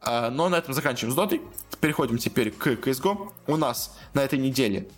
Э, 0.00 0.30
но 0.30 0.48
на 0.48 0.56
этом 0.56 0.72
заканчиваем 0.72 1.12
с 1.12 1.16
дотой. 1.16 1.42
Переходим 1.80 2.16
теперь 2.16 2.50
к 2.50 2.68
CSGO. 2.68 3.30
У 3.46 3.56
нас 3.56 3.98
на 4.14 4.20
этой 4.20 4.38
неделе 4.38 4.88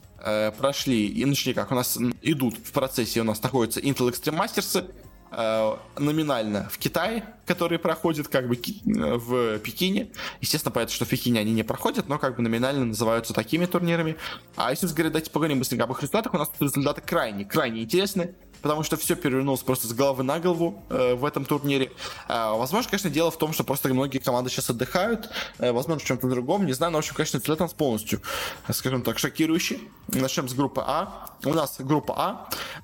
прошли, 0.59 1.07
и 1.07 1.25
начали 1.25 1.55
как, 1.55 1.73
у 1.73 1.75
нас 1.75 1.97
идут 2.21 2.55
в 2.59 2.73
процессе, 2.73 3.23
у 3.23 3.25
нас 3.25 3.43
находятся 3.43 3.81
Intel 3.81 4.11
Extreme 4.11 4.39
Masters, 4.39 4.87
номинально 5.31 6.69
в 6.71 6.79
Китае, 6.79 7.25
которые 7.47 7.79
проходят 7.79 8.29
как 8.29 8.49
бы 8.49 8.57
в 8.85 9.59
Пекине. 9.59 10.09
Естественно, 10.41 10.73
понятно, 10.73 10.95
что 10.95 11.05
в 11.05 11.09
Пекине 11.09 11.41
они 11.41 11.53
не 11.53 11.63
проходят, 11.63 12.09
но 12.09 12.19
как 12.19 12.37
бы 12.37 12.43
номинально 12.43 12.85
называются 12.85 13.33
такими 13.33 13.67
турнирами. 13.67 14.17
А 14.57 14.71
если 14.71 14.87
говорить, 14.87 15.13
давайте 15.13 15.31
поговорим 15.31 15.59
быстренько 15.59 15.85
об 15.85 15.93
их 15.93 15.99
результатах, 15.99 16.35
у 16.35 16.39
нас 16.39 16.51
результаты 16.61 17.01
крайне, 17.01 17.45
крайне 17.45 17.83
интересны 17.83 18.35
потому 18.63 18.83
что 18.83 18.97
все 18.97 19.17
перевернулось 19.17 19.63
просто 19.63 19.87
с 19.87 19.93
головы 19.93 20.23
на 20.23 20.39
голову 20.39 20.83
э, 20.89 21.15
в 21.15 21.25
этом 21.25 21.45
турнире. 21.45 21.91
Э, 22.29 22.51
возможно, 22.53 22.91
конечно, 22.91 23.11
дело 23.11 23.31
в 23.31 23.39
том, 23.39 23.53
что 23.53 23.65
просто 23.65 23.89
многие 23.89 24.19
команды 24.19 24.51
сейчас 24.51 24.71
отдыхают, 24.71 25.31
э, 25.59 25.73
возможно, 25.73 26.01
в 26.01 26.07
чем-то 26.07 26.29
другом, 26.29 26.67
не 26.67 26.73
знаю, 26.73 26.93
но, 26.93 26.99
в 26.99 27.01
общем, 27.01 27.15
конечно, 27.15 27.39
результат 27.39 27.61
нас 27.61 27.73
полностью, 27.73 28.21
скажем 28.71 29.03
так, 29.03 29.19
шокирующий. 29.19 29.89
Начнем 30.09 30.49
с 30.49 30.55
группы 30.55 30.83
А. 30.87 31.30
У 31.45 31.55
нас 31.55 31.77
группа 31.79 32.15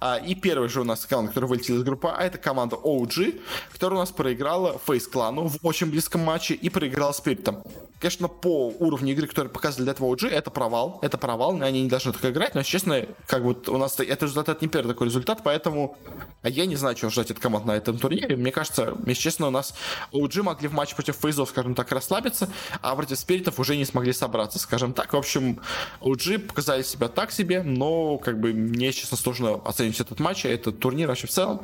А, 0.00 0.16
э, 0.18 0.26
и 0.26 0.34
первый 0.34 0.68
же 0.68 0.80
у 0.80 0.84
нас 0.84 1.04
команда, 1.06 1.30
которая 1.30 1.50
вылетела 1.50 1.76
из 1.76 1.82
группы 1.82 2.08
А, 2.08 2.22
это 2.22 2.38
команда 2.38 2.76
OG, 2.76 3.40
которая 3.72 3.98
у 3.98 4.00
нас 4.00 4.10
проиграла 4.10 4.80
Фейс 4.86 5.06
Клану 5.06 5.48
в 5.48 5.58
очень 5.62 5.90
близком 5.90 6.22
матче 6.22 6.54
и 6.54 6.70
проиграла 6.70 7.12
Спиритом. 7.12 7.62
Конечно, 8.00 8.28
по 8.28 8.68
уровню 8.78 9.12
игры, 9.12 9.26
который 9.26 9.48
показывали 9.48 9.84
для 9.84 9.92
этого 9.92 10.14
OG, 10.14 10.28
это 10.28 10.50
провал, 10.50 10.98
это 11.02 11.16
провал, 11.18 11.60
они 11.62 11.82
не 11.82 11.88
должны 11.88 12.12
так 12.12 12.24
играть, 12.24 12.54
но, 12.54 12.62
честно, 12.62 13.06
как 13.26 13.44
бы 13.44 13.56
у 13.68 13.78
нас 13.78 13.98
это 13.98 14.26
результат, 14.26 14.48
это 14.50 14.64
не 14.64 14.68
первый 14.68 14.88
такой 14.88 15.06
результат, 15.06 15.40
поэтому 15.42 15.66
поэтому 15.66 15.96
я 16.42 16.66
не 16.66 16.76
знаю, 16.76 16.94
чего 16.94 17.10
ждать 17.10 17.30
от 17.30 17.38
команд 17.38 17.66
на 17.66 17.72
этом 17.72 17.98
турнире. 17.98 18.36
Мне 18.36 18.52
кажется, 18.52 18.94
если 19.06 19.22
честно, 19.22 19.48
у 19.48 19.50
нас 19.50 19.74
OG 20.12 20.42
могли 20.42 20.68
в 20.68 20.72
матче 20.72 20.94
против 20.94 21.16
Фейзов, 21.16 21.48
скажем 21.48 21.74
так, 21.74 21.90
расслабиться, 21.90 22.48
а 22.82 22.94
против 22.94 23.18
Спиритов 23.18 23.58
уже 23.58 23.76
не 23.76 23.84
смогли 23.84 24.12
собраться, 24.12 24.58
скажем 24.58 24.92
так. 24.92 25.12
В 25.12 25.16
общем, 25.16 25.60
OG 26.00 26.38
показали 26.40 26.82
себя 26.82 27.08
так 27.08 27.32
себе, 27.32 27.62
но 27.62 28.18
как 28.18 28.38
бы 28.38 28.45
мне, 28.52 28.92
честно, 28.92 29.16
сложно 29.16 29.60
оценить 29.64 29.98
этот 30.00 30.20
матч, 30.20 30.44
этот 30.44 30.78
турнир 30.78 31.08
вообще 31.08 31.26
в 31.26 31.30
целом. 31.30 31.62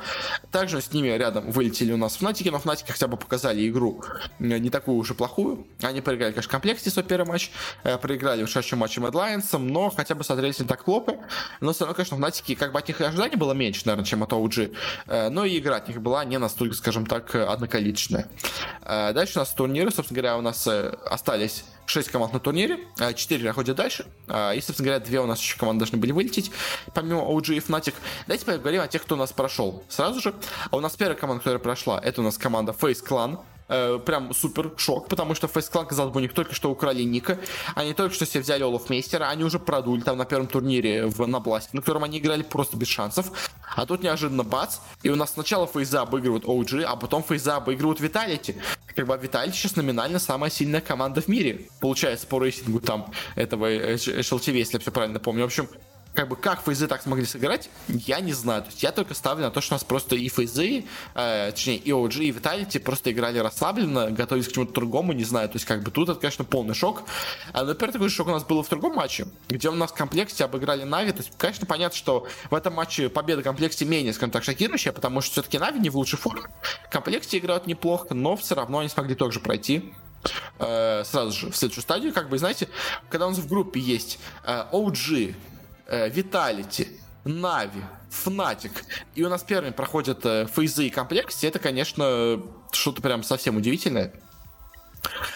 Также 0.50 0.80
с 0.80 0.92
ними 0.92 1.08
рядом 1.08 1.50
вылетели 1.50 1.92
у 1.92 1.96
нас 1.96 2.16
Фнатики, 2.16 2.48
но 2.48 2.58
Фнатики 2.58 2.90
хотя 2.90 3.06
бы 3.06 3.16
показали 3.16 3.68
игру 3.68 4.02
не 4.38 4.70
такую 4.70 4.96
уж 4.96 5.10
и 5.10 5.14
плохую. 5.14 5.66
Они 5.82 6.00
проиграли, 6.00 6.32
конечно, 6.32 6.48
в 6.48 6.52
комплекте 6.52 6.90
свой 6.90 7.04
первый 7.04 7.26
матч, 7.26 7.50
э, 7.84 7.98
проиграли 7.98 8.44
в 8.44 8.48
шашем 8.48 8.80
матче 8.80 9.00
Mad 9.00 9.12
Lions, 9.12 9.58
но 9.58 9.90
хотя 9.90 10.14
бы 10.14 10.24
смотрелись 10.24 10.58
не 10.60 10.66
так 10.66 10.84
плохо. 10.84 11.16
Но 11.60 11.72
все 11.72 11.84
равно, 11.84 11.94
конечно, 11.94 12.16
Фнатики, 12.16 12.54
как 12.54 12.72
бы 12.72 12.78
от 12.78 12.88
них 12.88 13.00
и 13.00 13.04
ожиданий 13.04 13.36
было 13.36 13.52
меньше, 13.52 13.82
наверное, 13.84 14.04
чем 14.04 14.22
от 14.22 14.32
OG. 14.32 14.74
Э, 15.06 15.28
но 15.28 15.44
и 15.44 15.58
игра 15.58 15.76
от 15.76 15.88
них 15.88 16.00
была 16.00 16.24
не 16.24 16.38
настолько, 16.38 16.74
скажем 16.74 17.06
так, 17.06 17.34
одноколичная. 17.34 18.28
Э, 18.82 19.12
дальше 19.12 19.38
у 19.38 19.40
нас 19.40 19.50
турниры, 19.50 19.90
собственно 19.90 20.20
говоря, 20.20 20.38
у 20.38 20.42
нас 20.42 20.66
э, 20.66 20.96
остались 21.06 21.64
6 21.86 22.08
команд 22.10 22.32
на 22.32 22.40
турнире, 22.40 22.78
4 22.96 23.44
проходят 23.44 23.76
дальше, 23.76 24.06
и, 24.28 24.60
собственно 24.60 24.90
говоря, 24.90 25.04
2 25.04 25.20
у 25.20 25.26
нас 25.26 25.40
еще 25.40 25.58
команды 25.58 25.80
должны 25.80 25.98
были 25.98 26.12
вылететь, 26.12 26.50
помимо 26.94 27.20
OG 27.22 27.56
и 27.56 27.58
Fnatic. 27.58 27.94
Давайте 28.26 28.46
поговорим 28.46 28.80
о 28.80 28.88
тех, 28.88 29.02
кто 29.02 29.14
у 29.14 29.18
нас 29.18 29.32
прошел 29.32 29.84
сразу 29.88 30.20
же. 30.20 30.34
А 30.70 30.76
у 30.76 30.80
нас 30.80 30.96
первая 30.96 31.16
команда, 31.16 31.40
которая 31.40 31.60
прошла, 31.60 32.00
это 32.02 32.20
у 32.20 32.24
нас 32.24 32.38
команда 32.38 32.72
Face 32.72 33.04
Clan, 33.06 33.38
э, 33.72 33.98
прям 34.04 34.34
супер 34.34 34.72
шок, 34.76 35.08
потому 35.08 35.34
что 35.34 35.46
Face 35.46 35.70
Clan, 35.70 35.86
казалось 35.86 36.12
бы, 36.12 36.18
у 36.18 36.22
них 36.22 36.32
только 36.32 36.54
что 36.54 36.70
украли 36.70 37.02
Ника, 37.02 37.38
они 37.74 37.94
только 37.94 38.14
что 38.14 38.26
себе 38.26 38.40
взяли 38.40 38.62
Олаф 38.62 38.90
Мейстера, 38.90 39.28
они 39.28 39.44
уже 39.44 39.58
продули 39.58 40.00
там 40.00 40.18
на 40.18 40.24
первом 40.24 40.46
турнире 40.46 41.06
в, 41.06 41.26
на 41.26 41.40
Бласте, 41.40 41.70
на 41.72 41.80
котором 41.80 42.04
они 42.04 42.18
играли 42.18 42.42
просто 42.42 42.76
без 42.76 42.88
шансов, 42.88 43.32
а 43.74 43.86
тут 43.86 44.02
неожиданно 44.02 44.44
бац, 44.44 44.78
и 45.02 45.08
у 45.08 45.16
нас 45.16 45.32
сначала 45.32 45.66
Фейза 45.66 46.02
обыгрывают 46.02 46.44
OG, 46.44 46.82
а 46.82 46.96
потом 46.96 47.22
Фейза 47.22 47.56
обыгрывают 47.56 48.00
Виталити. 48.00 48.56
Как 48.94 49.06
бы 49.06 49.18
Виталити 49.20 49.56
сейчас 49.56 49.76
номинально 49.76 50.18
самая 50.18 50.50
сильная 50.50 50.80
команда 50.80 51.22
в 51.22 51.28
мире, 51.28 51.68
получается, 51.80 52.26
по 52.26 52.38
рейтингу 52.38 52.80
там 52.80 53.12
этого 53.34 53.72
HLTV, 53.72 54.52
если 54.52 54.74
я 54.74 54.80
все 54.80 54.90
правильно 54.90 55.18
помню. 55.18 55.42
В 55.42 55.46
общем, 55.46 55.68
как 56.14 56.28
бы 56.28 56.36
как 56.36 56.62
фейзы 56.62 56.86
так 56.88 57.02
смогли 57.02 57.24
сыграть, 57.24 57.70
я 57.88 58.20
не 58.20 58.32
знаю. 58.32 58.62
То 58.62 58.68
есть 58.68 58.82
я 58.82 58.92
только 58.92 59.14
ставлю 59.14 59.44
на 59.44 59.50
то, 59.50 59.60
что 59.60 59.74
у 59.74 59.76
нас 59.76 59.84
просто 59.84 60.14
и 60.14 60.28
фейзы, 60.28 60.84
э, 61.14 61.50
точнее 61.52 61.76
и 61.76 61.90
OG, 61.90 62.24
и 62.24 62.30
Vitality 62.32 62.80
просто 62.80 63.12
играли 63.12 63.38
расслабленно, 63.38 64.10
готовились 64.10 64.48
к 64.48 64.52
чему-то 64.52 64.72
другому, 64.72 65.12
не 65.12 65.24
знаю. 65.24 65.48
То 65.48 65.56
есть 65.56 65.64
как 65.64 65.82
бы 65.82 65.90
тут 65.90 66.10
это, 66.10 66.20
конечно, 66.20 66.44
полный 66.44 66.74
шок. 66.74 67.04
А, 67.52 67.64
например, 67.64 67.92
такой 67.92 68.10
шок 68.10 68.28
у 68.28 68.30
нас 68.30 68.44
был 68.44 68.62
в 68.62 68.68
другом 68.68 68.94
матче, 68.94 69.26
где 69.48 69.70
у 69.70 69.74
нас 69.74 69.90
Complexity 69.90 70.44
обыграли 70.44 70.84
NaVi. 70.84 71.12
То 71.12 71.18
есть, 71.18 71.32
конечно, 71.38 71.66
понятно, 71.66 71.96
что 71.96 72.26
в 72.50 72.54
этом 72.54 72.74
матче 72.74 73.08
победа 73.08 73.40
Complexity 73.40 73.84
менее, 73.84 74.12
скажем 74.12 74.32
так, 74.32 74.44
шокирующая, 74.44 74.92
потому 74.92 75.22
что 75.22 75.32
все-таки 75.32 75.58
NaVi 75.58 75.80
не 75.80 75.88
в 75.88 75.96
лучшей 75.96 76.18
форме. 76.18 76.42
Complexity 76.88 77.38
играют 77.38 77.66
неплохо, 77.66 78.14
но 78.14 78.36
все 78.36 78.54
равно 78.54 78.80
они 78.80 78.88
смогли 78.90 79.14
также 79.14 79.40
пройти 79.40 79.92
э, 80.58 81.04
сразу 81.04 81.32
же 81.32 81.50
в 81.50 81.56
следующую 81.56 81.82
стадию. 81.82 82.12
Как 82.12 82.28
бы, 82.28 82.38
знаете, 82.38 82.68
когда 83.08 83.26
у 83.26 83.30
нас 83.30 83.38
в 83.38 83.48
группе 83.48 83.80
есть 83.80 84.18
э, 84.44 84.66
OG, 84.72 85.34
Vitality, 85.88 86.88
NaVi, 87.24 87.82
Fnatic. 88.10 88.84
И 89.14 89.24
у 89.24 89.28
нас 89.28 89.42
первыми 89.42 89.70
проходят 89.70 90.24
э, 90.26 90.46
фейзы 90.46 90.86
и 90.86 90.90
комплексы. 90.90 91.46
Это, 91.46 91.58
конечно, 91.58 92.42
что-то 92.72 93.00
прям 93.00 93.22
совсем 93.22 93.56
удивительное. 93.56 94.12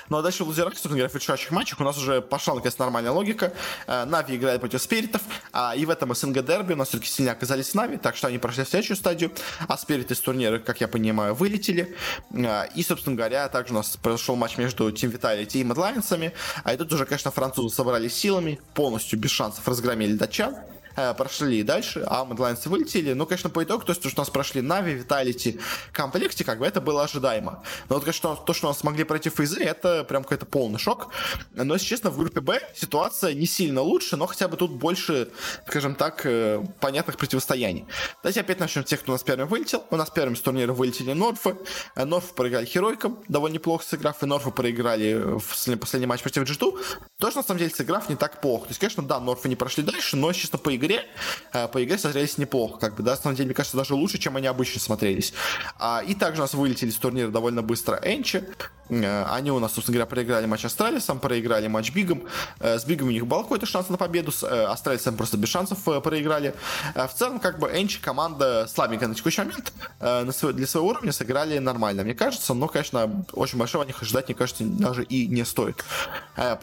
Ну 0.09 0.19
а 0.19 0.23
дальше 0.23 0.45
в 0.45 0.49
лузерах, 0.49 0.75
собственно 0.75 0.97
говоря, 0.97 1.09
в 1.09 1.15
решающих 1.15 1.51
матчах 1.51 1.81
у 1.81 1.85
нас 1.85 1.99
уже 1.99 2.21
пошла 2.21 2.55
наконец 2.55 2.79
нормальная 2.79 3.11
логика. 3.11 3.53
Э, 3.87 4.05
Нави 4.05 4.37
играет 4.37 4.61
против 4.61 4.81
Спиритов, 4.81 5.23
а 5.53 5.75
и 5.75 5.85
в 5.85 5.91
этом 5.91 6.15
СНГ 6.15 6.45
дерби 6.45 6.75
у 6.75 6.77
нас 6.77 6.89
все-таки 6.89 7.11
сильнее 7.11 7.33
оказались 7.33 7.75
Нави, 7.75 7.97
так 7.97 8.17
что 8.17 8.29
они 8.29 8.39
прошли 8.39 8.65
в 8.65 8.69
следующую 8.69 8.97
стадию, 8.97 9.33
а 9.67 9.77
Спириты 9.77 10.15
из 10.15 10.21
турнира, 10.21 10.59
как 10.59 10.81
я 10.81 10.89
понимаю, 10.89 11.35
вылетели. 11.35 11.97
Э, 12.31 12.67
и, 12.75 12.83
собственно 12.83 13.17
говоря, 13.17 13.49
также 13.49 13.73
у 13.73 13.77
нас 13.77 13.97
произошел 13.97 14.37
матч 14.37 14.57
между 14.57 14.89
Team 14.91 15.13
Vitality 15.13 15.61
и 15.61 15.65
Mad 15.65 15.77
Lions, 15.77 16.33
а 16.65 16.73
и 16.73 16.77
тут 16.77 16.93
уже, 16.93 17.05
конечно, 17.05 17.31
французы 17.31 17.75
собрались 17.75 18.15
силами, 18.15 18.61
полностью 18.75 19.19
без 19.19 19.31
шансов 19.31 19.67
разгромили 19.67 20.15
датчан. 20.15 20.57
Э, 20.97 21.15
прошли 21.15 21.63
дальше, 21.63 22.05
а 22.07 22.25
Mad 22.25 22.69
вылетели. 22.69 23.13
Ну, 23.13 23.27
конечно, 23.27 23.51
по 23.51 23.63
итогу, 23.63 23.85
то 23.85 23.93
есть, 23.93 24.03
то, 24.03 24.09
что 24.09 24.21
у 24.21 24.23
нас 24.23 24.31
прошли 24.31 24.63
Нави, 24.63 24.95
Vitality, 24.95 25.61
комплекте, 25.93 26.45
как 26.45 26.59
бы 26.59 26.67
это 26.67 26.81
было 26.81 27.05
ожидаемо. 27.05 27.63
Но 27.89 27.97
вот, 27.97 28.05
конечно, 28.05 28.37
то, 28.37 28.53
что 28.55 28.67
у 28.67 28.71
нас 28.71 28.79
смогли 28.79 29.05
пройти 29.05 29.29
фейзы, 29.29 29.63
это 29.63 30.05
прям 30.05 30.23
какой-то 30.23 30.47
полный 30.47 30.79
шок. 30.79 31.13
Но, 31.53 31.75
если 31.75 31.87
честно, 31.87 32.11
в 32.11 32.17
группе 32.17 32.41
Б 32.41 32.61
ситуация 32.75 33.35
не 33.35 33.47
сильно 33.47 33.83
лучше, 33.83 34.17
но 34.17 34.27
хотя 34.27 34.49
бы 34.49 34.57
тут 34.57 34.73
больше, 34.73 35.29
скажем 35.67 35.95
так, 35.95 36.25
э, 36.25 36.65
понятных 36.81 37.17
противостояний. 37.19 37.87
Давайте 38.23 38.41
опять 38.41 38.61
начнем 38.61 38.85
с 38.85 38.89
тех, 38.89 39.01
кто 39.01 39.13
у 39.13 39.15
нас 39.15 39.23
первым 39.23 39.49
вылетел. 39.49 39.85
У 39.91 39.97
нас 39.97 40.11
первым 40.11 40.35
с 40.35 40.41
турнира 40.41 40.73
вылетели 40.73 41.13
Норфы. 41.13 41.57
Э, 41.95 42.05
Норфы 42.05 42.35
проиграли 42.35 42.65
Херойкам, 42.65 43.23
довольно 43.29 43.55
неплохо 43.55 43.85
сыграв, 43.85 44.23
и 44.23 44.27
Норфы 44.27 44.51
проиграли 44.51 45.15
в 45.15 45.77
последний 45.77 46.07
матч 46.07 46.23
против 46.23 46.45
G2. 46.45 46.79
Тоже, 47.19 47.37
на 47.37 47.43
самом 47.43 47.59
деле, 47.59 47.71
сыграв 47.71 48.09
не 48.09 48.17
так 48.17 48.41
плохо. 48.41 48.65
То 48.65 48.71
есть, 48.71 48.81
конечно, 48.81 49.03
да, 49.03 49.21
Норфы 49.21 49.49
не 49.49 49.57
прошли 49.57 49.83
дальше, 49.83 50.17
но 50.17 50.33
чисто 50.33 50.59
по 50.59 50.75
игре, 50.87 51.05
э, 51.53 51.69
по 51.69 51.83
игре 51.83 51.99
смотрелись 51.99 52.39
неплохо, 52.39 52.79
как 52.79 52.95
бы, 52.95 53.03
да, 53.03 53.13
на 53.13 53.17
самом 53.17 53.37
деле, 53.37 53.47
мне 53.47 53.55
кажется, 53.55 53.77
даже 53.77 53.95
лучше, 53.95 54.19
чем 54.19 54.37
они 54.37 54.47
обычно 54.47 54.81
смотрелись. 54.81 55.33
А, 55.79 56.03
и 56.07 56.15
также 56.15 56.41
у 56.41 56.45
нас 56.45 56.55
вылетели 56.55 56.91
с 56.91 56.97
турнира 56.97 57.29
довольно 57.29 57.63
быстро 57.63 58.01
Энчи, 58.03 58.45
э, 58.89 59.25
они 59.25 59.51
у 59.51 59.59
нас, 59.59 59.73
собственно 59.73 59.95
говоря, 59.95 60.07
проиграли 60.07 60.47
матч 60.47 60.65
Астралисом, 60.65 61.19
проиграли 61.19 61.67
матч 61.67 61.93
Бигом. 61.93 62.23
Э, 62.61 62.79
с 62.79 62.85
Бигом 62.85 63.09
у 63.09 63.11
них 63.11 63.27
был 63.27 63.43
какой-то 63.43 63.67
шанс 63.67 63.89
на 63.89 63.97
победу, 63.97 64.33
с 64.33 64.45
Астралисом 64.45 65.17
просто 65.17 65.37
без 65.37 65.49
шансов 65.49 65.79
проиграли. 66.03 66.55
В 66.95 67.11
целом, 67.15 67.41
как 67.41 67.59
бы, 67.59 67.69
Энчи 67.69 68.01
команда 68.01 68.69
слабенькая 68.73 69.09
на 69.09 69.15
текущий 69.15 69.43
момент, 69.43 69.73
для 70.01 70.67
своего 70.67 70.89
уровня 70.89 71.13
сыграли 71.13 71.59
нормально, 71.59 72.05
мне 72.05 72.15
кажется, 72.15 72.55
но, 72.55 72.69
конечно, 72.69 73.25
очень 73.33 73.59
большого 73.59 73.83
от 73.83 73.89
них 73.89 74.01
ожидать, 74.03 74.29
мне 74.29 74.35
кажется, 74.35 74.65
даже 74.65 75.05
и 75.05 75.27
не 75.27 75.45
стоит. 75.45 75.85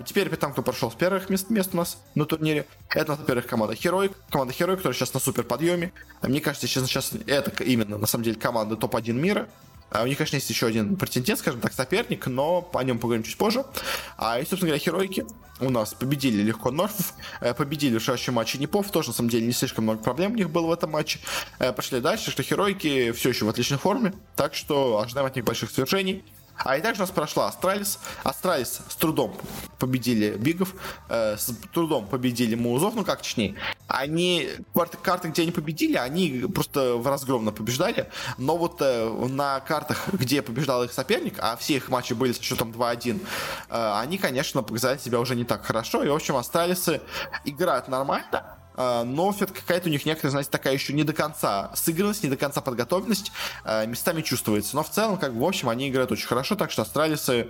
Теперь, 0.05 0.29
там, 0.37 0.53
кто 0.53 0.61
прошел 0.61 0.91
с 0.91 0.95
первых 0.95 1.29
мест, 1.29 1.49
мест 1.49 1.71
у 1.73 1.77
нас 1.77 1.97
на 2.15 2.25
турнире, 2.25 2.65
это, 2.89 3.15
во-первых, 3.15 3.47
команда 3.47 3.75
Heroic, 3.75 4.12
команда 4.29 4.53
Hero, 4.53 4.75
которая 4.75 4.93
сейчас 4.93 5.13
на 5.13 5.19
супер 5.19 5.43
подъеме. 5.43 5.91
Мне 6.21 6.41
кажется, 6.41 6.67
сейчас, 6.67 6.85
сейчас 6.85 7.11
это 7.27 7.63
именно, 7.63 7.97
на 7.97 8.07
самом 8.07 8.23
деле, 8.23 8.39
команда 8.39 8.75
топ-1 8.75 9.13
мира. 9.13 9.47
А 9.93 10.01
у 10.01 10.07
них, 10.07 10.17
конечно, 10.17 10.37
есть 10.37 10.49
еще 10.49 10.65
один 10.65 10.95
претендент, 10.95 11.39
скажем 11.39 11.61
так, 11.61 11.71
соперник, 11.71 12.25
но 12.25 12.67
о 12.73 12.83
нем 12.83 12.97
поговорим 12.97 13.23
чуть 13.23 13.37
позже. 13.37 13.63
А 14.17 14.39
и, 14.39 14.41
собственно 14.41 14.69
говоря, 14.69 14.79
Херойки 14.79 15.23
у 15.59 15.69
нас 15.69 15.93
победили 15.93 16.41
легко 16.41 16.71
Норфов, 16.71 17.13
э, 17.41 17.53
победили 17.53 17.93
в 17.93 17.97
решающем 17.99 18.33
матче 18.33 18.57
Непов, 18.57 18.89
тоже, 18.89 19.09
на 19.09 19.13
самом 19.13 19.29
деле, 19.29 19.45
не 19.45 19.53
слишком 19.53 19.83
много 19.83 20.01
проблем 20.01 20.31
у 20.31 20.35
них 20.35 20.49
было 20.49 20.65
в 20.65 20.71
этом 20.71 20.89
матче. 20.91 21.19
Э, 21.59 21.71
пошли 21.73 21.99
дальше, 21.99 22.31
что 22.31 22.41
Херойки 22.41 23.11
все 23.11 23.29
еще 23.29 23.45
в 23.45 23.49
отличной 23.49 23.77
форме, 23.77 24.13
так 24.35 24.55
что 24.55 24.99
ожидаем 24.99 25.27
от 25.27 25.35
них 25.35 25.45
больших 25.45 25.69
свершений. 25.69 26.23
А 26.57 26.77
и 26.77 26.81
также 26.81 27.01
у 27.01 27.03
нас 27.03 27.11
прошла 27.11 27.47
Astralis. 27.47 27.99
Astralis 28.23 28.81
с 28.87 28.95
трудом 28.95 29.35
победили 29.79 30.35
Бигов, 30.37 30.73
э, 31.09 31.35
с 31.37 31.53
трудом 31.73 32.07
победили 32.07 32.55
Музов, 32.55 32.95
ну 32.95 33.03
как 33.03 33.21
точнее. 33.21 33.55
Они, 33.87 34.49
карты, 34.73 34.97
карты, 34.97 35.27
где 35.29 35.43
они 35.43 35.51
победили, 35.51 35.97
они 35.97 36.45
просто 36.53 36.95
в 36.95 37.07
разгромно 37.07 37.51
побеждали, 37.51 38.09
но 38.37 38.57
вот 38.57 38.77
э, 38.81 39.09
на 39.09 39.59
картах, 39.59 40.07
где 40.13 40.41
побеждал 40.41 40.83
их 40.83 40.93
соперник, 40.93 41.35
а 41.39 41.55
все 41.57 41.75
их 41.75 41.89
матчи 41.89 42.13
были 42.13 42.31
с 42.31 42.39
счетом 42.39 42.71
2-1, 42.71 43.19
э, 43.69 43.93
они, 43.99 44.17
конечно, 44.17 44.63
показали 44.63 44.97
себя 44.97 45.19
уже 45.19 45.35
не 45.35 45.43
так 45.43 45.65
хорошо, 45.65 46.03
и, 46.03 46.09
в 46.09 46.15
общем, 46.15 46.37
Астралисы 46.37 47.01
играют 47.45 47.87
нормально, 47.87 48.57
но 48.75 49.31
все-таки 49.31 49.61
какая-то 49.61 49.87
у 49.89 49.91
них 49.91 50.05
некоторая, 50.05 50.31
знаете, 50.31 50.49
такая 50.49 50.73
еще 50.73 50.93
не 50.93 51.03
до 51.03 51.13
конца 51.13 51.71
сыгранность, 51.75 52.23
не 52.23 52.29
до 52.29 52.37
конца 52.37 52.61
подготовленность 52.61 53.31
а, 53.63 53.85
местами 53.85 54.21
чувствуется. 54.21 54.75
Но 54.75 54.83
в 54.83 54.89
целом, 54.89 55.17
как 55.17 55.33
в 55.33 55.43
общем, 55.43 55.69
они 55.69 55.89
играют 55.89 56.11
очень 56.11 56.27
хорошо, 56.27 56.55
так 56.55 56.71
что 56.71 56.81
австралисы 56.81 57.49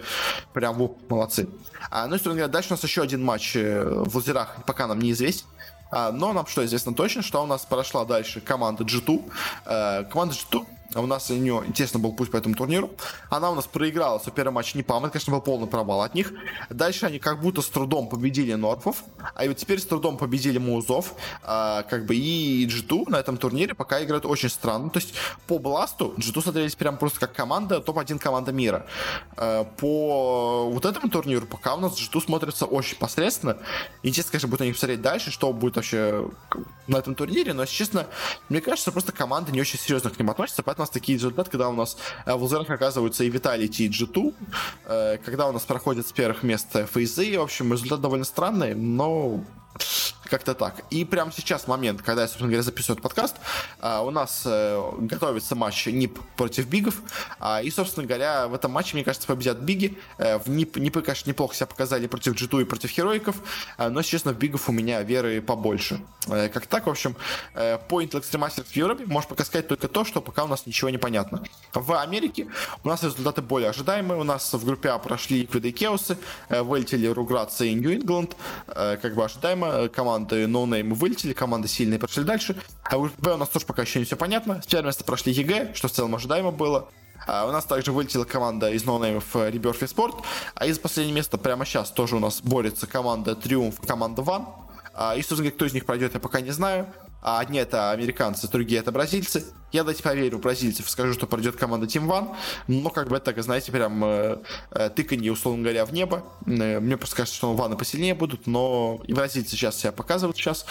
прям 0.53 0.77
во, 0.77 0.95
молодцы. 1.09 1.47
А, 1.89 2.07
ну, 2.07 2.15
и, 2.15 2.19
говоря, 2.19 2.47
дальше 2.47 2.69
у 2.69 2.73
нас 2.73 2.83
еще 2.83 3.01
один 3.01 3.23
матч 3.23 3.55
э, 3.55 3.83
в 3.83 4.15
лазерах, 4.15 4.57
пока 4.65 4.87
нам 4.87 4.99
неизвестен. 4.99 5.45
А, 5.91 6.11
но 6.11 6.33
нам 6.33 6.47
что 6.47 6.65
известно 6.65 6.93
точно, 6.93 7.21
что 7.21 7.43
у 7.43 7.45
нас 7.45 7.65
прошла 7.65 8.05
дальше 8.05 8.41
команда 8.41 8.83
G2. 8.83 9.31
Э, 9.65 10.03
команда 10.05 10.35
G2 10.35 10.65
а 10.65 10.65
у 10.95 11.05
нас 11.05 11.29
у 11.29 11.35
нее 11.35 11.63
интересно 11.65 11.99
был 11.99 12.13
путь 12.13 12.31
по 12.31 12.37
этому 12.37 12.55
турниру. 12.55 12.91
Она 13.29 13.51
у 13.51 13.55
нас 13.55 13.65
проиграла 13.65 14.19
свой 14.19 14.33
первый 14.33 14.51
матч 14.51 14.75
Непам. 14.75 15.03
Это, 15.03 15.13
конечно, 15.13 15.33
был 15.33 15.41
полный 15.41 15.67
провал 15.67 16.01
от 16.01 16.13
них. 16.13 16.33
Дальше 16.69 17.05
они 17.05 17.19
как 17.19 17.41
будто 17.41 17.61
с 17.61 17.67
трудом 17.67 18.07
победили 18.07 18.53
Норфов. 18.53 19.03
А 19.35 19.45
вот 19.45 19.57
теперь 19.57 19.79
с 19.79 19.85
трудом 19.85 20.17
победили 20.17 20.57
Музов. 20.57 21.13
А, 21.43 21.83
как 21.83 22.05
бы 22.05 22.15
и 22.15 22.67
G2 22.67 23.09
на 23.09 23.17
этом 23.17 23.37
турнире 23.37 23.73
пока 23.73 24.03
играют 24.03 24.25
очень 24.25 24.49
странно. 24.49 24.89
То 24.89 24.99
есть 24.99 25.13
по 25.47 25.59
Бласту 25.59 26.13
G2 26.17 26.41
смотрелись 26.41 26.75
прям 26.75 26.97
просто 26.97 27.19
как 27.19 27.33
команда, 27.33 27.79
топ-1 27.79 28.19
команда 28.19 28.51
мира. 28.51 28.85
А, 29.35 29.63
по 29.63 30.69
вот 30.69 30.85
этому 30.85 31.09
турниру 31.09 31.45
пока 31.45 31.75
у 31.75 31.79
нас 31.79 31.93
G2 31.99 32.25
смотрится 32.25 32.65
очень 32.65 32.97
посредственно. 32.97 33.57
Интересно, 34.03 34.31
конечно, 34.31 34.49
будет 34.49 34.59
на 34.59 34.65
них 34.65 34.77
смотреть 34.77 35.01
дальше, 35.01 35.31
что 35.31 35.51
будет 35.53 35.75
вообще 35.75 36.29
на 36.87 36.97
этом 36.97 37.15
турнире. 37.15 37.53
Но, 37.53 37.63
если 37.63 37.75
честно, 37.75 38.07
мне 38.49 38.61
кажется, 38.61 38.91
просто 38.91 39.11
команда 39.11 39.51
не 39.51 39.61
очень 39.61 39.79
серьезно 39.79 40.09
к 40.09 40.19
ним 40.19 40.29
относится, 40.29 40.63
поэтому 40.63 40.82
нас 40.83 40.89
такие 40.89 41.17
результаты, 41.17 41.49
когда 41.49 41.69
у 41.69 41.73
нас 41.73 41.97
э, 42.25 42.33
в 42.33 42.41
лузерах 42.41 42.69
оказываются 42.69 43.23
и 43.23 43.29
Vitality, 43.29 43.83
и 43.83 43.89
G2, 43.89 44.33
э, 44.85 45.17
когда 45.25 45.47
у 45.47 45.51
нас 45.51 45.63
проходят 45.63 46.07
с 46.07 46.11
первых 46.11 46.43
мест 46.43 46.67
фейзы, 46.93 47.39
в 47.39 47.43
общем, 47.43 47.73
результат 47.73 48.01
довольно 48.01 48.25
странный, 48.25 48.75
но 48.75 49.43
как-то 50.33 50.55
так. 50.55 50.81
И 50.89 51.05
прямо 51.05 51.31
сейчас 51.31 51.67
момент, 51.67 52.01
когда 52.01 52.23
я, 52.23 52.27
собственно 52.27 52.49
говоря, 52.49 52.63
записываю 52.63 52.95
этот 52.95 53.03
подкаст, 53.03 53.35
а, 53.79 54.01
у 54.01 54.09
нас 54.09 54.41
э, 54.45 54.81
готовится 55.01 55.53
матч 55.53 55.85
НИП 55.85 56.19
против 56.35 56.65
Бигов. 56.65 56.95
А, 57.39 57.61
и, 57.61 57.69
собственно 57.69 58.07
говоря, 58.07 58.47
в 58.47 58.55
этом 58.55 58.71
матче, 58.71 58.95
мне 58.95 59.03
кажется, 59.03 59.27
победят 59.27 59.59
Биги. 59.59 59.95
Э, 60.17 60.39
в 60.39 60.49
НИП, 60.49 60.77
НИПы, 60.77 61.03
конечно, 61.03 61.29
неплохо 61.29 61.53
себя 61.53 61.67
показали 61.67 62.07
против 62.07 62.33
G2 62.33 62.63
и 62.63 62.65
против 62.65 62.89
Хероиков, 62.89 63.35
а, 63.77 63.91
но, 63.91 64.01
честно, 64.01 64.33
в 64.33 64.39
Бигов 64.39 64.69
у 64.69 64.71
меня 64.71 65.03
веры 65.03 65.39
побольше. 65.39 66.01
Э, 66.27 66.49
как 66.49 66.65
так, 66.65 66.87
в 66.87 66.89
общем, 66.89 67.15
по 67.53 68.01
Intel 68.01 68.21
Masters 68.21 68.65
в 68.71 68.75
Европе 68.75 69.05
можно 69.05 69.29
пока 69.29 69.45
сказать 69.45 69.67
только 69.67 69.87
то, 69.87 70.03
что 70.03 70.19
пока 70.19 70.45
у 70.45 70.47
нас 70.47 70.65
ничего 70.65 70.89
не 70.89 70.97
понятно. 70.97 71.43
В 71.75 71.93
Америке 72.01 72.47
у 72.83 72.87
нас 72.87 73.03
результаты 73.03 73.43
более 73.43 73.69
ожидаемые. 73.69 74.19
У 74.19 74.23
нас 74.23 74.51
в 74.51 74.65
группе 74.65 74.89
А 74.89 74.97
прошли 74.97 75.43
Liquid 75.43 75.69
и 75.69 75.71
Chaos, 75.71 76.17
вылетели 76.49 77.05
Rugratz 77.05 77.69
и 77.69 77.75
New 77.75 77.93
England, 77.97 78.35
как 78.65 79.13
бы 79.13 79.23
ожидаемо. 79.23 79.89
Команда 79.89 80.22
команды 80.23 80.43
No 80.45 80.65
Name 80.65 80.93
вылетели, 80.93 81.33
команды 81.33 81.67
сильные 81.67 81.99
прошли 81.99 82.23
дальше. 82.23 82.55
А 82.83 82.97
в 82.97 83.11
Б 83.17 83.33
у 83.33 83.37
нас 83.37 83.49
тоже 83.49 83.65
пока 83.65 83.81
еще 83.81 83.99
не 83.99 84.05
все 84.05 84.15
понятно. 84.15 84.61
С 84.61 84.67
первого 84.67 84.87
места 84.87 85.03
прошли 85.03 85.33
EG, 85.33 85.73
что 85.73 85.87
в 85.87 85.91
целом 85.91 86.15
ожидаемо 86.15 86.51
было. 86.51 86.89
А 87.25 87.45
у 87.47 87.51
нас 87.51 87.65
также 87.65 87.91
вылетела 87.91 88.25
команда 88.25 88.69
из 88.71 88.85
ноунеймов 88.85 89.35
Rebirth 89.35 89.83
Esports. 89.83 90.23
А 90.55 90.65
из 90.65 90.79
последнего 90.79 91.17
места 91.17 91.37
прямо 91.37 91.65
сейчас 91.65 91.91
тоже 91.91 92.15
у 92.15 92.19
нас 92.19 92.41
борется 92.41 92.87
команда 92.87 93.35
Триумф, 93.35 93.79
команда 93.85 94.21
One. 94.21 94.47
А, 94.93 95.15
и, 95.15 95.21
собственно 95.21 95.43
говоря, 95.43 95.55
кто 95.55 95.65
из 95.65 95.73
них 95.73 95.85
пройдет, 95.85 96.13
я 96.13 96.19
пока 96.19 96.41
не 96.41 96.51
знаю. 96.51 96.87
А 97.25 97.39
одни 97.39 97.57
это 97.57 97.91
американцы, 97.91 98.49
другие 98.49 98.81
это 98.81 98.91
бразильцы. 98.91 99.45
Я, 99.71 99.85
дайте 99.85 100.03
поверю, 100.03 100.39
бразильцев 100.39 100.89
скажу, 100.89 101.13
что 101.13 101.25
пройдет 101.25 101.55
команда 101.55 101.87
Team 101.87 102.05
One. 102.05 102.35
Но 102.67 102.89
как 102.89 103.07
бы 103.07 103.15
это, 103.15 103.41
знаете, 103.41 103.71
прям 103.71 104.03
э, 104.03 104.39
э, 104.71 104.89
тыканье, 104.89 105.31
условно 105.31 105.63
говоря, 105.63 105.85
в 105.85 105.93
небо. 105.93 106.25
Э, 106.45 106.81
мне 106.81 106.97
просто 106.97 107.15
кажется, 107.15 107.37
что 107.37 107.53
ваны 107.53 107.77
посильнее 107.77 108.13
будут, 108.13 108.45
но 108.45 109.01
и 109.07 109.13
бразильцы 109.13 109.51
сейчас 109.51 109.79
себя 109.79 109.93
показывают 109.93 110.35
сейчас. 110.35 110.65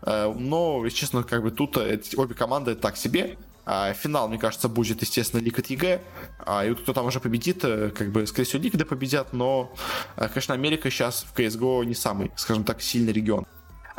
Э, 0.00 0.32
но, 0.34 0.88
честно, 0.88 1.24
как 1.24 1.42
бы 1.42 1.50
тут 1.50 1.76
эти, 1.76 2.16
обе 2.16 2.34
команды 2.34 2.74
так 2.74 2.96
себе. 2.96 3.36
А, 3.70 3.92
финал, 3.92 4.28
мне 4.28 4.38
кажется, 4.38 4.70
будет, 4.70 5.02
естественно, 5.02 5.42
Liquid 5.42 5.66
EG. 5.66 6.00
А, 6.38 6.64
и 6.64 6.70
вот 6.70 6.80
кто 6.80 6.94
там 6.94 7.04
уже 7.04 7.20
победит, 7.20 7.62
э, 7.64 7.90
как 7.90 8.12
бы, 8.12 8.26
скорее 8.26 8.46
всего, 8.46 8.62
Ликвиды 8.62 8.86
победят, 8.86 9.34
но, 9.34 9.74
э, 10.16 10.26
конечно, 10.28 10.54
Америка 10.54 10.90
сейчас 10.90 11.26
в 11.30 11.38
CSGO 11.38 11.84
не 11.84 11.94
самый, 11.94 12.32
скажем 12.34 12.64
так, 12.64 12.80
сильный 12.80 13.12
регион. 13.12 13.46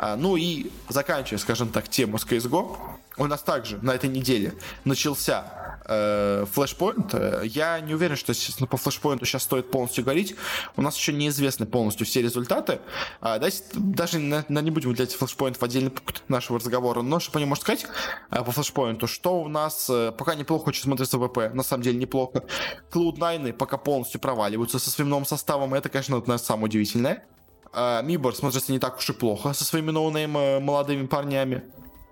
А, 0.01 0.15
ну 0.15 0.37
и 0.37 0.71
заканчивая, 0.87 1.39
скажем 1.39 1.69
так, 1.69 1.89
тему 1.89 2.17
с 2.17 2.25
CSGO, 2.25 2.77
у 3.17 3.27
нас 3.27 3.41
также 3.41 3.79
на 3.79 3.91
этой 3.91 4.09
неделе 4.09 4.53
начался 4.85 5.77
э, 5.85 6.45
флешпоинт. 6.49 7.13
Я 7.43 7.81
не 7.81 7.93
уверен, 7.93 8.15
что 8.15 8.31
естественно, 8.31 8.65
по 8.65 8.77
флешпоинту 8.77 9.25
сейчас 9.25 9.43
стоит 9.43 9.69
полностью 9.69 10.05
говорить. 10.05 10.37
У 10.77 10.81
нас 10.81 10.95
еще 10.95 11.11
неизвестны 11.11 11.65
полностью 11.65 12.07
все 12.07 12.21
результаты. 12.21 12.79
А, 13.19 13.39
дайте, 13.39 13.61
даже 13.73 14.19
на, 14.19 14.45
на 14.47 14.61
не 14.61 14.71
будем 14.71 14.91
уделять 14.91 15.13
флешпоинт 15.13 15.57
в 15.57 15.63
отдельный 15.63 15.91
пункт 15.91 16.23
нашего 16.29 16.59
разговора, 16.59 17.01
но 17.01 17.19
что 17.19 17.33
по 17.33 17.37
нему 17.39 17.49
можно 17.49 17.63
сказать 17.63 17.85
э, 18.31 18.41
по 18.41 18.53
флешпоинту, 18.53 19.05
что 19.05 19.41
у 19.41 19.49
нас 19.49 19.89
э, 19.89 20.13
пока 20.17 20.35
неплохо 20.35 20.69
очень 20.69 20.83
смотрится 20.83 21.19
ВП, 21.19 21.53
на 21.53 21.63
самом 21.63 21.83
деле 21.83 21.97
неплохо. 21.97 22.45
Cloud9 22.91 23.51
пока 23.51 23.75
полностью 23.75 24.21
проваливаются 24.21 24.79
со 24.79 24.89
своим 24.91 25.09
новым 25.09 25.25
составом, 25.25 25.73
это, 25.73 25.89
конечно, 25.89 26.15
это 26.15 26.37
самое 26.37 26.67
удивительное. 26.67 27.25
А, 27.71 28.01
MIBR 28.01 28.35
смотрится 28.35 28.71
не 28.71 28.79
так 28.79 28.97
уж 28.97 29.09
и 29.09 29.13
плохо 29.13 29.53
со 29.53 29.63
своими 29.63 29.91
no-name 29.91 30.37
э, 30.37 30.59
молодыми 30.59 31.05
парнями. 31.07 31.63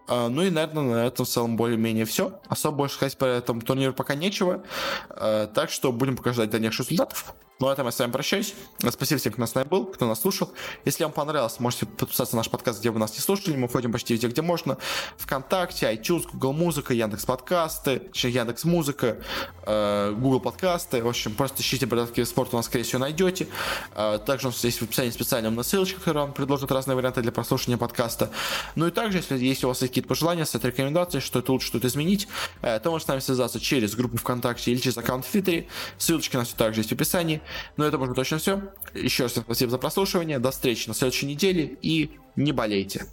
А, 0.07 0.29
ну 0.29 0.43
и, 0.43 0.49
наверное, 0.49 0.83
на 0.83 1.05
этом 1.05 1.25
в 1.25 1.29
целом 1.29 1.57
более-менее 1.57 2.05
все. 2.05 2.39
Особо 2.47 2.77
больше 2.77 2.95
сказать 2.95 3.17
по 3.17 3.25
этому 3.25 3.61
турниру 3.61 3.93
пока 3.93 4.15
нечего. 4.15 4.63
А, 5.09 5.47
так 5.47 5.69
что 5.69 5.91
будем 5.91 6.15
пока 6.15 6.33
ждать 6.33 6.49
дальнейших 6.49 6.89
результатов. 6.89 7.33
Ну, 7.59 7.69
а 7.69 7.73
этом 7.73 7.87
я 7.87 7.91
с 7.91 7.97
вами 7.97 8.11
прощаюсь. 8.11 8.53
Спасибо 8.87 9.19
всем, 9.19 9.33
кто 9.33 9.41
нас 9.41 9.53
был, 9.65 9.85
кто 9.87 10.05
нас 10.05 10.21
слушал. 10.21 10.51
Если 10.85 11.03
вам 11.03 11.11
понравилось, 11.11 11.59
можете 11.59 11.87
подписаться 11.87 12.35
на 12.35 12.41
наш 12.41 12.51
подкаст, 12.51 12.81
где 12.81 12.91
вы 12.91 12.99
нас 12.99 13.15
не 13.15 13.19
слушали. 13.19 13.55
Мы 13.55 13.67
входим 13.67 13.91
почти 13.91 14.13
везде, 14.13 14.27
где 14.27 14.43
можно. 14.43 14.77
ВКонтакте, 15.17 15.91
iTunes, 15.91 16.27
Google 16.31 16.53
Музыка, 16.53 16.93
Яндекс 16.93 17.25
Подкасты, 17.25 18.03
Яндекс 18.13 18.63
Музыка, 18.63 19.17
э, 19.65 20.13
Google 20.15 20.39
Подкасты. 20.39 21.01
В 21.01 21.07
общем, 21.07 21.33
просто 21.33 21.63
ищите 21.63 21.87
«Бородатки 21.87 22.23
спорт», 22.25 22.53
у 22.53 22.57
нас, 22.57 22.67
скорее 22.67 22.83
всего, 22.83 22.99
найдете. 22.99 23.47
Э, 23.95 24.19
также 24.23 24.49
у 24.49 24.49
нас 24.51 24.63
есть 24.63 24.79
в 24.79 24.83
описании 24.83 25.09
специально 25.09 25.49
на 25.49 25.63
ссылочка, 25.63 25.97
которая 25.97 26.25
вам 26.25 26.33
предложит 26.35 26.71
разные 26.71 26.95
варианты 26.95 27.23
для 27.23 27.31
прослушивания 27.31 27.79
подкаста. 27.79 28.29
Ну 28.75 28.85
и 28.85 28.91
также, 28.91 29.17
если, 29.17 29.35
если 29.35 29.65
у 29.65 29.69
вас 29.69 29.81
есть 29.81 29.93
какие-то 29.93 30.09
пожелания, 30.09 30.45
стоят 30.45 30.65
рекомендации, 30.65 31.21
что 31.21 31.39
это 31.39 31.51
лучше, 31.51 31.65
что-то 31.65 31.87
изменить, 31.87 32.27
э, 32.61 32.79
то 32.79 32.91
можете 32.91 33.05
с 33.05 33.07
нами 33.07 33.19
связаться 33.19 33.59
через 33.59 33.95
группу 33.95 34.17
ВКонтакте 34.17 34.71
или 34.71 34.79
через 34.79 34.95
аккаунт 34.99 35.25
в 35.25 35.31
Твиттере. 35.31 35.67
Ссылочки 35.97 36.35
у 36.35 36.39
нас 36.39 36.49
также 36.49 36.81
есть 36.81 36.91
в 36.91 36.93
описании. 36.93 37.41
Но 37.77 37.85
это, 37.85 37.97
быть, 37.97 38.15
точно 38.15 38.37
все. 38.37 38.61
Еще 38.93 39.23
раз 39.23 39.33
спасибо 39.33 39.71
за 39.71 39.77
прослушивание. 39.77 40.39
До 40.39 40.51
встречи 40.51 40.87
на 40.87 40.93
следующей 40.93 41.25
неделе 41.25 41.77
и 41.81 42.11
не 42.35 42.51
болейте. 42.51 43.07